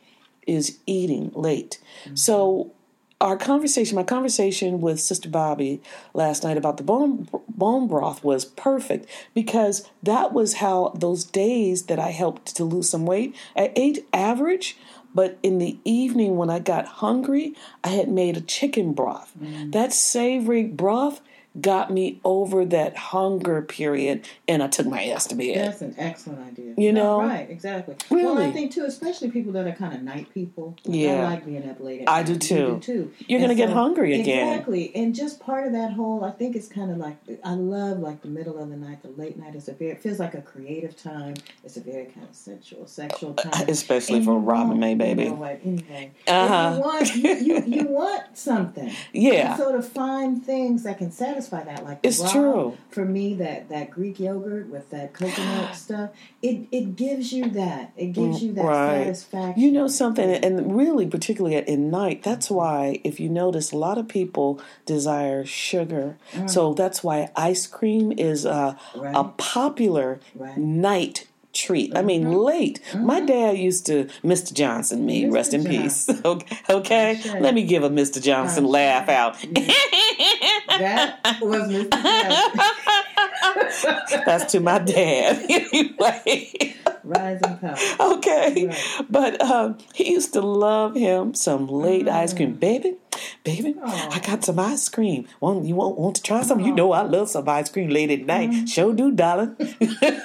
is 0.46 0.78
eating 0.86 1.30
late. 1.34 1.78
So 2.14 2.36
mm-hmm. 2.54 2.70
Our 3.20 3.36
conversation, 3.36 3.96
my 3.96 4.02
conversation 4.02 4.80
with 4.80 5.00
Sister 5.00 5.28
Bobby 5.28 5.80
last 6.12 6.44
night 6.44 6.56
about 6.56 6.76
the 6.76 6.82
bone 6.82 7.28
bone 7.48 7.88
broth 7.88 8.22
was 8.22 8.44
perfect 8.44 9.06
because 9.34 9.88
that 10.02 10.32
was 10.32 10.54
how 10.54 10.92
those 10.94 11.24
days 11.24 11.84
that 11.84 11.98
I 11.98 12.10
helped 12.10 12.54
to 12.56 12.64
lose 12.64 12.90
some 12.90 13.06
weight. 13.06 13.34
I 13.56 13.72
ate 13.74 14.06
average, 14.12 14.76
but 15.14 15.38
in 15.42 15.58
the 15.58 15.78
evening 15.84 16.36
when 16.36 16.50
I 16.50 16.58
got 16.58 16.86
hungry, 16.86 17.54
I 17.82 17.88
had 17.88 18.10
made 18.10 18.36
a 18.36 18.42
chicken 18.42 18.92
broth. 18.92 19.32
Mm. 19.40 19.72
That 19.72 19.94
savory 19.94 20.64
broth 20.64 21.22
got 21.60 21.90
me 21.90 22.20
over 22.24 22.64
that 22.66 22.96
hunger 22.96 23.62
period, 23.62 24.26
and 24.46 24.62
I 24.62 24.66
took 24.68 24.86
my 24.86 25.04
ass 25.04 25.26
to 25.28 25.34
bed. 25.34 25.56
That's 25.56 25.82
an 25.82 25.94
excellent 25.98 26.40
idea. 26.46 26.74
You 26.76 26.92
No, 26.92 27.20
know? 27.20 27.26
right? 27.28 27.48
Exactly. 27.50 27.96
Really? 28.10 28.24
Well, 28.24 28.38
I 28.38 28.50
think 28.52 28.72
too, 28.72 28.84
especially 28.84 29.30
people 29.30 29.52
that 29.52 29.66
are 29.66 29.72
kind 29.72 29.94
of 29.94 30.02
night 30.02 30.32
people. 30.34 30.76
Yeah. 30.84 31.20
I 31.22 31.24
like 31.34 31.46
being 31.46 31.68
up 31.68 31.80
late. 31.80 32.02
At 32.02 32.08
I 32.08 32.22
do 32.22 32.34
You 32.34 32.38
too. 32.38 32.78
too. 32.82 33.12
You're 33.26 33.38
And 33.40 33.44
gonna 33.48 33.54
get 33.54 33.70
hungry 33.70 34.20
again. 34.20 34.48
Exactly, 34.54 34.94
and 34.94 35.14
just 35.14 35.40
part 35.40 35.66
of 35.66 35.72
that 35.72 35.92
whole, 35.92 36.24
I 36.24 36.30
think 36.32 36.56
it's 36.56 36.68
kind 36.68 36.90
of 36.90 36.98
like 36.98 37.16
I 37.44 37.54
love 37.54 37.98
like 38.00 38.22
the 38.22 38.28
middle 38.28 38.58
of 38.58 38.68
the 38.68 38.76
night, 38.76 39.02
the 39.02 39.08
late 39.10 39.38
night 39.38 39.54
is 39.54 39.68
a 39.68 39.72
very 39.72 39.92
it 39.92 40.02
feels 40.02 40.18
like 40.18 40.34
a 40.34 40.42
creative 40.42 40.96
time. 40.96 41.34
It's 41.64 41.76
a 41.76 41.80
very 41.80 42.06
kind 42.06 42.26
of 42.28 42.34
sensual, 42.34 42.86
sexual 42.86 43.34
time, 43.34 43.68
Especially 43.68 44.16
And 44.16 44.24
for 44.24 44.32
you 44.32 44.38
Robin 44.40 44.78
May, 44.78 44.90
you 44.90 44.96
baby. 44.96 45.24
know 45.28 45.34
what, 45.34 45.60
anyway, 45.64 46.10
Uh-huh. 46.26 46.72
You 46.74 46.80
want 46.80 47.16
you, 47.16 47.34
you, 47.36 47.64
you 47.66 47.84
want 47.88 48.36
something. 48.36 48.92
Yeah. 49.12 49.50
And 49.52 49.58
so 49.58 49.72
to 49.72 49.82
find 49.82 50.44
things 50.44 50.82
that 50.82 50.98
can 50.98 51.10
satisfy 51.12 51.45
that, 51.50 51.84
like 51.84 52.00
It's 52.02 52.20
raw, 52.20 52.30
true. 52.30 52.76
For 52.90 53.04
me, 53.04 53.34
that 53.34 53.68
that 53.68 53.90
Greek 53.90 54.18
yogurt 54.20 54.68
with 54.68 54.90
that 54.90 55.12
coconut 55.12 55.74
stuff, 55.84 56.10
it 56.42 56.68
it 56.72 56.96
gives 56.96 57.32
you 57.32 57.50
that. 57.50 57.92
It 57.96 58.12
gives 58.12 58.42
you 58.42 58.52
that 58.54 58.64
Mm, 58.64 58.68
Right. 58.68 59.04
satisfaction. 59.06 59.62
You 59.62 59.72
know 59.72 59.88
something, 59.88 60.30
and 60.30 60.76
really, 60.76 61.06
particularly 61.06 61.56
at 61.56 61.68
in 61.68 61.90
night, 61.90 62.22
that's 62.22 62.50
why, 62.50 63.00
if 63.04 63.18
you 63.20 63.28
notice, 63.28 63.72
a 63.72 63.76
lot 63.78 63.98
of 63.98 64.08
people 64.08 64.60
desire 64.84 65.44
sugar. 65.44 66.18
So 66.46 66.74
that's 66.74 67.02
why 67.04 67.30
ice 67.36 67.66
cream 67.66 68.12
is 68.12 68.44
a, 68.44 68.76
a 68.94 69.24
popular 69.38 70.20
Right. 70.34 70.56
night 70.58 71.26
treat. 71.56 71.96
I 71.96 72.02
mean, 72.02 72.24
mm-hmm. 72.24 72.34
late. 72.34 72.80
My 72.94 73.18
mm-hmm. 73.18 73.26
dad 73.26 73.58
used 73.58 73.86
to, 73.86 74.04
Mr. 74.22 74.52
Johnson, 74.52 75.06
me, 75.06 75.24
Mr. 75.24 75.32
rest 75.32 75.54
in 75.54 75.64
peace. 75.64 76.08
Okay, 76.26 76.58
okay? 76.70 77.20
Sure. 77.22 77.40
let 77.40 77.54
me 77.54 77.62
give 77.62 77.84
a 77.84 77.90
Mr. 77.90 78.20
Johnson 78.22 78.64
Sure. 78.64 78.72
laugh 78.72 79.08
out. 79.08 79.34
that 80.78 81.38
was 81.40 81.68
Mr. 81.68 81.90
Johnson. 81.90 82.76
That's 84.26 84.52
to 84.52 84.60
my 84.60 84.78
dad. 84.78 85.46
anyway. 85.50 86.74
Rising 87.04 87.58
power. 87.58 87.76
okay. 88.14 88.66
Right. 88.66 89.04
But 89.08 89.40
um, 89.40 89.78
he 89.94 90.12
used 90.12 90.32
to 90.32 90.40
love 90.40 90.94
him 90.94 91.34
some 91.34 91.68
late 91.68 92.08
ice 92.08 92.34
cream. 92.34 92.50
Mm-hmm. 92.50 92.58
Baby, 92.58 92.96
baby, 93.44 93.74
Mm. 93.74 93.82
Aw. 93.84 94.10
I 94.16 94.18
got 94.20 94.44
some 94.44 94.58
ice 94.58 94.88
cream. 94.88 95.26
Want 95.40 95.64
you 95.66 95.74
want, 95.74 95.98
want 95.98 96.16
to 96.16 96.22
try 96.22 96.42
some? 96.42 96.60
You 96.60 96.72
know 96.74 96.92
I 96.92 97.02
love 97.02 97.28
some 97.30 97.48
ice 97.48 97.68
cream 97.70 97.90
late 97.90 98.10
at 98.10 98.26
night. 98.26 98.68
Sure 98.68 98.92
do, 98.92 99.10
darling. 99.12 99.56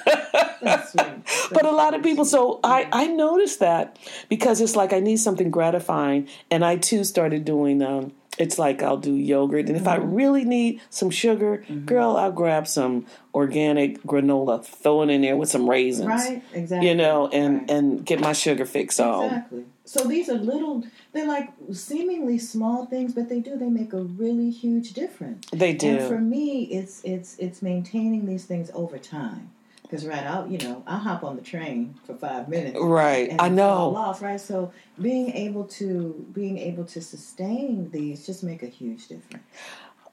That's 0.62 0.92
sweet. 0.92 1.06
but 1.52 1.64
a 1.66 1.70
lot 1.72 1.94
of 1.94 2.02
people 2.02 2.24
so 2.24 2.60
I, 2.62 2.86
I 2.92 3.06
noticed 3.08 3.60
that 3.60 3.98
because 4.28 4.60
it's 4.60 4.76
like 4.76 4.92
i 4.92 5.00
need 5.00 5.16
something 5.16 5.50
gratifying 5.50 6.28
and 6.50 6.64
i 6.64 6.76
too 6.76 7.04
started 7.04 7.44
doing 7.44 7.82
um 7.82 8.12
it's 8.38 8.58
like 8.58 8.82
i'll 8.82 8.96
do 8.96 9.14
yogurt 9.14 9.66
and 9.68 9.76
if 9.76 9.86
i 9.88 9.98
Mm-hmm. 9.98 10.14
really 10.14 10.44
need 10.44 10.80
some 10.90 11.10
sugar 11.10 11.64
girl 11.84 12.16
i'll 12.16 12.32
grab 12.32 12.66
some 12.68 13.06
organic 13.34 14.02
granola 14.04 14.64
throw 14.64 15.02
it 15.02 15.10
in 15.10 15.22
there 15.22 15.36
with 15.36 15.48
some 15.50 15.68
raisins 15.68 16.06
Right? 16.08 16.42
Exactly. 16.52 16.88
you 16.88 16.94
know 16.94 17.28
and 17.28 17.60
Right. 17.60 17.70
and 17.70 18.04
get 18.06 18.20
my 18.20 18.32
sugar 18.32 18.64
fix 18.66 19.00
on 19.00 19.24
Exactly. 19.24 19.64
So 19.84 20.04
these 20.04 20.28
are 20.28 20.34
little, 20.38 20.84
they're 21.12 21.26
like 21.26 21.50
seemingly 21.72 22.38
small 22.38 22.86
things, 22.86 23.12
but 23.14 23.28
they 23.28 23.40
do, 23.40 23.56
they 23.56 23.68
make 23.68 23.92
a 23.92 24.02
really 24.02 24.50
huge 24.50 24.92
difference. 24.94 25.46
they 25.52 25.74
do 25.74 25.98
And 25.98 26.08
for 26.08 26.18
me, 26.18 26.64
it's 26.64 27.02
it's 27.04 27.36
it's 27.38 27.62
maintaining 27.62 28.26
these 28.26 28.44
things 28.44 28.70
over 28.74 28.98
time. 28.98 29.50
Because 29.82 30.06
right, 30.06 30.24
I'll 30.24 30.46
you 30.48 30.58
know 30.58 30.82
I'll 30.86 30.98
hop 30.98 31.22
on 31.22 31.36
the 31.36 31.42
train 31.42 31.96
for 32.04 32.14
five 32.14 32.48
minutes. 32.48 32.78
right 32.80 33.28
and 33.28 33.40
i 33.42 33.48
fall 33.48 33.92
know 33.92 33.96
off, 33.96 34.22
right? 34.22 34.40
So 34.40 34.72
being 35.00 35.30
able 35.32 35.64
to 35.64 36.26
being 36.32 36.56
able 36.56 36.84
to 36.86 37.02
sustain 37.02 37.90
these 37.90 38.24
just 38.24 38.42
make 38.42 38.62
a 38.62 38.66
huge 38.68 39.08
difference. 39.08 39.44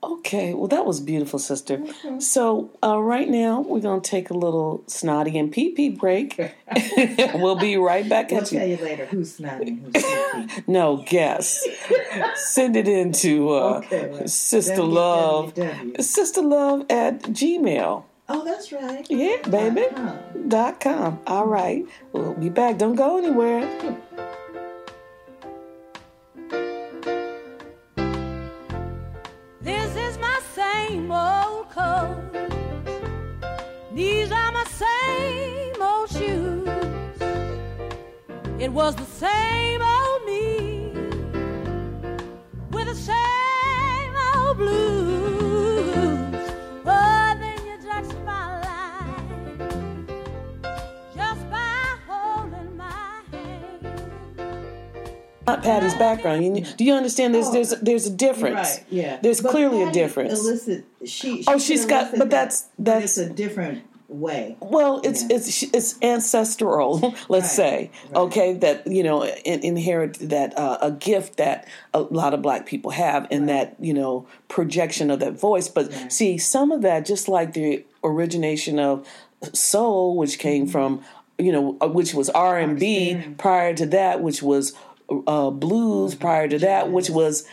Okay 0.02 0.54
well 0.54 0.68
that 0.68 0.86
was 0.86 1.00
beautiful 1.02 1.40
sister 1.40 1.78
Mm-hmm. 1.78 2.20
so 2.20 2.70
uh, 2.84 2.98
right 3.02 3.28
now 3.30 3.62
we're 3.62 3.82
gonna 3.82 4.00
take 4.02 4.30
a 4.30 4.34
little 4.34 4.84
snotty 4.88 5.38
and 5.38 5.52
pee 5.52 5.72
pee 5.72 5.90
break 5.90 6.40
we'll 7.36 7.58
be 7.58 7.76
right 7.78 8.08
back 8.08 8.32
We'll 8.32 8.42
at 8.42 8.52
you 8.52 8.60
tell 8.60 8.68
you 8.68 8.78
later 8.78 9.06
who's 9.08 9.36
snotty 9.36 9.68
and 9.70 9.96
who's. 9.96 10.06
No, 10.68 11.04
guess. 11.06 11.66
Send 12.36 12.76
it 12.78 12.88
into 12.88 13.50
uh, 13.52 13.80
Okay, 13.84 14.10
right. 14.12 14.30
Sister 14.30 14.84
Love. 14.84 15.54
www. 15.56 16.02
Sister 16.02 16.42
Love 16.42 16.86
at 16.90 17.22
gmail 17.24 18.04
Oh, 18.32 18.46
that's 18.46 18.72
right. 18.72 19.06
Yeah, 19.10 19.38
baby. 19.50 19.88
Uh-huh. 19.88 20.16
dot 20.48 20.80
com. 20.80 21.20
All 21.26 21.48
right. 21.48 21.84
We'll 22.14 22.36
be 22.36 22.50
back. 22.50 22.78
Don't 22.78 22.94
go 22.96 23.18
anywhere. 23.18 23.66
Same 34.84 35.82
old 35.82 36.10
shoes. 36.10 36.68
It 38.60 38.72
was 38.72 38.96
the 38.96 39.06
same 39.06 39.82
old 39.82 40.26
me 40.26 40.92
with 42.72 42.88
the 42.88 42.96
same 42.96 44.14
old 44.36 44.58
blues. 44.58 46.36
Oh, 46.86 47.36
then 47.40 47.58
you 47.68 47.76
touched 47.90 48.18
my 48.26 48.46
life 48.62 49.70
just 51.16 51.50
by 51.50 51.98
holding 52.08 52.78
my 52.78 53.22
hand. 53.32 54.12
Not 55.46 55.62
Patti's 55.64 55.94
background. 55.96 56.46
You, 56.58 56.64
do 56.78 56.84
you 56.86 56.94
understand? 56.94 57.34
There's 57.36 57.50
there's 57.52 57.72
there's 57.82 58.08
a 58.08 58.12
difference. 58.12 58.56
Right, 58.78 58.86
yeah. 58.90 59.20
There's 59.22 59.42
But 59.42 59.52
clearly 59.52 59.84
a 59.84 59.92
difference. 59.92 60.40
Elicit, 60.40 60.86
she, 61.06 61.42
she 61.42 61.46
Oh, 61.48 61.58
she's 61.58 61.86
got- 61.86 62.12
but 62.12 62.20
that, 62.20 62.30
that's- 62.30 62.70
that's- 62.78 63.18
it's 63.18 63.30
a 63.30 63.34
different 63.34 63.84
way. 64.10 64.58
Well, 64.60 65.02
it's 65.04 65.22
Yeah. 65.22 65.36
it's 65.38 65.64
it's 65.64 65.96
ancestral, 66.02 67.00
let's 67.30 67.30
Right, 67.30 67.44
say. 67.44 67.92
right. 68.10 68.16
Okay, 68.16 68.54
that 68.54 68.88
you 68.88 69.04
know 69.04 69.26
in, 69.26 69.62
inherit 69.64 70.16
that 70.30 70.58
uh, 70.58 70.78
a 70.82 70.92
gift 70.92 71.38
that 71.38 71.68
a 71.94 72.02
lot 72.02 72.34
of 72.34 72.42
black 72.42 72.66
people 72.66 72.92
have, 72.92 73.28
and 73.32 73.48
that 73.50 73.76
you 73.80 73.94
know 73.94 74.26
projection 74.48 75.12
of 75.12 75.20
that 75.20 75.34
voice. 75.40 75.68
But 75.68 75.92
Right. 75.92 76.12
see, 76.12 76.38
some 76.38 76.72
of 76.72 76.82
that, 76.82 77.06
just 77.06 77.28
like 77.30 77.54
the 77.54 77.84
origination 78.04 78.80
of 78.80 79.06
soul, 79.54 80.18
which 80.18 80.40
came 80.40 80.64
Mm-hmm. 80.64 80.72
from 80.72 81.02
you 81.38 81.54
know, 81.54 81.78
uh, 81.80 81.88
which 81.88 82.14
was 82.14 82.30
R 82.32 82.58
and 82.58 82.78
B. 82.78 83.18
Prior 83.38 83.74
to 83.74 83.86
that, 83.88 84.22
which 84.22 84.44
was 84.44 84.74
uh, 85.26 85.50
blues. 85.52 86.14
Prior 86.14 86.48
to 86.50 86.60
that, 86.60 86.92
which 86.92 87.10
was 87.10 87.46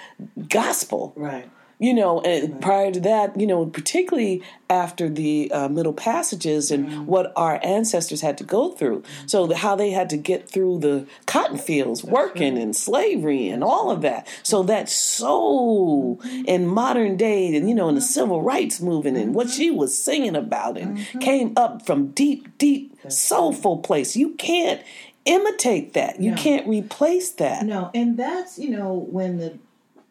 gospel 0.48 1.12
Right. 1.16 1.48
You 1.78 1.92
know 1.92 2.20
and 2.22 2.60
prior 2.62 2.90
to 2.90 3.00
that 3.00 3.38
you 3.38 3.46
know 3.46 3.66
particularly 3.66 4.42
after 4.70 5.08
the 5.08 5.50
uh, 5.52 5.68
middle 5.68 5.92
passages 5.92 6.70
and 6.70 6.86
Mm-hmm. 6.88 7.06
what 7.06 7.32
our 7.36 7.60
ancestors 7.62 8.20
had 8.20 8.36
to 8.38 8.44
go 8.44 8.70
through. 8.72 9.02
So 9.26 9.46
the, 9.46 9.56
how 9.56 9.76
they 9.76 9.90
had 9.90 10.08
to 10.10 10.16
get 10.16 10.48
through 10.48 10.80
the 10.80 11.06
cotton 11.26 11.58
fields 11.58 12.02
working 12.02 12.58
and 12.58 12.74
slavery 12.74 13.48
and 13.48 13.62
all 13.62 13.90
of 13.90 14.00
that. 14.02 14.26
So 14.42 14.62
that 14.64 14.88
soul 14.88 16.16
Mm-hmm. 16.16 16.44
in 16.46 16.66
modern 16.66 17.16
day 17.16 17.54
and 17.54 17.68
you 17.68 17.74
know 17.74 17.88
in 17.88 17.94
the 17.94 18.00
civil 18.00 18.42
rights 18.42 18.80
movement 18.80 19.16
and 19.16 19.34
what 19.34 19.50
she 19.50 19.70
was 19.70 19.96
singing 19.96 20.36
about 20.36 20.76
and 20.78 20.96
Mm-hmm. 20.98 21.18
came 21.18 21.52
up 21.56 21.84
from 21.86 22.08
deep 22.08 22.56
deep 22.58 22.96
soulful 23.08 23.78
place. 23.78 24.16
You 24.16 24.30
can't 24.34 24.80
imitate 25.24 25.92
that. 25.94 26.20
You 26.20 26.30
No. 26.32 26.36
can't 26.36 26.66
replace 26.68 27.30
that. 27.32 27.64
No, 27.66 27.90
and 27.94 28.16
that's 28.16 28.58
you 28.58 28.70
know 28.70 28.94
when 28.94 29.38
the 29.38 29.58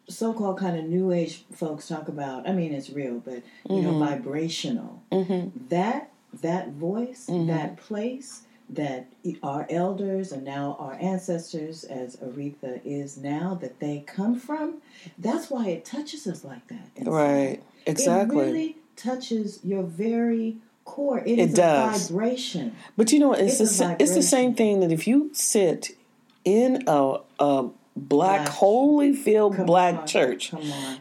so-called 0.08 0.58
kind 0.58 0.78
of 0.78 0.84
new 0.84 1.12
age 1.12 1.44
folks 1.52 1.88
talk 1.88 2.08
about. 2.08 2.48
I 2.48 2.52
mean, 2.52 2.72
it's 2.72 2.90
real, 2.90 3.20
but 3.20 3.42
you 3.68 3.82
know, 3.82 3.90
mm-hmm. 3.90 4.04
vibrational. 4.04 5.02
Mm-hmm. 5.12 5.68
That 5.68 6.10
that 6.42 6.70
voice, 6.70 7.26
mm-hmm. 7.28 7.48
that 7.48 7.76
place, 7.76 8.42
that 8.70 9.06
our 9.42 9.66
elders 9.70 10.32
and 10.32 10.44
now 10.44 10.76
our 10.78 10.94
ancestors, 11.00 11.84
as 11.84 12.16
Aretha 12.16 12.80
is 12.84 13.16
now, 13.16 13.54
that 13.60 13.80
they 13.80 14.04
come 14.06 14.38
from. 14.38 14.82
That's 15.18 15.50
why 15.50 15.68
it 15.68 15.84
touches 15.84 16.26
us 16.26 16.44
like 16.44 16.66
that. 16.68 16.88
inside. 16.96 17.10
right 17.12 17.62
exactly 17.86 18.38
It 18.38 18.42
really 18.42 18.76
touches 18.96 19.60
your 19.62 19.82
very 19.82 20.56
core. 20.84 21.18
It 21.18 21.38
is 21.38 21.54
does. 21.54 22.10
vibration. 22.10 22.74
But 22.96 23.12
you 23.12 23.18
know, 23.18 23.32
it's 23.32 23.60
It's 23.60 23.78
the, 23.78 23.96
it's 23.98 24.14
the 24.14 24.22
same 24.22 24.54
thing 24.54 24.80
that 24.80 24.92
if 24.92 25.06
you 25.06 25.30
sit 25.32 25.96
in 26.44 26.84
a, 26.86 27.18
a 27.38 27.68
black, 27.96 28.44
Black- 28.44 28.48
holy 28.48 29.12
filled 29.14 29.56
Come 29.56 29.66
black 29.66 29.94
on, 30.00 30.06
church, 30.06 30.52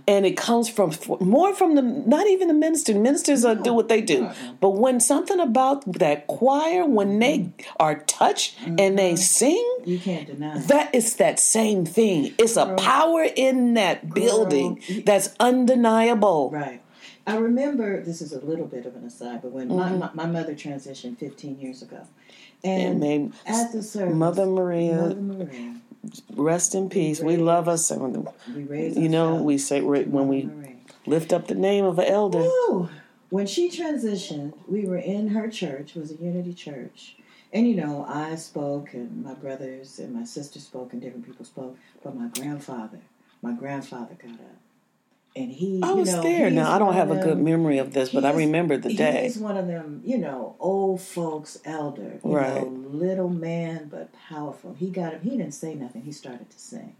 and 0.07 0.25
it 0.25 0.37
comes 0.37 0.69
from 0.69 0.91
more 1.19 1.53
from 1.53 1.75
the 1.75 1.81
not 1.81 2.25
even 2.27 2.47
the 2.47 2.53
minister. 2.53 2.93
Ministers 2.95 3.43
uh, 3.43 3.53
do 3.53 3.73
what 3.73 3.89
they 3.89 4.01
do, 4.01 4.29
but 4.61 4.71
when 4.71 4.99
something 4.99 5.39
about 5.39 5.83
that 5.99 6.27
choir, 6.27 6.85
when 6.85 7.19
they 7.19 7.51
are 7.79 7.99
touched 7.99 8.57
and 8.65 8.79
Mm-hmm. 8.79 8.95
they 8.95 9.15
sing. 9.15 9.77
You 9.85 9.99
can't 9.99 10.25
deny 10.27 10.57
that 10.59 10.89
it's 10.93 11.13
that 11.15 11.39
same 11.39 11.85
thing. 11.85 12.33
It's 12.39 12.55
a 12.57 12.73
power 12.75 13.25
in 13.35 13.73
that 13.75 14.13
building 14.13 14.81
Girl. 14.87 15.01
that's 15.05 15.29
undeniable. 15.39 16.49
Right. 16.51 16.81
I 17.27 17.37
remember 17.37 18.01
this 18.03 18.21
is 18.21 18.33
a 18.33 18.39
little 18.39 18.67
bit 18.67 18.85
of 18.85 18.95
an 18.95 19.03
aside, 19.03 19.41
but 19.41 19.51
when 19.51 19.67
Mm-hmm. 19.69 19.99
my, 19.99 20.09
my, 20.13 20.25
my 20.25 20.25
mother 20.27 20.53
transitioned 20.53 21.17
15 21.17 21.59
years 21.59 21.81
ago, 21.81 22.01
And 22.63 23.03
and 23.03 23.33
at 23.47 23.71
the 23.71 23.81
service, 23.83 24.15
Mother 24.15 24.45
Maria 24.45 24.95
Mother 24.95 25.15
Maria, 25.21 25.75
rest 26.35 26.75
in 26.75 26.89
peace. 26.89 27.21
We 27.21 27.37
love 27.37 27.67
us. 27.67 27.91
and 27.91 28.27
we 28.55 28.89
You 28.89 29.09
know, 29.09 29.35
we 29.35 29.57
say 29.57 29.81
when 29.81 30.27
we 30.27 30.49
Lift 31.07 31.33
up 31.33 31.47
the 31.47 31.55
name 31.55 31.85
of 31.85 31.99
an 31.99 32.05
elder. 32.05 32.39
Woo! 32.39 32.89
When 33.29 33.45
she 33.45 33.69
transitioned, 33.69 34.53
we 34.67 34.85
were 34.85 34.97
in 34.97 35.29
her 35.29 35.49
church. 35.49 35.95
It 35.95 35.99
was 35.99 36.11
a 36.11 36.15
Unity 36.15 36.53
church. 36.53 37.15
And 37.53 37.67
you 37.67 37.75
know, 37.75 38.05
I 38.09 38.35
spoke, 38.35 38.93
and 38.93 39.23
my 39.23 39.33
brothers 39.35 39.99
and 39.99 40.13
my 40.13 40.23
sister 40.23 40.59
spoke, 40.59 40.93
and 40.93 41.01
different 41.01 41.25
people 41.25 41.45
spoke. 41.45 41.77
But 42.03 42.15
my 42.15 42.27
grandfather, 42.27 42.99
my 43.41 43.53
grandfather 43.53 44.15
got 44.15 44.33
up, 44.33 44.57
and 45.35 45.51
he. 45.51 45.79
I 45.83 45.89
you 45.91 45.95
was 45.97 46.13
know, 46.13 46.21
there. 46.21 46.49
Now 46.49 46.71
I 46.71 46.79
don't 46.79 46.93
have 46.93 47.11
a 47.11 47.17
good 47.17 47.37
memory 47.39 47.77
of 47.77 47.93
this, 47.93 48.09
but 48.09 48.25
I 48.25 48.31
remember 48.31 48.77
the 48.77 48.93
day. 48.93 49.23
He's 49.23 49.37
one 49.37 49.57
of 49.57 49.67
them, 49.67 50.01
you 50.05 50.17
know, 50.17 50.55
old 50.59 51.01
folks 51.01 51.59
elder, 51.65 52.19
you 52.23 52.31
Right. 52.31 52.61
know, 52.61 52.67
little 52.67 53.29
man 53.29 53.87
but 53.91 54.09
powerful. 54.29 54.73
He 54.73 54.89
got 54.89 55.13
him. 55.13 55.21
He 55.21 55.31
didn't 55.31 55.53
say 55.53 55.75
nothing. 55.75 56.03
He 56.03 56.11
started 56.11 56.49
to 56.49 56.59
sing. 56.59 56.95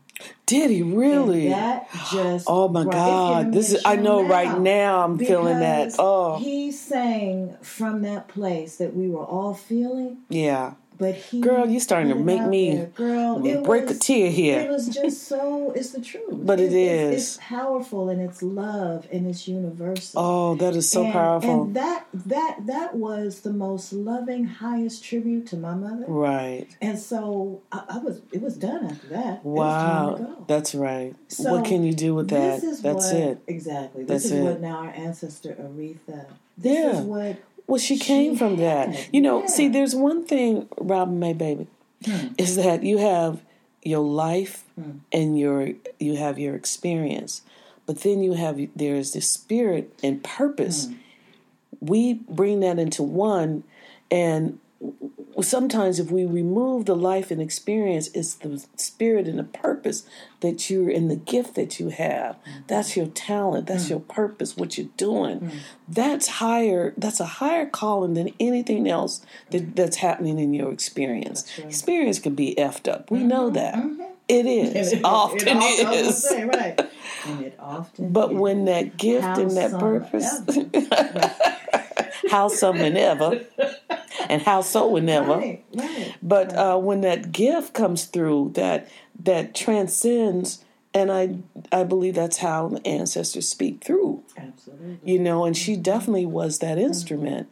Did 0.46 0.72
he 0.72 0.82
really? 0.82 1.48
And 1.48 1.56
that 1.56 1.90
just 2.12 2.46
Oh 2.48 2.70
my 2.70 2.86
God! 2.86 3.52
This 3.52 3.74
is. 3.74 3.82
I 3.86 3.98
know 3.98 4.24
right 4.24 4.58
now. 4.60 5.04
I'm 5.04 5.18
feeling 5.18 5.60
that. 5.60 5.96
Oh, 6.00 6.38
he 6.38 6.72
sang 6.72 7.58
from 7.62 8.04
that 8.04 8.30
place 8.30 8.78
that 8.78 8.96
we 8.96 9.10
were 9.10 9.26
all 9.26 9.54
feeling, 9.54 10.20
yeah. 10.30 10.76
But 10.98 11.16
he 11.16 11.42
Girl, 11.42 11.68
you're 11.68 11.80
starting 11.80 12.10
to 12.10 12.16
make 12.16 12.46
me 12.46 12.76
there. 12.76 12.86
girl 12.88 13.46
it 13.46 13.64
break 13.64 13.88
was, 13.88 13.98
a 13.98 14.00
tear 14.00 14.28
It 14.28 14.34
here. 14.34 14.68
was 14.72 14.88
just 14.90 15.24
so. 15.28 15.72
It's 15.72 15.92
the 15.92 16.02
truth, 16.02 16.24
But 16.32 16.60
it 16.60 16.66
it's, 16.74 16.74
is. 16.74 17.14
It's 17.38 17.38
powerful 17.42 18.10
and 18.10 18.22
it's 18.22 18.42
love 18.42 19.08
and 19.12 19.28
it's 19.28 19.48
universal. 19.48 20.22
Oh, 20.22 20.56
that 20.56 20.76
is 20.76 20.90
so 20.90 21.04
and, 21.04 21.12
powerful. 21.14 21.64
And 21.64 21.76
that 21.76 22.06
that 22.14 22.58
that 22.68 22.96
was 22.96 23.42
the 23.42 23.52
most 23.52 23.92
loving, 23.94 24.46
highest 24.46 25.04
tribute 25.04 25.48
to 25.48 25.58
my 25.58 25.74
mother. 25.76 26.06
right. 26.08 26.68
And 26.82 26.98
so 27.00 27.62
I, 27.72 27.84
I 27.90 27.98
was. 28.00 28.22
It 28.32 28.42
was 28.42 28.58
done 28.58 28.86
after 28.86 29.08
that. 29.10 29.40
It 29.40 29.46
was 29.46 29.74
time 29.84 30.18
to 30.18 30.24
Wow. 30.24 30.28
go. 30.38 30.46
That's 30.48 30.76
right. 30.76 31.16
So, 31.28 31.52
what 31.52 31.66
can 31.66 31.84
you 31.84 31.94
do 31.94 32.16
with 32.16 32.30
that? 32.30 32.62
This 32.62 32.64
is 32.64 32.82
That's 32.82 33.12
what, 33.12 33.14
it. 33.22 33.40
Exactly. 33.48 34.04
This 34.04 34.24
That's 34.24 34.26
is 34.26 34.32
it. 34.40 34.44
what 34.44 34.62
now 34.62 34.78
our 34.78 34.90
ancestor 34.92 35.54
Aretha. 35.54 36.26
This 36.58 36.78
Yeah. 36.78 37.00
is 37.00 37.06
what 37.06 37.38
Well, 37.68 37.80
she 37.80 37.98
came 37.98 38.34
She 38.34 38.38
from 38.40 38.58
that. 38.58 38.90
had, 38.96 39.08
You 39.14 39.22
know, 39.22 39.42
yeah. 39.42 39.48
see, 39.48 39.68
there's 39.68 39.96
one 39.96 40.24
thing, 40.26 40.68
Robin 40.78 41.20
May, 41.20 41.34
baby, 41.34 41.68
Hmm. 42.06 42.28
is 42.38 42.56
that 42.58 42.84
you 42.84 42.98
have 43.00 43.42
your 43.84 44.00
life 44.06 44.64
and 45.12 45.40
your 45.40 45.70
you 46.00 46.16
have 46.18 46.38
your 46.38 46.56
experience, 46.56 47.42
but 47.86 48.02
then 48.02 48.22
you 48.22 48.34
have 48.34 48.60
there's 48.76 49.12
the 49.14 49.22
spirit 49.22 49.92
and 50.04 50.24
purpose. 50.24 50.86
Hmm. 50.88 50.94
We 51.82 52.14
bring 52.14 52.60
that 52.62 52.78
into 52.80 53.02
one, 53.04 53.64
and 54.12 54.60
sometimes 55.44 56.00
if 56.00 56.12
we 56.12 56.26
remove 56.26 56.86
the 56.86 56.96
life 56.96 57.30
and 57.30 57.42
experience, 57.42 58.10
it's 58.14 58.36
the 58.36 58.66
spirit 58.78 59.28
and 59.28 59.38
the 59.38 59.44
purpose 59.44 60.06
that 60.40 60.70
you're 60.70 60.90
in 60.90 61.08
the 61.08 61.16
gift 61.16 61.56
that 61.56 61.80
you 61.80 61.90
have. 61.90 62.36
Mm-hmm. 62.36 62.52
That's 62.68 62.96
your 62.96 63.08
talent. 63.08 63.68
That's 63.68 63.88
mm. 63.88 63.90
your 63.92 64.00
purpose. 64.00 64.56
What 64.56 64.78
you're 64.78 64.88
doing. 64.96 65.40
Mm. 65.40 65.52
That's 65.90 66.28
higher. 66.28 66.94
That's 66.98 67.20
a 67.20 67.26
higher 67.26 67.66
calling 67.66 68.14
than 68.14 68.30
anything 68.40 68.88
else 68.88 69.26
that, 69.50 69.62
mm. 69.64 69.76
that's 69.76 69.98
happening 69.98 70.40
in 70.40 70.54
your 70.54 70.72
experience. 70.72 71.46
Experience 71.58 72.20
can 72.20 72.36
be 72.36 72.56
effed 72.56 72.92
up. 72.92 73.12
We 73.12 73.20
know 73.20 73.46
mm-hmm. 73.46 73.56
that. 73.56 73.76
Mm-hmm. 73.76 74.02
It 74.28 74.48
is. 74.48 74.92
It- 74.92 74.98
it 75.00 75.06
often 75.06 75.50
often- 75.50 75.86
I 75.86 75.92
was 75.92 76.08
is. 76.08 76.24
say, 76.28 76.46
right. 76.46 76.82
And 77.28 77.42
it 77.46 77.56
often. 77.60 78.12
But 78.12 78.32
is. 78.32 78.38
when 78.38 78.66
that 78.66 78.98
gift 78.98 79.24
How 79.24 79.40
and 79.40 79.52
that 79.52 79.72
purpose, 79.80 80.42
ever. 82.26 82.36
how 82.36 82.48
some 82.48 82.78
and 82.78 82.98
ever, 82.98 83.46
and 84.30 84.42
how 84.42 84.62
so 84.62 84.96
and 84.96 85.10
ever. 85.10 85.38
right, 85.38 85.64
right. 85.74 86.16
But 86.22 86.54
uh, 86.56 86.78
when 86.78 87.02
that 87.02 87.32
gift 87.32 87.74
comes 87.74 88.06
through, 88.06 88.52
that 88.56 88.90
that 89.24 89.56
transcends, 89.56 90.64
and 90.94 91.12
I 91.12 91.38
I 91.72 91.84
believe 91.84 92.16
that's 92.16 92.38
how 92.38 92.70
the 92.70 92.88
ancestors 92.88 93.48
speak 93.48 93.84
through. 93.84 94.24
Absolutely. 94.38 95.00
You 95.04 95.20
know, 95.20 95.46
and 95.46 95.56
she 95.56 95.76
definitely 95.78 96.26
was 96.26 96.60
that 96.60 96.78
instrument. 96.78 97.48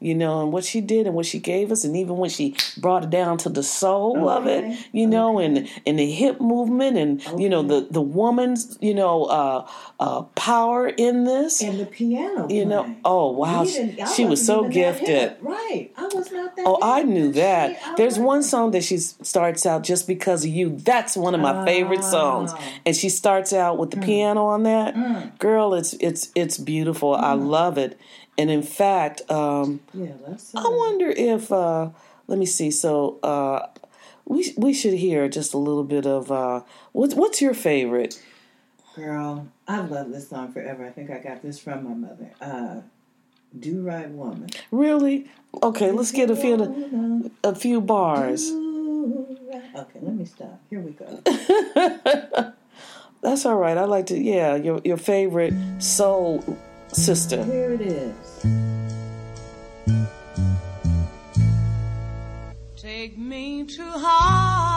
You 0.00 0.14
know, 0.14 0.42
and 0.42 0.52
what 0.52 0.64
she 0.64 0.80
did 0.80 1.06
and 1.06 1.14
what 1.14 1.26
she 1.26 1.38
gave 1.38 1.72
us, 1.72 1.84
and 1.84 1.96
even 1.96 2.16
when 2.16 2.30
she 2.30 2.54
brought 2.78 3.04
it 3.04 3.10
down 3.10 3.38
to 3.38 3.48
the 3.48 3.62
soul 3.62 4.28
of 4.28 4.46
it, 4.46 4.78
you 4.92 5.06
know, 5.06 5.38
and 5.38 5.68
and 5.86 5.98
the 5.98 6.10
hip 6.10 6.40
movement, 6.40 6.96
and 6.96 7.40
you 7.40 7.48
know 7.48 7.62
the 7.62 7.86
the 7.90 8.00
woman's 8.00 8.78
you 8.80 8.94
know 8.94 9.24
uh, 9.24 9.66
uh, 10.00 10.22
power 10.36 10.88
in 10.88 11.24
this. 11.24 11.60
And 11.62 11.80
the 11.80 11.86
piano. 11.86 12.46
you 12.48 12.64
know, 12.64 12.94
oh 13.04 13.32
wow, 13.32 13.64
she, 13.64 13.96
she 14.14 14.24
was 14.24 14.44
so 14.44 14.68
gifted. 14.68 15.36
Right. 15.40 15.90
I 15.96 16.04
was 16.14 16.30
not 16.30 16.54
that. 16.56 16.64
Oh, 16.66 16.78
I 16.82 17.02
knew 17.02 17.32
that. 17.32 17.76
She- 17.78 17.94
There's 17.96 18.18
one 18.18 18.42
song 18.42 18.70
that 18.72 18.84
she 18.84 18.98
starts 18.98 19.66
out 19.66 19.82
just 19.82 20.06
because 20.06 20.44
of 20.44 20.50
you. 20.50 20.76
That's 20.76 21.16
one 21.16 21.34
of 21.34 21.40
my 21.40 21.64
favorite 21.64 22.04
songs, 22.04 22.52
Ah. 22.54 22.60
and 22.86 22.94
she 22.96 23.08
starts 23.08 23.52
out 23.52 23.78
with 23.78 23.90
the 23.90 23.96
Hmm. 23.96 24.02
piano 24.04 24.46
on 24.46 24.62
that. 24.62 25.38
Girl, 25.38 25.74
it's 25.74 25.94
it's 25.94 26.30
it's 26.38 26.58
beautiful. 26.58 27.14
I 27.14 27.34
Hmm. 27.34 27.46
love 27.46 27.78
it. 27.78 27.98
And 28.36 28.50
in 28.50 28.62
fact, 28.62 29.22
um, 29.30 29.80
Yeah, 29.92 30.12
let's. 30.26 30.54
I 30.54 30.62
wonder 30.66 31.10
if 31.10 31.50
uh, 31.52 31.90
let 32.26 32.38
me 32.38 32.46
see. 32.46 32.70
So 32.70 33.18
uh, 33.22 33.66
we 34.26 34.54
we 34.56 34.72
should 34.72 34.94
hear 34.94 35.28
just 35.28 35.54
a 35.54 35.58
little 35.58 35.84
bit 35.84 36.06
of 36.06 36.30
uh, 36.30 36.62
what's 36.92 37.14
what's 37.14 37.40
your 37.42 37.54
favorite? 37.54 38.22
Girl, 38.96 39.46
I've 39.68 39.90
loved 39.90 40.12
this 40.12 40.28
song 40.28 40.52
forever. 40.52 40.84
I 40.84 40.90
think 40.90 41.10
I 41.10 41.18
got 41.18 41.42
this 41.42 41.58
from 41.60 41.84
my 41.84 41.94
mother. 41.94 42.30
Uh, 42.40 42.80
Do 43.58 43.82
Right 43.82 44.10
Woman. 44.10 44.50
Really? 44.70 45.30
Okay, 45.62 45.90
let's 45.92 46.10
get 46.12 46.30
a 46.30 46.36
few 46.36 47.30
a 47.44 47.54
few 47.54 47.80
bars. 47.80 48.50
Right- 48.52 49.64
Okay, 49.74 49.98
let 50.02 50.14
me 50.14 50.24
stop. 50.24 50.60
Here 50.70 50.80
we 50.80 50.92
go. 50.92 51.22
That's 53.20 53.44
all 53.44 53.56
right. 53.56 53.76
I 53.76 53.84
like 53.84 54.06
to 54.06 54.18
yeah, 54.18 54.56
your 54.56 54.80
your 54.84 54.96
favorite 54.96 55.54
soul 55.78 56.58
sister. 56.92 57.44
Here 57.44 57.72
it 57.72 57.80
is. 57.80 58.14
Take 62.76 63.18
me 63.18 63.64
to 63.64 63.82
heart, 63.84 64.67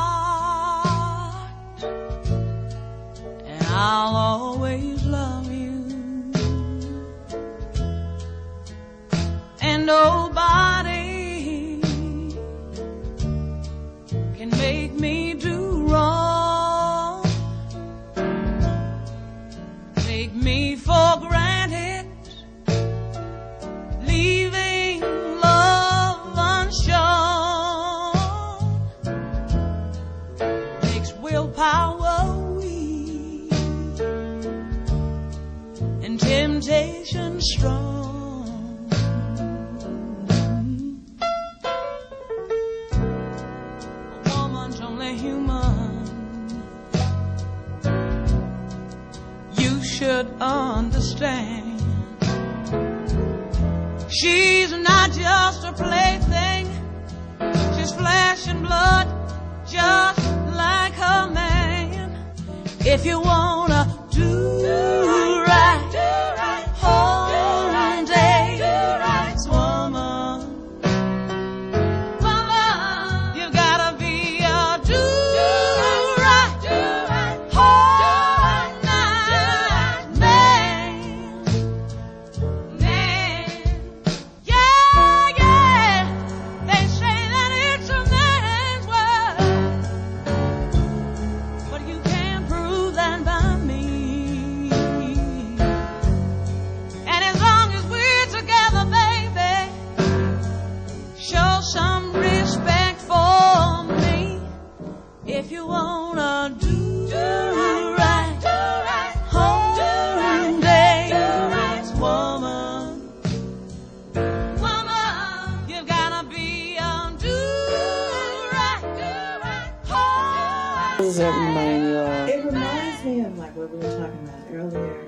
does 121.02 121.18
that 121.18 121.30
remind 121.48 121.84
you 121.84 121.96
of? 121.98 122.30
It 122.30 122.46
reminds 122.46 123.04
me 123.06 123.22
of 123.22 123.38
like 123.38 123.56
what 123.56 123.70
we 123.70 123.78
were 123.78 123.84
talking 123.98 124.20
about 124.24 124.46
earlier, 124.52 125.06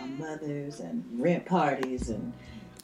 our 0.00 0.06
mothers 0.18 0.80
and 0.80 1.04
rent 1.14 1.46
parties 1.46 2.08
and 2.10 2.32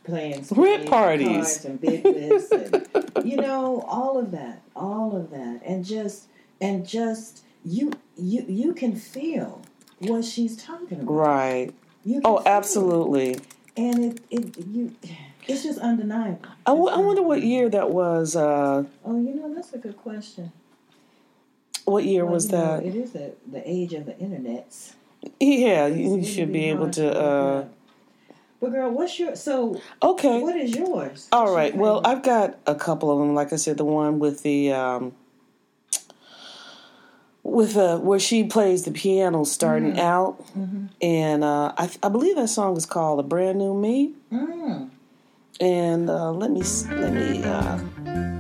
playing 0.05 0.45
Rent 0.51 0.89
parties. 0.89 1.65
and 1.65 1.83
lists 1.83 2.51
and 2.53 2.89
you 3.25 3.37
know 3.37 3.83
all 3.87 4.19
of 4.19 4.31
that, 4.33 4.63
all 4.75 5.17
of 5.17 5.31
that, 5.31 5.61
and 5.65 5.85
just 5.85 6.27
and 6.61 6.87
just 6.87 7.45
you 7.65 7.93
you 8.17 8.45
you 8.49 8.75
can 8.75 8.97
feel 8.97 9.63
what 9.99 10.25
she's 10.25 10.57
talking 10.57 11.01
about. 11.01 11.13
Right. 11.13 11.75
Oh, 12.07 12.21
feel 12.21 12.39
it. 12.39 12.47
absolutely. 12.47 13.37
And 13.77 14.05
it 14.05 14.21
it 14.31 14.67
you 14.67 14.95
it's 15.49 15.63
just 15.63 15.79
undeniable. 15.79 16.49
I, 16.67 16.71
w- 16.71 16.89
I 16.89 16.99
wonder 16.99 17.23
what 17.23 17.43
year 17.43 17.69
that 17.69 17.91
was. 17.91 18.37
Uh, 18.37 18.85
Oh, 19.05 19.21
you 19.21 19.35
know 19.35 19.53
that's 19.55 19.73
a 19.73 19.79
good 19.79 19.97
question. 19.97 20.53
What 21.85 22.05
year 22.05 22.25
Well, 22.25 22.35
was 22.35 22.47
you 22.47 22.53
know, 22.59 22.77
that? 22.81 22.87
it 22.87 22.95
is 22.95 23.13
the, 23.13 23.33
the 23.51 23.63
age 23.69 23.93
of 23.95 24.07
the 24.07 24.13
internets. 24.13 24.93
Yeah, 25.41 25.87
It's- 25.87 25.99
you 25.99 26.25
should 26.25 26.53
be 26.53 26.65
able 26.71 26.91
to. 26.91 27.21
Uh. 27.21 27.65
But 28.61 28.71
girl, 28.73 28.91
what's 28.93 29.19
your 29.19 29.35
so? 29.35 29.81
okay. 30.03 30.41
What 30.41 30.57
is 30.57 30.75
yours? 30.77 31.29
All 31.33 31.45
What's 31.45 31.55
right. 31.57 31.77
Well. 31.77 32.01
I've 32.05 32.23
got 32.23 32.57
a 32.67 32.75
couple 32.77 33.11
of 33.11 33.19
them. 33.19 33.35
Like 33.35 33.53
I 33.53 33.57
said, 33.57 33.77
the 33.77 33.85
one 33.85 34.21
with 34.21 34.43
the 34.43 34.73
um, 34.73 35.13
with 37.43 37.77
uh, 37.77 37.99
where 37.99 38.21
she 38.21 38.45
plays 38.45 38.85
the 38.85 38.93
piano 38.93 39.45
starting 39.45 39.99
out, 39.99 40.45
and 41.01 41.43
uh, 41.45 41.73
I, 41.77 41.91
I 42.05 42.09
believe 42.09 42.37
that 42.37 42.49
song 42.49 42.77
is 42.77 42.87
called 42.87 43.19
"A 43.19 43.25
Brand 43.25 43.59
New 43.59 43.75
Me." 43.75 44.13
Mm. 44.33 44.91
And 45.61 46.09
uh, 46.09 46.31
let 46.31 46.51
me 46.53 46.63
let 46.91 47.13
me. 47.13 47.43
Uh, 47.43 48.32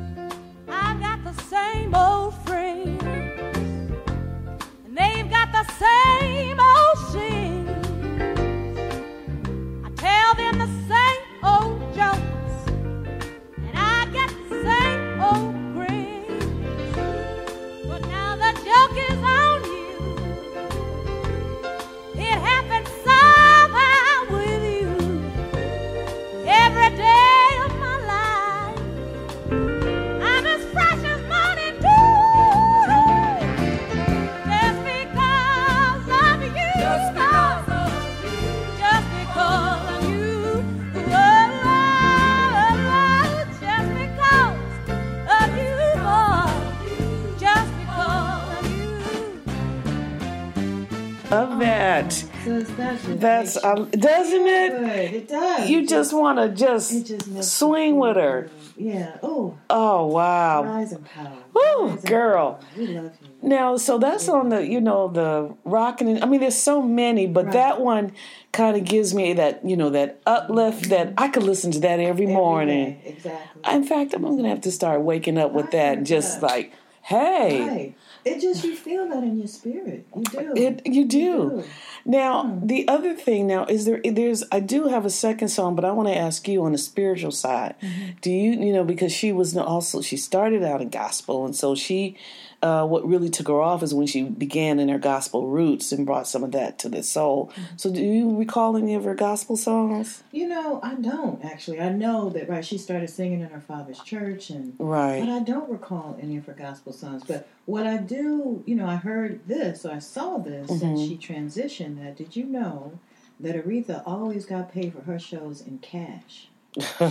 of 51.33 51.59
that. 51.61 52.13
So 52.13 52.61
that's 52.61 53.05
just 53.05 53.21
That's 53.21 53.55
makes 53.57 53.65
um, 53.65 53.91
doesn't 53.91 54.47
it? 54.47 54.71
good. 54.79 55.15
It 55.15 55.29
does. 55.29 55.69
You 55.71 55.87
just 55.87 56.13
want 56.13 56.39
to 56.39 56.49
just 56.51 57.07
just 57.07 57.59
swing 57.59 57.97
with 57.99 58.17
her. 58.17 58.51
Yeah. 58.77 59.17
Oh, 59.23 59.59
Oh 59.71 60.07
wow. 60.07 60.65
rise 60.65 60.93
and 60.93 61.05
power. 61.05 61.39
Woo, 61.55 61.97
girl. 62.07 62.55
power. 62.55 62.69
We 62.77 62.87
love 62.87 63.13
you. 63.23 63.29
Now, 63.49 63.77
so 63.77 63.99
that's 63.99 64.29
on 64.29 64.49
the, 64.51 64.67
you 64.67 64.81
know, 64.81 65.09
the 65.09 65.55
rocking. 65.65 66.23
I 66.23 66.27
mean, 66.27 66.41
there's 66.41 66.57
so 66.57 66.81
many, 66.81 67.27
but 67.27 67.47
Right. 67.47 67.53
that 67.55 67.81
one 67.81 68.13
kind 68.53 68.77
of 68.77 68.85
gives 68.85 69.15
me 69.15 69.33
that, 69.35 69.65
you 69.65 69.77
know, 69.77 69.91
that 69.91 70.21
uplift 70.27 70.89
that 70.91 71.13
I 71.19 71.29
could 71.29 71.43
listen 71.43 71.71
to 71.73 71.81
that 71.81 71.99
every, 72.01 72.25
Every 72.25 72.27
morning. 72.27 72.91
day. 72.91 73.01
Exactly. 73.05 73.75
In 73.75 73.85
fact, 73.85 74.15
I'm 74.15 74.23
going 74.23 74.43
to 74.45 74.49
have 74.49 74.61
to 74.63 74.71
start 74.73 75.03
waking 75.03 75.39
up 75.39 75.53
with 75.53 75.67
I 75.67 75.71
that 75.71 75.99
and 75.99 76.07
just 76.07 76.41
that. 76.41 76.47
like, 76.47 76.73
hey, 77.03 77.69
Right. 77.69 77.95
It 78.25 78.41
just 78.41 78.63
you 78.65 78.77
feel 78.77 79.09
that 79.09 79.23
in 79.25 79.39
your 79.39 79.49
spirit. 79.49 80.07
You 80.15 80.23
do. 80.23 80.53
it, 80.57 80.83
you 80.87 81.05
do. 81.07 81.51
do. 81.51 81.65
Now, 82.05 82.43
Hmm. 82.45 82.67
the 82.67 82.87
other 82.89 83.15
thing 83.15 83.47
now 83.47 83.65
is 83.65 83.85
there. 83.85 84.01
There's 84.05 84.45
I 84.53 84.61
do 84.61 84.89
have 84.89 85.05
a 85.05 85.11
second 85.11 85.49
song, 85.49 85.75
but 85.75 85.85
I 85.85 85.91
want 85.93 86.09
to 86.09 86.17
ask 86.17 86.47
you 86.47 86.63
on 86.65 86.73
the 86.73 86.79
spiritual 86.79 87.33
side. 87.33 87.75
Mm-hmm. 87.83 88.11
Do 88.21 88.31
you 88.31 88.53
you 88.53 88.73
know 88.73 88.85
because 88.85 89.13
she 89.13 89.33
was 89.33 89.57
also 89.57 90.03
she 90.03 90.17
started 90.17 90.63
out 90.63 90.81
in 90.81 90.89
gospel, 90.89 91.45
and 91.45 91.55
so 91.55 91.75
she 91.75 92.17
uh, 92.63 92.87
what 92.87 93.07
really 93.07 93.29
took 93.29 93.49
her 93.49 93.61
off 93.61 93.83
is 93.83 93.93
when 93.93 94.07
she 94.07 94.23
began 94.23 94.79
in 94.79 94.89
her 94.89 94.99
gospel 94.99 95.49
roots 95.49 95.91
and 95.91 96.07
brought 96.07 96.29
some 96.29 96.45
of 96.45 96.53
that 96.53 96.79
to 96.79 96.89
the 96.89 97.03
soul. 97.03 97.51
Mm-hmm. 97.53 97.63
So, 97.77 97.93
do 97.93 98.01
you 98.01 98.37
recall 98.37 98.77
any 98.77 98.95
of 98.95 99.03
her 99.05 99.15
gospel 99.15 99.57
songs? 99.57 100.23
You 100.31 100.47
know, 100.47 100.79
I 100.83 100.95
don't 100.95 101.45
actually. 101.45 101.81
I 101.81 101.89
know 101.89 102.31
that 102.31 102.49
right. 102.49 102.65
She 102.65 102.79
started 102.79 103.11
singing 103.11 103.41
in 103.41 103.49
her 103.49 103.61
father's 103.61 104.01
church, 104.01 104.51
and 104.51 104.75
right. 104.79 105.21
but 105.21 105.29
I 105.29 105.41
don't 105.41 105.69
recall 105.69 106.17
any 106.23 106.37
of 106.37 106.47
her 106.47 106.53
gospel 106.53 106.93
songs. 106.93 107.25
But 107.27 107.49
what 107.67 107.87
I 107.87 107.97
do, 107.97 108.63
you 108.65 108.77
know, 108.77 108.87
I 108.87 108.97
heard 108.97 109.47
this, 109.49 109.85
or 109.85 109.93
I 109.93 109.99
saw 109.99 110.39
this, 110.39 110.71
and 110.71 110.97
Mhm. 110.97 111.09
she 111.09 111.17
transitioned. 111.17 112.01
That 112.03 112.17
did 112.17 112.37
you 112.37 112.45
know 112.45 112.93
that 113.41 113.57
Aretha 113.57 114.03
always 114.07 114.47
got 114.47 114.73
paid 114.73 114.93
for 114.95 115.03
her 115.03 115.19
shows 115.19 115.61
in 115.61 115.79
cash? 115.79 116.49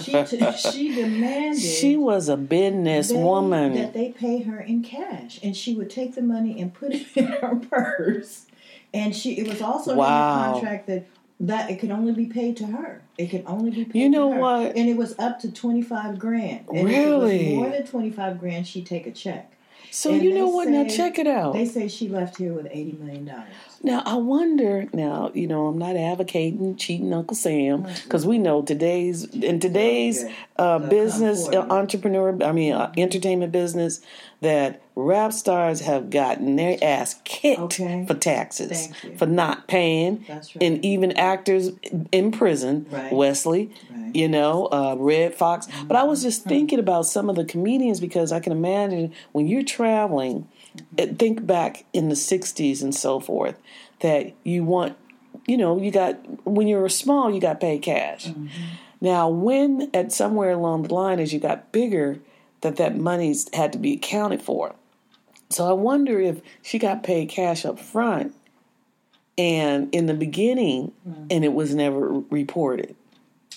She 0.02 0.24
t- 0.24 0.52
she 0.58 0.96
demanded 0.96 1.62
She 1.62 1.96
was 1.96 2.30
a 2.30 2.38
business 2.38 3.10
they- 3.10 3.16
woman. 3.22 3.74
that 3.76 3.94
they 3.94 4.10
pay 4.10 4.42
her 4.44 4.60
in 4.60 4.82
cash, 4.84 5.40
and 5.44 5.56
she 5.56 5.76
would 5.76 5.90
take 5.90 6.16
the 6.16 6.22
money 6.22 6.60
and 6.60 6.74
put 6.74 6.94
it 6.94 7.06
in 7.16 7.26
her 7.28 7.56
purse. 7.70 8.46
And 8.94 9.16
she, 9.16 9.38
it 9.38 9.48
was 9.48 9.62
also 9.62 9.96
Wow. 9.96 10.06
in 10.06 10.48
the 10.48 10.54
contract 10.60 10.88
that 10.88 11.06
that 11.40 11.72
it 11.72 11.80
could 11.80 11.90
only 11.92 12.12
be 12.12 12.26
paid 12.28 12.56
to 12.58 12.68
her. 12.68 13.02
It 13.18 13.28
could 13.32 13.44
only 13.48 13.72
be 13.72 13.86
paid. 13.86 14.00
You 14.00 14.10
know 14.10 14.30
to 14.30 14.36
her. 14.36 14.40
what? 14.42 14.76
And 14.76 14.88
it 14.90 14.96
was 14.98 15.18
up 15.20 15.40
to 15.42 15.52
twenty 15.52 15.82
five 15.82 16.18
grand. 16.20 16.66
And 16.74 16.88
Really? 16.88 17.36
If 17.36 17.42
it 17.42 17.46
was 17.50 17.56
more 17.56 17.70
than 17.70 17.86
twenty 17.88 18.10
five 18.12 18.40
grand, 18.40 18.68
she'd 18.68 18.86
take 18.86 19.06
a 19.08 19.12
check. 19.12 19.52
So 19.92 20.14
and 20.14 20.24
you 20.24 20.34
know 20.34 20.48
what? 20.48 20.70
Now 20.70 20.86
check 20.86 21.20
it 21.20 21.28
out. 21.28 21.52
They 21.52 21.66
say 21.66 21.90
she 21.90 22.08
left 22.08 22.38
here 22.38 22.54
with 22.54 22.68
eighty 22.72 22.94
million 22.94 23.26
dollars. 23.26 23.50
Now 23.84 24.02
I 24.06 24.16
wonder. 24.16 24.88
Now 24.94 25.32
you 25.34 25.48
know 25.48 25.68
I'm 25.68 25.78
not 25.78 25.98
advocating 25.98 26.78
cheating 26.78 27.14
Uncle 27.14 27.36
Sam 27.36 27.86
because 28.04 28.26
we 28.26 28.38
know 28.38 28.62
today's 28.62 29.26
in 29.26 29.60
today's 29.60 30.24
uh, 30.58 30.80
business 30.80 31.50
uh, 31.50 31.68
entrepreneur. 31.70 32.42
I 32.42 32.54
mean 32.54 32.72
uh, 32.72 32.94
entertainment 32.96 33.52
business 33.52 34.00
that 34.40 34.82
rap 35.02 35.34
stars 35.34 35.82
have 35.82 36.10
gotten 36.10 36.56
their 36.56 36.78
ass 36.82 37.20
kicked 37.24 37.60
Okay. 37.60 38.06
for 38.08 38.14
taxes 38.14 38.90
for 39.18 39.26
not 39.26 39.68
paying, 39.68 40.24
That's 40.28 40.56
right. 40.56 40.64
and 40.64 40.84
even 40.86 41.12
actors 41.14 41.72
in 42.12 42.32
prison. 42.32 42.86
Right. 42.90 43.12
Wesley, 43.12 43.72
Right. 43.94 44.16
you 44.16 44.28
know, 44.28 44.68
uh, 44.72 44.96
Redd 44.98 45.36
Foxx. 45.36 45.68
But 45.88 45.98
I 45.98 46.04
was 46.04 46.22
just 46.22 46.44
thinking 46.44 46.80
about 46.80 47.06
some 47.06 47.30
of 47.30 47.36
the 47.36 47.46
comedians 47.46 48.00
because 48.00 48.32
I 48.32 48.40
can 48.40 48.52
imagine 48.52 49.12
when 49.32 49.48
you're 49.48 49.64
traveling, 49.64 50.48
uh, 51.00 51.08
think 51.18 51.46
back 51.46 51.86
in 51.94 52.10
the 52.10 52.16
60s 52.16 52.82
and 52.82 52.94
so 52.96 53.20
forth, 53.20 53.56
that 54.00 54.34
you 54.44 54.64
want, 54.64 54.96
you 55.48 55.58
know, 55.58 55.78
you 55.82 55.92
got, 55.92 56.16
when 56.46 56.68
you 56.68 56.78
were 56.78 56.90
small, 56.90 57.32
you 57.34 57.40
got 57.42 57.60
paid 57.60 57.82
cash. 57.82 58.30
Now, 59.00 59.30
when 59.30 59.90
at 59.94 60.12
somewhere 60.12 60.52
along 60.52 60.84
the 60.84 60.94
line, 60.94 61.20
as 61.20 61.34
you 61.34 61.40
got 61.40 61.72
bigger, 61.72 62.20
that 62.62 62.76
that 62.76 62.96
money's 62.96 63.48
had 63.54 63.74
to 63.74 63.80
be 63.80 63.94
accounted 63.94 64.42
for. 64.42 64.76
So 65.52 65.70
I 65.70 65.74
wonder 65.74 66.20
if 66.20 66.42
she 66.62 66.80
got 66.80 67.04
paid 67.04 67.30
cash 67.30 67.66
up 67.66 67.80
front 67.80 68.34
and 69.38 69.94
in 69.94 70.06
the 70.06 70.14
beginning, 70.14 70.92
mm. 71.08 71.28
and 71.30 71.44
it 71.46 71.54
was 71.54 71.74
never 71.74 72.22
reported. 72.30 72.96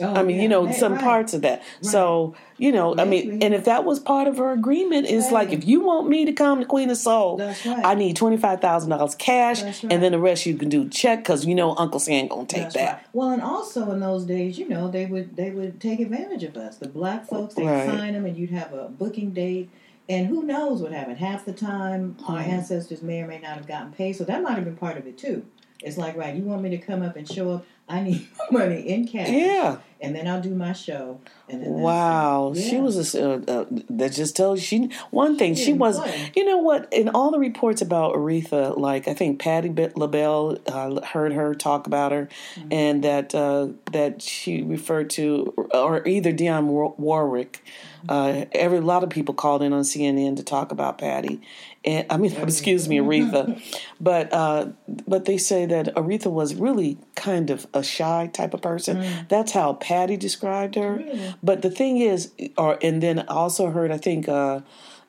Oh, 0.01 0.13
I 0.13 0.25
mean, 0.25 0.37
yeah. 0.37 0.43
you 0.43 0.49
know, 0.49 0.67
Hey, 0.67 0.77
some 0.77 0.95
right. 0.95 1.05
parts 1.05 1.35
of 1.35 1.43
that. 1.43 1.63
So, 1.81 2.35
you 2.59 2.73
know, 2.73 2.97
I 2.99 3.05
mean, 3.05 3.41
and 3.45 3.55
if 3.55 3.67
that 3.67 3.85
was 3.85 4.01
part 4.01 4.27
of 4.27 4.39
her 4.39 4.51
agreement, 4.51 5.07
it's 5.09 5.31
like 5.31 5.53
if 5.53 5.65
you 5.65 5.83
want 5.83 6.09
me 6.09 6.25
to 6.25 6.33
come 6.33 6.59
to 6.59 6.67
Queen 6.67 6.91
of 6.91 6.97
Soul, 6.97 7.39
right. 7.39 7.65
I 7.65 7.95
need 7.95 8.17
twenty 8.17 8.37
five 8.37 8.61
thousand 8.61 8.91
dollars 8.91 9.15
cash, 9.15 9.63
right. 9.63 9.85
and 9.85 10.03
then 10.03 10.11
the 10.11 10.19
rest 10.19 10.47
you 10.47 10.57
can 10.57 10.69
do 10.69 10.89
check 10.89 11.21
because 11.21 11.47
you 11.47 11.55
know 11.55 11.77
Uncle 11.77 12.01
Sam 12.01 12.27
gonna 12.27 12.45
take 12.47 12.63
That's 12.63 12.75
that. 12.75 12.93
right. 12.95 13.07
Well, 13.13 13.31
and 13.31 13.43
also 13.43 13.93
in 13.93 14.01
those 14.01 14.25
days, 14.25 14.59
you 14.59 14.69
know, 14.69 14.89
they 14.89 15.07
would 15.07 15.37
they 15.37 15.53
would 15.53 15.81
take 15.81 16.01
advantage 16.01 16.43
of 16.43 16.57
us. 16.57 16.77
The 16.77 16.89
black 16.89 17.29
folks, 17.29 17.55
they'd 17.55 17.65
Right. 17.65 17.89
sign 17.89 18.15
them, 18.15 18.27
and 18.27 18.37
you'd 18.37 18.51
have 18.51 18.73
a 18.73 18.89
booking 18.89 19.31
date. 19.31 19.71
And 20.09 20.27
who 20.27 20.43
knows 20.43 20.83
what 20.83 20.93
happened? 20.93 21.19
Half 21.19 21.45
the 21.47 21.53
time, 21.53 22.17
our 22.29 22.39
ancestors 22.39 23.03
may 23.03 23.23
or 23.23 23.27
may 23.27 23.39
not 23.39 23.57
have 23.57 23.67
gotten 23.67 23.93
paid. 23.93 24.15
So 24.15 24.25
that 24.25 24.43
might 24.43 24.55
have 24.55 24.65
been 24.65 24.77
part 24.77 24.99
of 24.99 25.07
it 25.07 25.17
too. 25.17 25.47
It's 25.81 25.97
like, 25.97 26.17
right, 26.17 26.35
you 26.35 26.43
want 26.43 26.63
me 26.63 26.71
to 26.71 26.79
come 26.79 27.03
up 27.03 27.17
and 27.17 27.29
show 27.29 27.51
up? 27.53 27.67
I 27.89 28.01
need 28.01 28.27
money 28.51 28.81
in 28.81 29.07
cash. 29.07 29.29
Yeah, 29.29 29.77
and 30.01 30.17
then 30.17 30.27
I'll 30.27 30.41
do 30.41 30.55
my 30.55 30.73
show. 30.73 31.21
And 31.51 31.63
then 31.63 31.71
Wow, 31.71 32.53
it. 32.57 32.63
she 32.63 32.81
was 32.81 33.15
a, 33.15 33.35
uh, 33.35 33.39
uh, 33.47 33.65
that 33.91 34.13
just 34.13 34.35
tells 34.35 34.61
you 34.61 34.65
she 34.89 34.97
one 35.11 35.37
thing 35.37 35.55
she 35.55 35.75
was. 35.75 35.99
play. 36.01 36.33
You 36.35 36.47
know 36.47 36.57
what? 36.59 36.91
In 36.93 37.11
all 37.11 37.31
the 37.31 37.39
reports 37.39 37.83
about 37.83 38.15
Aretha, 38.15 38.79
like 38.79 39.07
I 39.07 39.13
think 39.13 39.39
Patti 39.39 39.69
Be- 39.69 39.89
LaBelle 39.95 40.59
uh, 40.67 41.03
heard 41.03 41.35
her 41.35 41.55
talk 41.55 41.87
about 41.87 42.13
her, 42.13 42.29
Mm-hmm. 42.57 42.69
and 42.73 43.05
that 43.05 43.35
uh, 43.35 43.69
that 43.93 44.23
she 44.23 44.63
referred 44.63 45.11
to, 45.11 45.53
or 45.75 46.07
either 46.09 46.33
Dionne 46.33 46.65
War- 46.65 46.95
Warwick. 46.97 47.63
Uh, 48.09 48.45
every 48.53 48.79
a 48.79 48.83
lot 48.83 49.03
of 49.03 49.09
people 49.11 49.35
called 49.35 49.63
in 49.63 49.73
on 49.73 49.83
CNN 49.83 50.37
to 50.37 50.43
talk 50.43 50.71
about 50.73 50.99
Patti, 50.99 51.41
and 51.85 52.07
I 52.11 52.17
mean, 52.17 52.33
excuse 52.43 52.89
me, 52.89 52.99
Aretha, 52.99 53.61
but 54.01 54.33
uh, 54.33 54.69
but 54.87 55.25
they 55.25 55.39
say 55.39 55.67
that 55.67 55.95
Aretha 55.95 56.31
was 56.31 56.55
really 56.55 56.99
kind 57.15 57.51
of 57.51 57.67
a 57.75 57.83
shy 57.83 58.31
type 58.33 58.55
of 58.55 58.63
person. 58.63 59.05
That's 59.29 59.53
how 59.53 59.75
Patti 59.75 60.17
described 60.17 60.75
her. 60.77 61.03
But 61.43 61.63
the 61.63 61.71
thing 61.71 61.99
is, 61.99 62.33
or 62.57 62.79
and 62.83 63.03
then 63.03 63.21
I 63.21 63.35
also 63.35 63.71
heard 63.71 63.91
I 63.91 63.99
think 63.99 64.29
uh, 64.29 64.61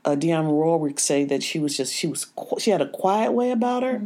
uh, 0.06 0.16
Dionne 0.16 0.48
Warwick 0.48 1.00
say 1.00 1.26
that 1.26 1.44
she 1.44 1.60
was 1.60 1.76
just 1.76 1.94
she 1.94 2.08
was 2.08 2.28
she 2.60 2.72
had 2.72 2.82
a 2.82 2.90
quiet 2.90 3.32
way 3.32 3.52
about 3.52 3.84
her, 3.84 4.02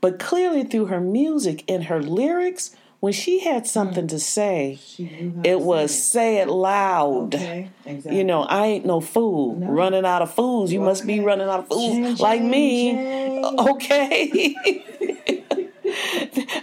but 0.00 0.18
clearly 0.18 0.64
through 0.64 0.86
her 0.86 1.00
music 1.00 1.64
and 1.68 1.84
her 1.84 2.00
lyrics, 2.00 2.74
when 3.04 3.12
she 3.12 3.40
had 3.40 3.66
something 3.66 4.06
to 4.08 4.18
say, 4.18 4.78
She 4.82 5.04
knew 5.04 5.32
how 5.36 5.42
it 5.44 5.60
was 5.60 5.90
say 5.92 6.36
say 6.36 6.36
it 6.38 6.48
loud. 6.48 7.34
Okay, 7.34 7.68
exactly. 7.84 8.16
You 8.16 8.24
know, 8.24 8.42
I 8.42 8.66
ain't 8.66 8.86
no 8.86 9.00
fool. 9.00 9.56
No. 9.56 9.66
Running 9.66 10.06
out 10.06 10.22
of 10.22 10.32
fools. 10.34 10.72
You 10.72 10.80
must 10.80 11.06
be 11.06 11.20
running 11.20 11.46
out 11.48 11.60
of 11.60 11.68
fools 11.68 12.18
like 12.20 12.42
me. 12.42 13.22
Okay. 13.74 14.56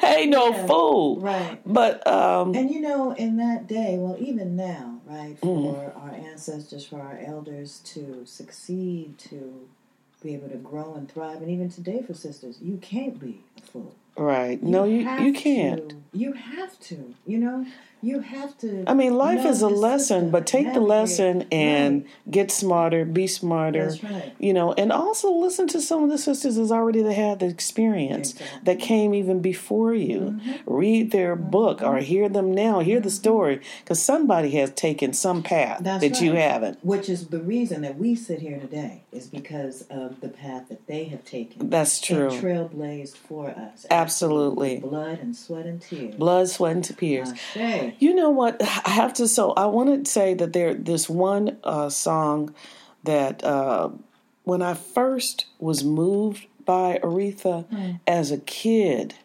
ain't 0.04 0.32
no 0.32 0.50
Yeah. 0.50 0.68
fool. 0.68 1.20
Right. 1.20 1.60
But 1.66 2.06
um 2.08 2.56
And 2.56 2.72
you 2.72 2.82
know, 2.82 3.12
in 3.12 3.38
that 3.38 3.68
day, 3.68 3.98
well, 4.00 4.18
even 4.20 4.56
now, 4.56 5.00
right, 5.06 5.38
for 5.40 5.48
Mm-hmm. 5.48 6.00
our 6.02 6.12
ancestors, 6.32 6.84
for 6.86 7.00
our 7.00 7.20
elders 7.24 7.80
to 7.94 8.26
succeed, 8.26 9.18
to 9.30 9.68
be 10.24 10.34
able 10.34 10.50
to 10.50 10.58
grow 10.58 10.96
and 10.96 11.10
thrive, 11.12 11.42
and 11.42 11.50
even 11.52 11.70
today 11.70 12.02
for 12.02 12.14
sisters, 12.14 12.58
you 12.62 12.78
can't 12.78 13.20
be 13.20 13.44
a 13.58 13.62
fool. 13.62 13.96
right. 14.18 14.62
No, 14.62 14.84
you 14.84 15.08
you 15.24 15.34
can't. 15.34 15.94
You 16.14 16.34
have 16.34 16.80
to. 16.82 17.16
You 17.26 17.38
know, 17.38 17.66
you 18.02 18.20
have 18.20 18.58
to. 18.60 18.84
I 18.88 18.94
mean, 18.94 19.16
life 19.16 19.46
is 19.46 19.62
a 19.62 19.68
lesson, 19.70 20.32
but 20.32 20.46
take 20.48 20.74
the 20.74 20.80
lesson 20.80 21.46
and 21.52 22.04
Right. 22.04 22.32
get 22.32 22.52
smarter, 22.52 23.06
be 23.06 23.28
smarter. 23.28 23.88
That's 23.90 24.04
right. 24.04 24.34
You 24.40 24.54
know, 24.54 24.74
and 24.74 24.92
also 24.92 25.32
listen 25.32 25.68
to 25.70 25.82
some 25.82 26.04
of 26.04 26.10
the 26.10 26.18
sisters 26.18 26.56
that's 26.56 26.72
already 26.72 27.02
that 27.04 27.14
had 27.14 27.40
the 27.40 27.48
experience 27.48 28.32
Exactly. 28.32 28.48
Mm-hmm. 28.56 28.66
that 28.66 28.80
came 28.80 29.14
even 29.14 29.40
before 29.42 29.94
you. 29.94 30.40
Read 30.66 31.12
their 31.12 31.36
book 31.36 31.82
or 31.82 31.98
hear 32.00 32.28
them 32.30 32.54
now, 32.54 32.80
hear 32.80 33.00
the 33.00 33.10
story, 33.10 33.62
because 33.84 34.02
somebody 34.02 34.52
has 34.52 34.72
taken 34.72 35.14
some 35.14 35.44
path 35.44 35.80
That's 35.82 36.02
that 36.02 36.22
you 36.22 36.34
haven't. 36.34 36.84
Which 36.84 37.10
is 37.10 37.28
the 37.28 37.40
reason 37.40 37.82
that 37.82 37.98
we 37.98 38.16
sit 38.16 38.40
here 38.40 38.60
today 38.60 39.04
is 39.12 39.28
because 39.28 39.84
of 39.90 40.22
the 40.22 40.30
path 40.30 40.70
that 40.70 40.88
they 40.88 41.06
have 41.06 41.24
taken. 41.26 41.70
That's 41.70 42.00
true. 42.00 42.30
Trailblazed 42.30 43.16
for 43.18 43.50
us. 43.50 43.86
Absolutely. 43.90 44.80
Blood 44.80 45.20
and 45.20 45.36
sweat 45.36 45.66
and 45.66 45.82
tears. 45.82 46.16
Blood, 46.16 46.50
sweat, 46.50 46.76
and 46.76 46.98
tears. 46.98 47.32
Ashe. 47.32 47.91
You 48.00 48.14
know 48.16 48.30
what? 48.30 48.62
I 48.86 48.90
have 48.90 49.14
to. 49.16 49.28
So 49.28 49.52
I 49.54 49.66
want 49.66 50.06
to 50.06 50.12
say 50.12 50.34
that 50.36 50.54
there, 50.54 50.74
this 50.74 51.10
one 51.10 51.58
uh, 51.64 51.90
song 51.90 52.54
that 53.04 53.44
uh, 53.44 53.90
when 54.44 54.62
I 54.62 54.74
first 54.76 55.46
was 55.60 55.84
moved 55.84 56.48
by 56.66 57.00
Aretha 57.04 57.66
as 58.08 58.32
a 58.32 58.38
kid, 58.38 59.16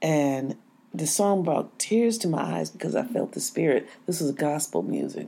and 0.00 0.56
the 0.94 1.06
song 1.06 1.42
brought 1.42 1.78
tears 1.78 2.18
to 2.18 2.28
my 2.28 2.40
eyes 2.40 2.70
because 2.70 2.94
I 2.94 3.04
felt 3.04 3.32
the 3.32 3.40
spirit. 3.40 3.88
This 4.06 4.20
was 4.20 4.30
gospel 4.32 4.82
music. 4.82 5.26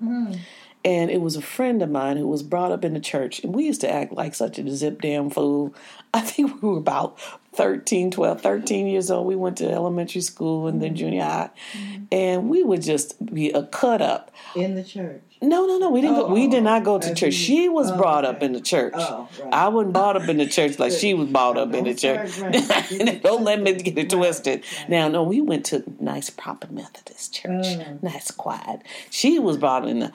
And 0.83 1.11
it 1.11 1.21
was 1.21 1.37
a 1.37 1.43
friend 1.43 1.83
of 1.83 1.91
mine 1.91 2.17
who 2.17 2.27
was 2.27 2.43
brought 2.43 2.73
up 2.73 2.85
in 2.87 2.95
the 2.95 3.01
church. 3.01 3.45
And 3.45 3.55
we 3.55 3.65
used 3.67 3.83
to 3.83 3.91
act 3.93 4.13
like 4.13 4.35
such 4.35 4.59
a 4.59 4.75
zip 4.75 5.03
damn 5.03 5.29
fool. 5.29 5.75
I 6.15 6.23
think 6.23 6.63
we 6.63 6.71
were 6.71 6.79
about 6.79 7.19
13, 7.53 8.11
12, 8.11 8.41
13 8.41 8.87
years 8.87 9.11
old. 9.11 9.27
We 9.27 9.37
went 9.37 9.59
to 9.59 9.71
elementary 9.71 10.21
school 10.21 10.67
and 10.67 10.81
then 10.81 10.95
junior 10.95 11.23
high. 11.23 11.51
Mm-hmm. 11.73 12.05
And 12.13 12.49
we 12.49 12.63
would 12.63 12.83
just 12.83 13.25
be 13.33 13.51
a 13.51 13.65
cut 13.65 14.01
up. 14.01 14.31
In 14.55 14.75
the 14.75 14.85
church. 14.85 15.23
No, 15.43 15.67
no, 15.67 15.79
no. 15.79 15.91
We 15.91 16.03
didn't. 16.03 16.17
go, 16.17 16.27
we 16.27 16.49
did 16.49 16.63
not 16.63 16.85
go 16.85 16.99
to 16.99 17.11
Oh, 17.11 17.15
church. 17.15 17.33
She 17.33 17.69
was 17.69 17.91
oh, 17.91 17.97
brought 17.97 18.25
up 18.25 18.43
in 18.43 18.53
the 18.53 18.61
church. 18.61 18.93
Oh, 18.97 19.29
right. 19.43 19.55
I 19.55 19.69
wasn't 19.69 19.95
brought 19.95 20.17
up 20.17 20.29
in 20.29 20.37
the 20.37 20.47
church 20.47 20.79
like 20.79 20.93
she 20.93 21.15
was 21.15 21.29
brought 21.29 21.57
up 21.57 21.73
in 21.73 21.85
the 21.85 21.95
church. 21.95 22.39
Don't 23.23 23.45
let 23.45 23.63
me 23.63 23.73
get 23.75 23.97
it 23.97 24.11
twisted. 24.11 24.65
Now, 24.89 25.09
no, 25.09 25.23
we 25.23 25.41
went 25.41 25.65
to 25.67 25.83
nice, 25.99 26.29
proper 26.29 26.71
Methodist 26.71 27.33
church. 27.33 27.65
Mm. 27.65 28.03
Nice, 28.03 28.31
quiet. 28.31 28.83
She 29.09 29.39
was 29.39 29.57
brought 29.57 29.89
in 29.89 30.01
the 30.01 30.13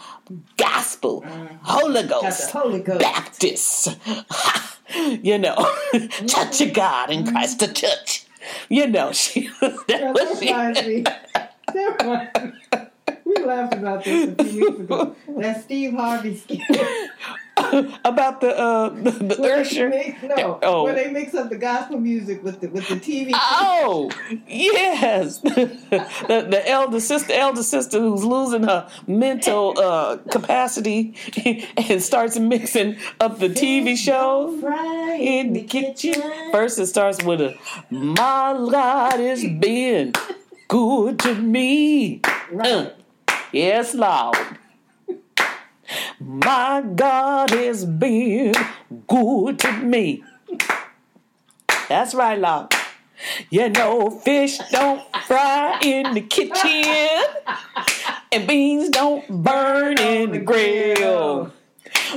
gospel, 0.58 1.24
Holy 1.64 2.04
Ghost, 2.04 2.52
Holy 2.52 2.82
Ghost. 2.82 3.00
Baptist. 3.00 3.98
you 4.96 5.40
know, 5.40 5.56
Church 6.28 6.62
of 6.62 6.74
God 6.74 7.10
in 7.10 7.26
Christ 7.26 7.60
the 7.60 7.68
Church. 7.68 8.26
You 8.70 8.86
know, 8.88 9.12
she 9.12 9.50
was. 9.60 9.84
That 9.88 10.14
was 10.14 10.40
she. 10.80 11.04
We 13.36 13.44
laughed 13.46 13.74
about 13.74 14.04
this 14.04 14.34
a 14.38 14.44
few 14.44 14.66
weeks 14.70 14.80
ago. 14.80 15.16
That 15.38 15.64
Steve 15.64 15.94
Harvey 15.94 16.38
skit. 16.38 16.62
about 18.06 18.42
the 18.42 18.58
uh 18.58 18.90
the, 18.90 19.12
the 19.12 19.54
Usher. 19.60 19.90
mix- 19.90 20.22
no, 20.24 20.60
Oh. 20.62 20.84
where 20.84 20.94
they 20.94 21.10
mix 21.12 21.34
up 21.34 21.50
the 21.50 21.58
gospel 21.58 22.00
music 22.00 22.44
with 22.44 22.62
the 22.62 22.68
with 22.68 22.88
the 22.88 22.96
TV. 22.96 23.32
Oh 23.34 24.10
yes, 24.48 25.40
the 25.40 26.48
the 26.50 26.64
elder 26.70 27.00
sister, 27.00 27.34
elder 27.34 27.64
sister 27.64 28.00
who's 28.00 28.24
losing 28.24 28.64
her 28.64 28.88
mental 29.08 29.74
uh, 29.80 30.18
capacity 30.32 31.16
and 31.78 32.02
starts 32.02 32.38
mixing 32.40 32.98
up 33.20 33.40
the 33.40 33.50
TV 33.50 33.98
show 33.98 34.58
Right 34.62 35.20
in 35.20 35.54
the 35.54 35.64
kitchen. 35.64 36.22
First, 36.52 36.80
it 36.80 36.88
starts 36.88 37.22
with 37.24 37.42
a 37.42 37.56
"My 37.90 38.54
God 38.72 39.20
has 39.20 39.44
been 39.44 40.14
good 40.70 41.20
to 41.20 41.36
me." 41.36 42.22
Right. 42.52 42.94
Yes, 43.52 43.94
Lord. 43.94 44.38
My 46.20 46.84
God 46.96 47.52
has 47.52 47.86
been 47.86 48.54
good 49.08 49.60
to 49.60 49.72
me. 49.72 50.24
That's 51.88 52.14
right, 52.16 52.40
Lord. 52.40 52.74
You 53.50 53.70
know, 53.70 54.10
fish 54.10 54.58
don't 54.72 55.02
fry 55.26 55.80
in 55.82 56.14
the 56.14 56.22
kitchen, 56.22 57.24
and 58.32 58.48
beans 58.48 58.90
don't 58.90 59.28
burn 59.44 60.00
in 60.00 60.32
the 60.32 60.40
grill. 60.40 61.54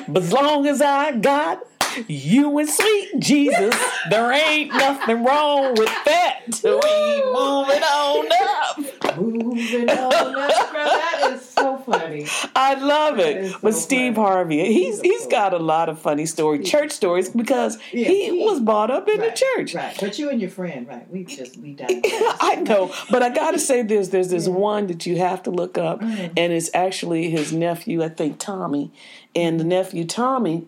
But 0.08 0.22
as 0.22 0.32
long 0.32 0.66
as 0.66 0.82
I 0.82 1.12
got 1.12 1.62
you 2.08 2.58
and 2.58 2.68
sweet 2.68 3.18
Jesus, 3.18 3.74
there 4.10 4.32
ain't 4.32 4.72
nothing 4.72 5.24
wrong 5.24 5.74
with 5.74 5.90
that. 6.04 6.40
We 6.48 7.22
moving 7.32 7.82
on 7.82 8.28
up. 8.32 9.16
Moving 9.18 9.90
on 9.90 10.12
up. 10.36 10.72
Girl, 10.72 10.84
that 10.84 11.30
is 11.32 11.48
so 11.48 11.78
funny. 11.78 12.26
I 12.54 12.74
love 12.74 13.18
it. 13.18 13.36
is 13.38 13.52
But 13.62 13.74
so 13.74 13.80
Steve 13.80 14.14
funny. 14.14 14.26
Harvey, 14.26 14.72
he's 14.72 15.00
He's 15.00 15.26
got 15.26 15.52
a 15.54 15.58
lot 15.58 15.88
of 15.88 15.98
funny 16.00 16.26
stories, 16.26 16.68
church 16.68 16.92
stories, 16.92 17.28
because 17.30 17.78
Yeah, 17.92 18.08
he, 18.08 18.24
he- 18.38 18.44
was 18.44 18.60
brought 18.60 18.90
up 18.90 19.08
in 19.08 19.18
right, 19.20 19.34
the 19.34 19.44
church. 19.56 19.74
Right. 19.74 19.96
But 20.00 20.18
you 20.18 20.30
and 20.30 20.40
your 20.40 20.50
friend, 20.50 20.86
right? 20.86 21.08
We 21.10 21.24
just 21.24 21.56
we 21.58 21.72
digress. 21.74 22.02
I 22.40 22.56
know, 22.56 22.92
but 23.10 23.22
I 23.22 23.30
gotta 23.30 23.58
say 23.58 23.82
this. 23.82 24.08
There's 24.08 24.28
this 24.30 24.46
one 24.48 24.86
that 24.88 25.06
you 25.06 25.16
have 25.18 25.42
to 25.44 25.50
look 25.50 25.76
up, 25.78 26.00
Mm. 26.00 26.32
and 26.36 26.52
it's 26.52 26.70
actually 26.74 27.30
his 27.30 27.52
nephew, 27.52 28.02
I 28.04 28.08
think 28.08 28.38
Tommy, 28.38 28.92
and 29.34 29.58
the 29.58 29.64
nephew 29.64 30.04
Tommy 30.04 30.66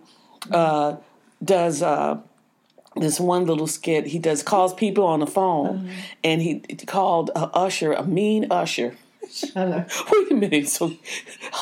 uh, 0.51 0.97
does 1.45 1.83
uh, 1.83 2.19
this 2.97 3.19
one 3.21 3.47
little 3.47 3.67
skit. 3.67 4.07
He 4.07 4.19
does 4.19 4.43
calls 4.43 4.75
people 4.75 5.05
on 5.05 5.21
the 5.21 5.27
phone, 5.27 5.81
Mm. 5.81 5.91
and 6.25 6.43
he 6.43 6.61
called 6.87 7.31
a 7.37 7.47
usher 7.55 7.93
a 7.93 8.05
mean 8.05 8.47
usher. 8.51 8.97
Wait 9.57 10.31
a 10.31 10.35
minute. 10.35 10.69
So 10.69 10.93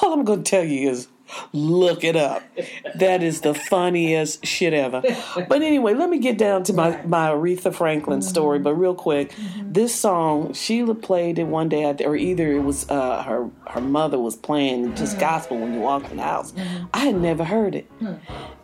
all 0.03 0.13
I'm 0.15 0.25
going 0.25 0.43
to 0.43 0.51
tell 0.51 0.65
you 0.65 0.89
is 0.91 1.09
look 1.53 2.03
it 2.03 2.17
up. 2.17 2.43
That 2.95 3.23
is 3.23 3.43
the 3.43 3.53
funniest 3.53 4.47
shit 4.47 4.73
ever. 4.73 5.03
But 5.47 5.61
anyway, 5.61 5.93
let 5.93 6.09
me 6.09 6.19
get 6.19 6.39
down 6.39 6.63
to 6.65 6.73
my, 6.73 7.03
my 7.05 7.29
Aretha 7.29 7.75
Franklin 7.75 8.23
story. 8.23 8.59
But 8.59 8.73
real 8.77 8.95
quick, 8.95 9.35
this 9.61 9.95
song, 9.95 10.55
Sheila 10.55 10.95
played 10.95 11.39
it 11.39 11.45
one 11.45 11.69
day, 11.69 11.85
or 12.03 12.17
either 12.17 12.51
it 12.53 12.61
was 12.63 12.89
uh, 12.89 13.23
her, 13.25 13.51
her 13.69 13.83
mother 13.83 14.19
was 14.19 14.35
playing 14.37 14.95
just 14.95 15.19
gospel 15.19 15.59
when 15.59 15.75
you 15.75 15.81
walked 15.81 16.11
in 16.11 16.17
the 16.17 16.23
house. 16.23 16.55
I 16.95 17.01
had 17.01 17.17
never 17.17 17.45
heard 17.45 17.75
it. 17.75 17.91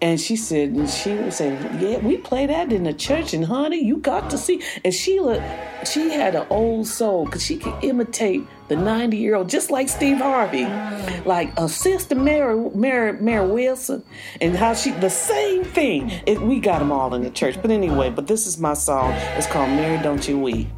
And 0.04 0.20
she 0.20 0.36
said, 0.36 0.68
and 0.72 0.86
she 0.86 1.14
was 1.14 1.36
saying, 1.36 1.80
yeah, 1.80 1.96
we 1.96 2.18
play 2.18 2.44
that 2.44 2.70
in 2.70 2.84
the 2.84 2.92
church, 2.92 3.32
and 3.32 3.42
honey, 3.42 3.82
you 3.82 3.96
got 3.96 4.28
to 4.32 4.36
see. 4.36 4.60
And 4.84 4.92
Sheila, 4.92 5.42
she 5.86 6.10
had 6.10 6.34
an 6.34 6.46
old 6.50 6.86
soul 6.86 7.24
because 7.24 7.42
she 7.42 7.56
could 7.56 7.72
imitate 7.82 8.46
the 8.68 8.76
90 8.76 9.16
year 9.16 9.34
old, 9.34 9.48
just 9.48 9.70
like 9.70 9.88
Steve 9.88 10.18
Harvey, 10.18 10.64
mm. 10.64 11.24
like 11.24 11.58
a 11.58 11.70
sister 11.70 12.14
Mary, 12.14 12.68
Mary, 12.74 13.14
Mary 13.14 13.50
Wilson, 13.50 14.04
and 14.42 14.54
how 14.54 14.74
she, 14.74 14.90
the 14.90 15.08
same 15.08 15.64
thing. 15.64 16.12
It, 16.26 16.38
we 16.38 16.60
got 16.60 16.80
them 16.80 16.92
all 16.92 17.14
in 17.14 17.22
the 17.22 17.30
church. 17.30 17.56
But 17.62 17.70
anyway, 17.70 18.10
but 18.10 18.26
this 18.26 18.46
is 18.46 18.58
my 18.58 18.74
song. 18.74 19.12
It's 19.38 19.46
called 19.46 19.70
Mary 19.70 20.02
Don't 20.02 20.28
You 20.28 20.38
Weep. 20.38 20.68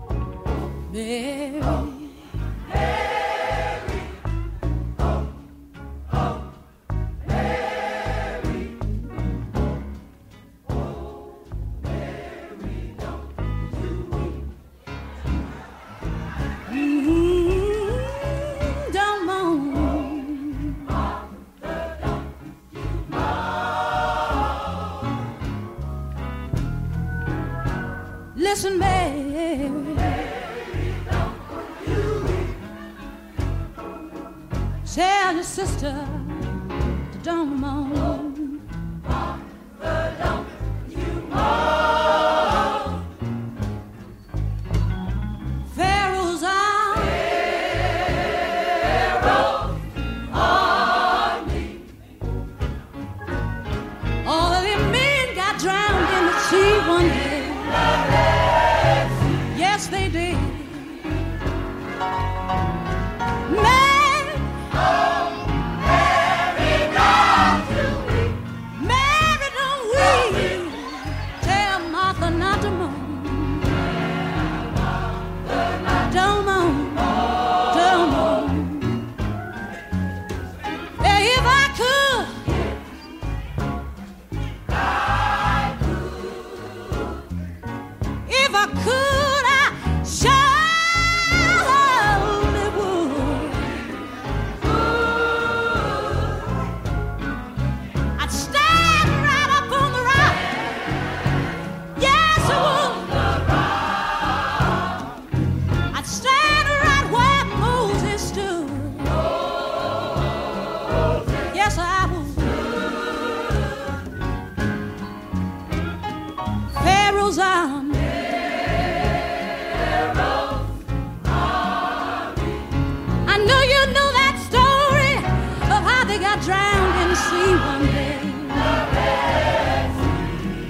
Mary, 0.92 1.60
Tell 35.78 36.25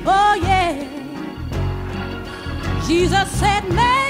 Oh 0.09 0.35
yeah. 0.43 0.74
Jesus 2.87 3.31
said, 3.31 3.64
Mary, 3.72 4.05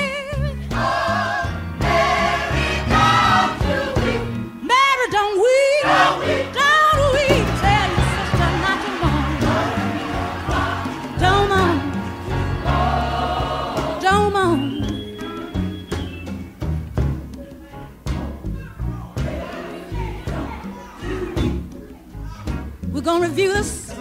gonna 23.17 23.29
review 23.29 23.53
this, 23.55 23.95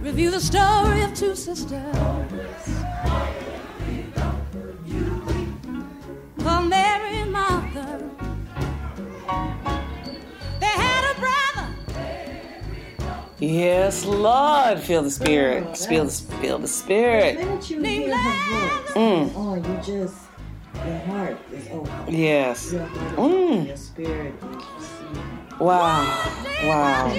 review 0.00 0.30
the 0.32 0.40
story 0.40 1.02
of 1.02 1.14
two 1.14 1.36
sisters. 1.36 1.94
Called 6.42 6.68
Mary 6.68 7.16
and 7.18 7.32
Martha. 7.32 8.10
They 10.58 10.66
had 10.66 11.14
a 11.14 11.20
brother. 11.20 11.74
Yes, 13.38 14.04
Lord. 14.04 14.80
Feel 14.80 15.02
the 15.02 15.10
spirit. 15.10 15.64
Oh, 15.68 15.74
Feel 15.74 16.04
the, 16.06 16.10
feel 16.10 16.56
the 16.58 16.62
The 16.62 16.68
spirit. 16.68 17.36
minute 17.38 17.70
you 17.70 17.80
hear 17.82 18.16
her 18.16 18.80
voice, 18.80 18.92
Mm. 18.94 19.32
oh, 19.36 19.54
you 19.54 19.76
just, 19.84 20.16
your 20.74 20.98
heart 21.00 21.36
is 21.52 21.68
open. 21.70 21.92
Yes. 22.08 22.72
Your 22.72 22.82
heart 22.86 23.12
is 23.12 23.18
Mm. 23.18 23.66
Your 23.68 23.76
spirit 23.76 24.34
is 24.42 24.56
receiving. 24.56 25.58
Wow. 25.58 26.32
Wow. 26.64 27.12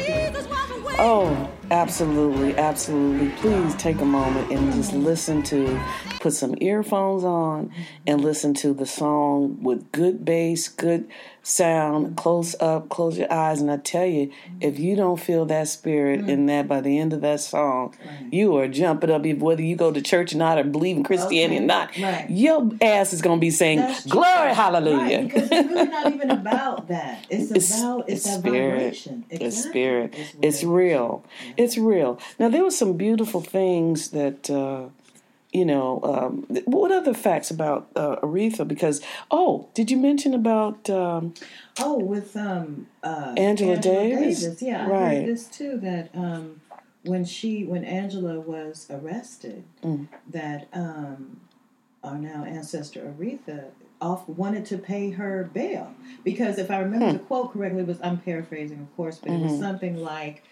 Oh, 1.00 1.57
absolutely, 1.72 2.56
absolutely. 2.58 3.30
Please 3.38 3.76
take 3.76 4.00
a 4.00 4.06
moment 4.06 4.52
and 4.52 4.74
just 4.74 4.94
listen 4.94 5.44
to, 5.44 5.80
put 6.20 6.34
some 6.34 6.56
earphones 6.62 7.24
on 7.24 7.72
and 8.06 8.22
listen 8.22 8.54
to 8.56 8.74
the 8.74 8.86
song 8.86 9.62
with 9.64 9.92
good 9.92 10.24
bass, 10.26 10.68
good 10.68 11.10
sound, 11.44 12.18
close 12.18 12.56
up, 12.60 12.90
close 12.90 13.18
your 13.18 13.32
eyes. 13.32 13.62
And 13.62 13.72
I 13.72 13.78
tell 13.78 14.06
you, 14.06 14.32
if 14.60 14.80
you 14.80 14.96
don't 14.98 15.18
feel 15.20 15.46
that 15.46 15.68
spirit 15.70 16.30
in 16.30 16.46
that 16.48 16.68
by 16.68 16.82
the 16.82 16.98
end 17.00 17.14
of 17.14 17.22
that 17.22 17.40
song, 17.40 17.96
you 18.32 18.58
are 18.58 18.68
jumping 18.68 19.10
up, 19.10 19.26
whether 19.26 19.62
you 19.62 19.76
go 19.78 19.92
to 19.92 20.02
church 20.02 20.34
or 20.34 20.38
not 20.38 20.58
or 20.58 20.64
believe 20.66 20.98
in 20.98 21.04
Christianity 21.04 21.56
Okay, 21.58 21.64
or 21.64 21.68
not, 21.68 21.98
right. 22.00 22.30
your 22.30 22.70
ass 22.82 23.14
is 23.14 23.22
going 23.22 23.40
to 23.40 23.42
be 23.42 23.52
saying. 23.52 23.80
Glory, 24.10 24.54
hallelujah. 24.54 24.98
Right, 24.98 25.24
because 25.28 25.50
it's 25.52 25.70
really 25.70 25.88
not 25.90 26.14
even 26.14 26.32
about 26.32 26.88
that. 26.90 27.26
It's, 27.38 27.52
It's, 27.52 27.78
about 27.82 28.10
it's, 28.10 28.26
it's 28.26 28.36
that 28.36 28.40
spirit. 28.40 28.78
vibration. 28.78 29.26
It's 29.30 29.44
Exactly. 29.44 29.70
spirit. 29.72 30.14
It's 30.18 30.36
It's 30.42 30.64
real. 30.64 31.24
It's 31.58 31.78
real. 31.78 32.20
Now 32.40 32.50
there 32.50 32.64
were 32.64 32.72
some 32.72 32.94
beautiful 32.98 33.42
things 33.42 34.12
that 34.12 34.50
uh, 34.50 34.90
you 35.52 35.66
know. 35.66 36.00
Um, 36.04 36.46
what 36.66 36.92
other 36.92 37.14
facts 37.14 37.50
about 37.52 37.90
uh, 37.96 38.18
Aretha? 38.18 38.68
Because 38.68 39.02
oh, 39.32 39.70
did 39.74 39.90
you 39.92 39.98
mention 39.98 40.34
about? 40.34 40.90
Um, 40.90 41.34
Oh, 41.80 42.00
with 42.00 42.36
um 42.36 42.88
uh 43.04 43.34
Angela 43.38 43.78
Davis? 43.78 44.62
Yeah, 44.62 44.86
I 44.86 44.90
Right. 44.90 45.18
heard 45.20 45.28
this 45.28 45.48
too. 45.48 45.78
That 45.78 46.10
um 46.16 46.62
when 47.04 47.24
she 47.26 47.64
when 47.66 47.84
Angela 47.84 48.40
was 48.40 48.88
arrested, 48.90 49.64
Mm. 49.84 50.08
that 50.28 50.68
um 50.74 51.42
our 52.04 52.18
now 52.18 52.44
ancestor 52.46 53.02
Aretha 53.18 53.72
off 54.00 54.28
wanted 54.30 54.66
to 54.68 54.78
pay 54.78 55.10
her 55.12 55.50
bail 55.54 55.94
because 56.24 56.58
if 56.60 56.70
I 56.70 56.78
remember 56.80 57.08
Hmm. 57.08 57.14
the 57.14 57.20
quote 57.24 57.54
correctly, 57.54 57.82
it 57.82 57.88
was 57.88 58.00
I'm 58.04 58.20
paraphrasing, 58.20 58.80
of 58.80 58.96
course, 58.96 59.18
but 59.18 59.32
it 59.32 59.36
Mm-hmm. 59.36 59.44
was 59.44 59.60
something 59.60 59.98
like. 59.98 60.44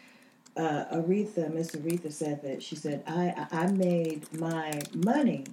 Uh, 0.58 0.86
Aretha, 0.93 1.53
Miss 1.53 1.72
Aretha 1.72 2.12
said 2.12 2.41
that 2.43 2.64
she 2.64 2.76
said 2.76 3.03
I 3.08 3.47
I 3.51 3.68
made 3.68 4.32
my 4.39 4.82
money, 4.93 5.43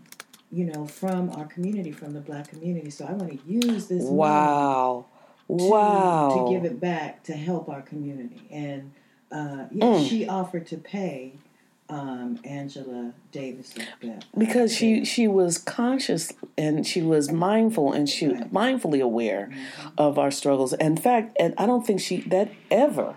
you 0.53 0.65
know, 0.67 0.87
from 0.87 1.31
our 1.31 1.47
community, 1.47 1.91
from 1.91 2.13
the 2.13 2.21
black 2.21 2.49
community. 2.49 2.91
So 2.91 3.05
I 3.07 3.13
want 3.13 3.33
to 3.33 3.39
use 3.51 3.89
this 3.89 4.03
money 4.05 4.15
wow, 4.17 5.05
to, 5.49 5.55
wow. 5.55 6.29
to 6.47 6.53
give 6.55 6.65
it 6.65 6.79
back 6.81 7.23
to 7.25 7.33
help 7.33 7.69
our 7.69 7.83
community. 7.83 8.43
And 8.51 8.93
uh, 9.33 9.65
yeah, 9.73 9.87
Mm. 9.87 10.09
she 10.09 10.29
offered 10.29 10.67
to 10.69 10.77
pay 10.77 11.33
um, 11.89 12.39
Angela 12.45 13.13
Davis 13.33 13.71
that 13.71 13.99
bill. 14.01 14.19
because 14.39 14.75
she 14.75 15.05
she 15.05 15.27
was 15.29 15.59
conscious 15.59 16.33
and 16.57 16.87
she 16.87 17.03
was 17.03 17.31
mindful 17.33 17.93
and 17.93 18.09
she 18.09 18.29
Right. 18.29 18.53
mindfully 18.53 19.03
aware 19.03 19.51
of 19.99 20.19
our 20.19 20.31
struggles. 20.31 20.73
In 20.75 20.97
fact, 20.97 21.37
and 21.41 21.55
I 21.59 21.67
don't 21.67 21.85
think 21.87 22.01
she 22.01 22.19
that 22.29 22.51
ever 22.71 23.17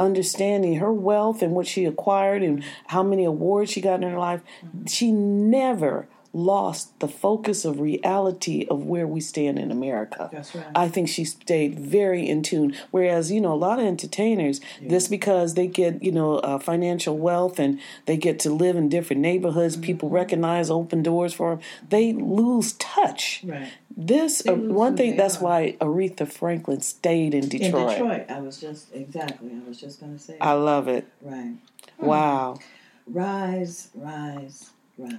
understanding 0.00 0.76
her 0.76 0.92
wealth 0.92 1.42
and 1.42 1.52
what 1.52 1.66
she 1.66 1.84
acquired 1.84 2.42
and 2.42 2.64
how 2.88 3.02
many 3.02 3.24
awards 3.24 3.70
she 3.70 3.80
got 3.80 4.02
in 4.02 4.10
her 4.10 4.18
life, 4.18 4.40
she 4.86 5.12
never 5.12 6.08
lost 6.32 6.96
the 7.00 7.08
focus 7.08 7.64
of 7.64 7.80
reality 7.80 8.64
of 8.70 8.84
where 8.86 9.04
we 9.04 9.20
stand 9.20 9.58
in 9.58 9.72
America. 9.72 10.30
Right. 10.32 10.66
I 10.76 10.88
think 10.88 11.08
she 11.08 11.24
stayed 11.24 11.76
very 11.80 12.28
in 12.28 12.44
tune. 12.44 12.76
Whereas, 12.92 13.32
you 13.32 13.40
know, 13.40 13.52
a 13.52 13.58
lot 13.68 13.80
of 13.80 13.84
entertainers, 13.84 14.60
just 14.88 15.10
because 15.10 15.54
they 15.54 15.66
get, 15.66 16.00
you 16.04 16.12
know, 16.12 16.36
uh, 16.38 16.60
financial 16.60 17.18
wealth 17.18 17.58
and 17.58 17.80
they 18.06 18.16
get 18.16 18.38
to 18.40 18.50
live 18.50 18.76
in 18.76 18.88
different 18.88 19.22
neighborhoods, 19.22 19.76
people 19.76 20.08
Mm-hmm. 20.08 20.14
recognize, 20.22 20.70
open 20.70 21.02
doors 21.02 21.34
for 21.34 21.56
them, 21.56 21.60
they 21.88 22.12
lose 22.12 22.74
touch. 22.74 23.42
Right. 23.44 23.68
This, 23.96 24.42
uh, 24.48 24.54
one 24.54 24.96
thing. 24.96 25.16
That's 25.16 25.38
are. 25.38 25.44
why 25.44 25.76
Aretha 25.80 26.30
Franklin 26.30 26.80
stayed 26.80 27.34
in 27.34 27.48
Detroit. 27.48 27.74
In 27.74 27.88
Detroit. 27.88 28.30
I 28.30 28.40
was 28.40 28.60
just 28.60 28.94
exactly. 28.94 29.50
I 29.52 29.68
was 29.68 29.80
just 29.80 30.00
going 30.00 30.12
to 30.12 30.18
say. 30.18 30.36
I 30.40 30.52
love 30.52 30.88
it. 30.88 31.06
right. 31.22 31.54
Wow. 31.98 32.58
Rise, 33.06 33.90
rise, 33.94 34.70
rise. 34.96 35.18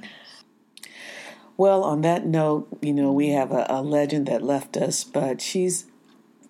Well, 1.57 1.83
on 1.83 2.01
that 2.01 2.25
note, 2.25 2.69
you 2.81 2.93
know, 2.93 3.11
we 3.11 3.29
have 3.29 3.51
a, 3.51 3.65
a 3.69 3.81
legend 3.81 4.27
that 4.27 4.41
left 4.41 4.77
us, 4.77 5.03
but 5.03 5.41
she's 5.41 5.85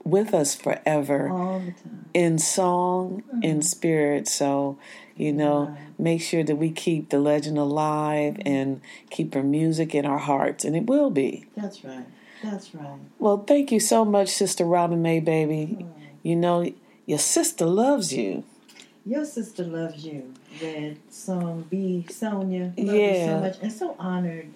with 0.04 0.34
us 0.34 0.56
forever 0.56 1.30
all 1.30 1.60
the 1.60 1.72
time. 1.72 2.06
in 2.14 2.38
song, 2.38 3.24
in 3.42 3.62
spirit. 3.62 4.28
So, 4.28 4.78
you 5.16 5.32
know, 5.34 5.76
make 5.98 6.22
sure 6.22 6.44
that 6.44 6.56
we 6.56 6.72
keep 6.72 7.10
the 7.10 7.20
legend 7.20 7.58
alive 7.58 8.38
and 8.46 8.82
keep 9.10 9.34
her 9.34 9.44
music 9.44 9.94
in 9.94 10.06
our 10.06 10.18
hearts, 10.18 10.66
and 10.66 10.76
it 10.76 10.86
will 10.88 11.10
be. 11.12 11.46
That's 11.56 11.84
right. 11.84 12.06
That's 12.44 12.74
right. 12.74 13.00
Well, 13.20 13.44
thank 13.46 13.72
you 13.72 13.80
so 13.80 14.04
much, 14.04 14.30
Sister 14.30 14.66
Robin 14.66 15.02
May, 15.02 15.20
baby. 15.20 15.78
Mm-hmm. 15.80 16.02
You 16.24 16.36
know, 16.36 16.74
your 17.06 17.20
sister 17.20 17.66
loves 17.66 18.14
you. 18.14 18.44
Your 19.06 19.26
sister 19.26 19.64
loves 19.64 20.06
you. 20.06 20.34
Red 20.62 20.98
song 21.10 21.66
B 21.70 22.06
Sonia. 22.10 22.74
Love 22.78 22.78
you 22.78 22.94
Yeah. 22.94 23.26
so 23.26 23.42
much 23.42 23.58
and 23.62 23.72
so 23.74 23.96
honored, 23.98 24.50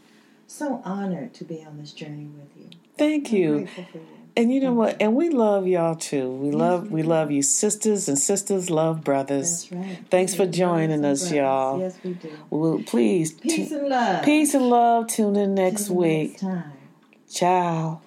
so 0.47 0.81
honored 0.83 1.33
to 1.35 1.43
be 1.43 1.63
on 1.63 1.79
this 1.79 1.91
journey 1.91 2.25
with 2.25 2.49
you. 2.57 2.69
Thank 2.97 3.29
I'm 3.29 3.35
you. 3.35 3.67
Grateful 4.35 4.41
for 4.41 4.41
you. 4.41 4.43
And 4.43 4.53
you 4.53 4.59
know 4.61 4.73
what? 4.73 5.01
And 5.01 5.15
we 5.15 5.29
love 5.29 5.67
y'all 5.67 5.95
too. 5.95 6.29
We 6.31 6.51
love 6.51 6.91
we 6.91 7.03
love 7.03 7.31
you, 7.31 7.41
sisters 7.41 8.07
and 8.09 8.17
sisters 8.19 8.69
love 8.69 9.03
brothers. 9.03 9.69
That's 9.69 9.71
right. 9.71 9.97
Thanks 10.09 10.35
for 10.35 10.45
joining 10.45 11.05
us, 11.05 11.21
brothers. 11.21 11.31
y'all. 11.31 11.79
Yes, 11.79 11.97
we 12.03 12.13
do. 12.13 12.29
Well, 12.49 12.81
please, 12.85 13.31
Peace 13.33 13.69
tu- 13.69 13.77
and 13.79 13.89
love. 13.89 14.23
peace 14.25 14.53
and 14.53 14.69
love. 14.69 15.07
Tune 15.07 15.35
in 15.35 15.55
next 15.55 15.87
Till 15.87 15.95
week. 15.95 16.31
Next 16.31 16.41
time. 16.41 16.71
Ciao. 17.29 18.01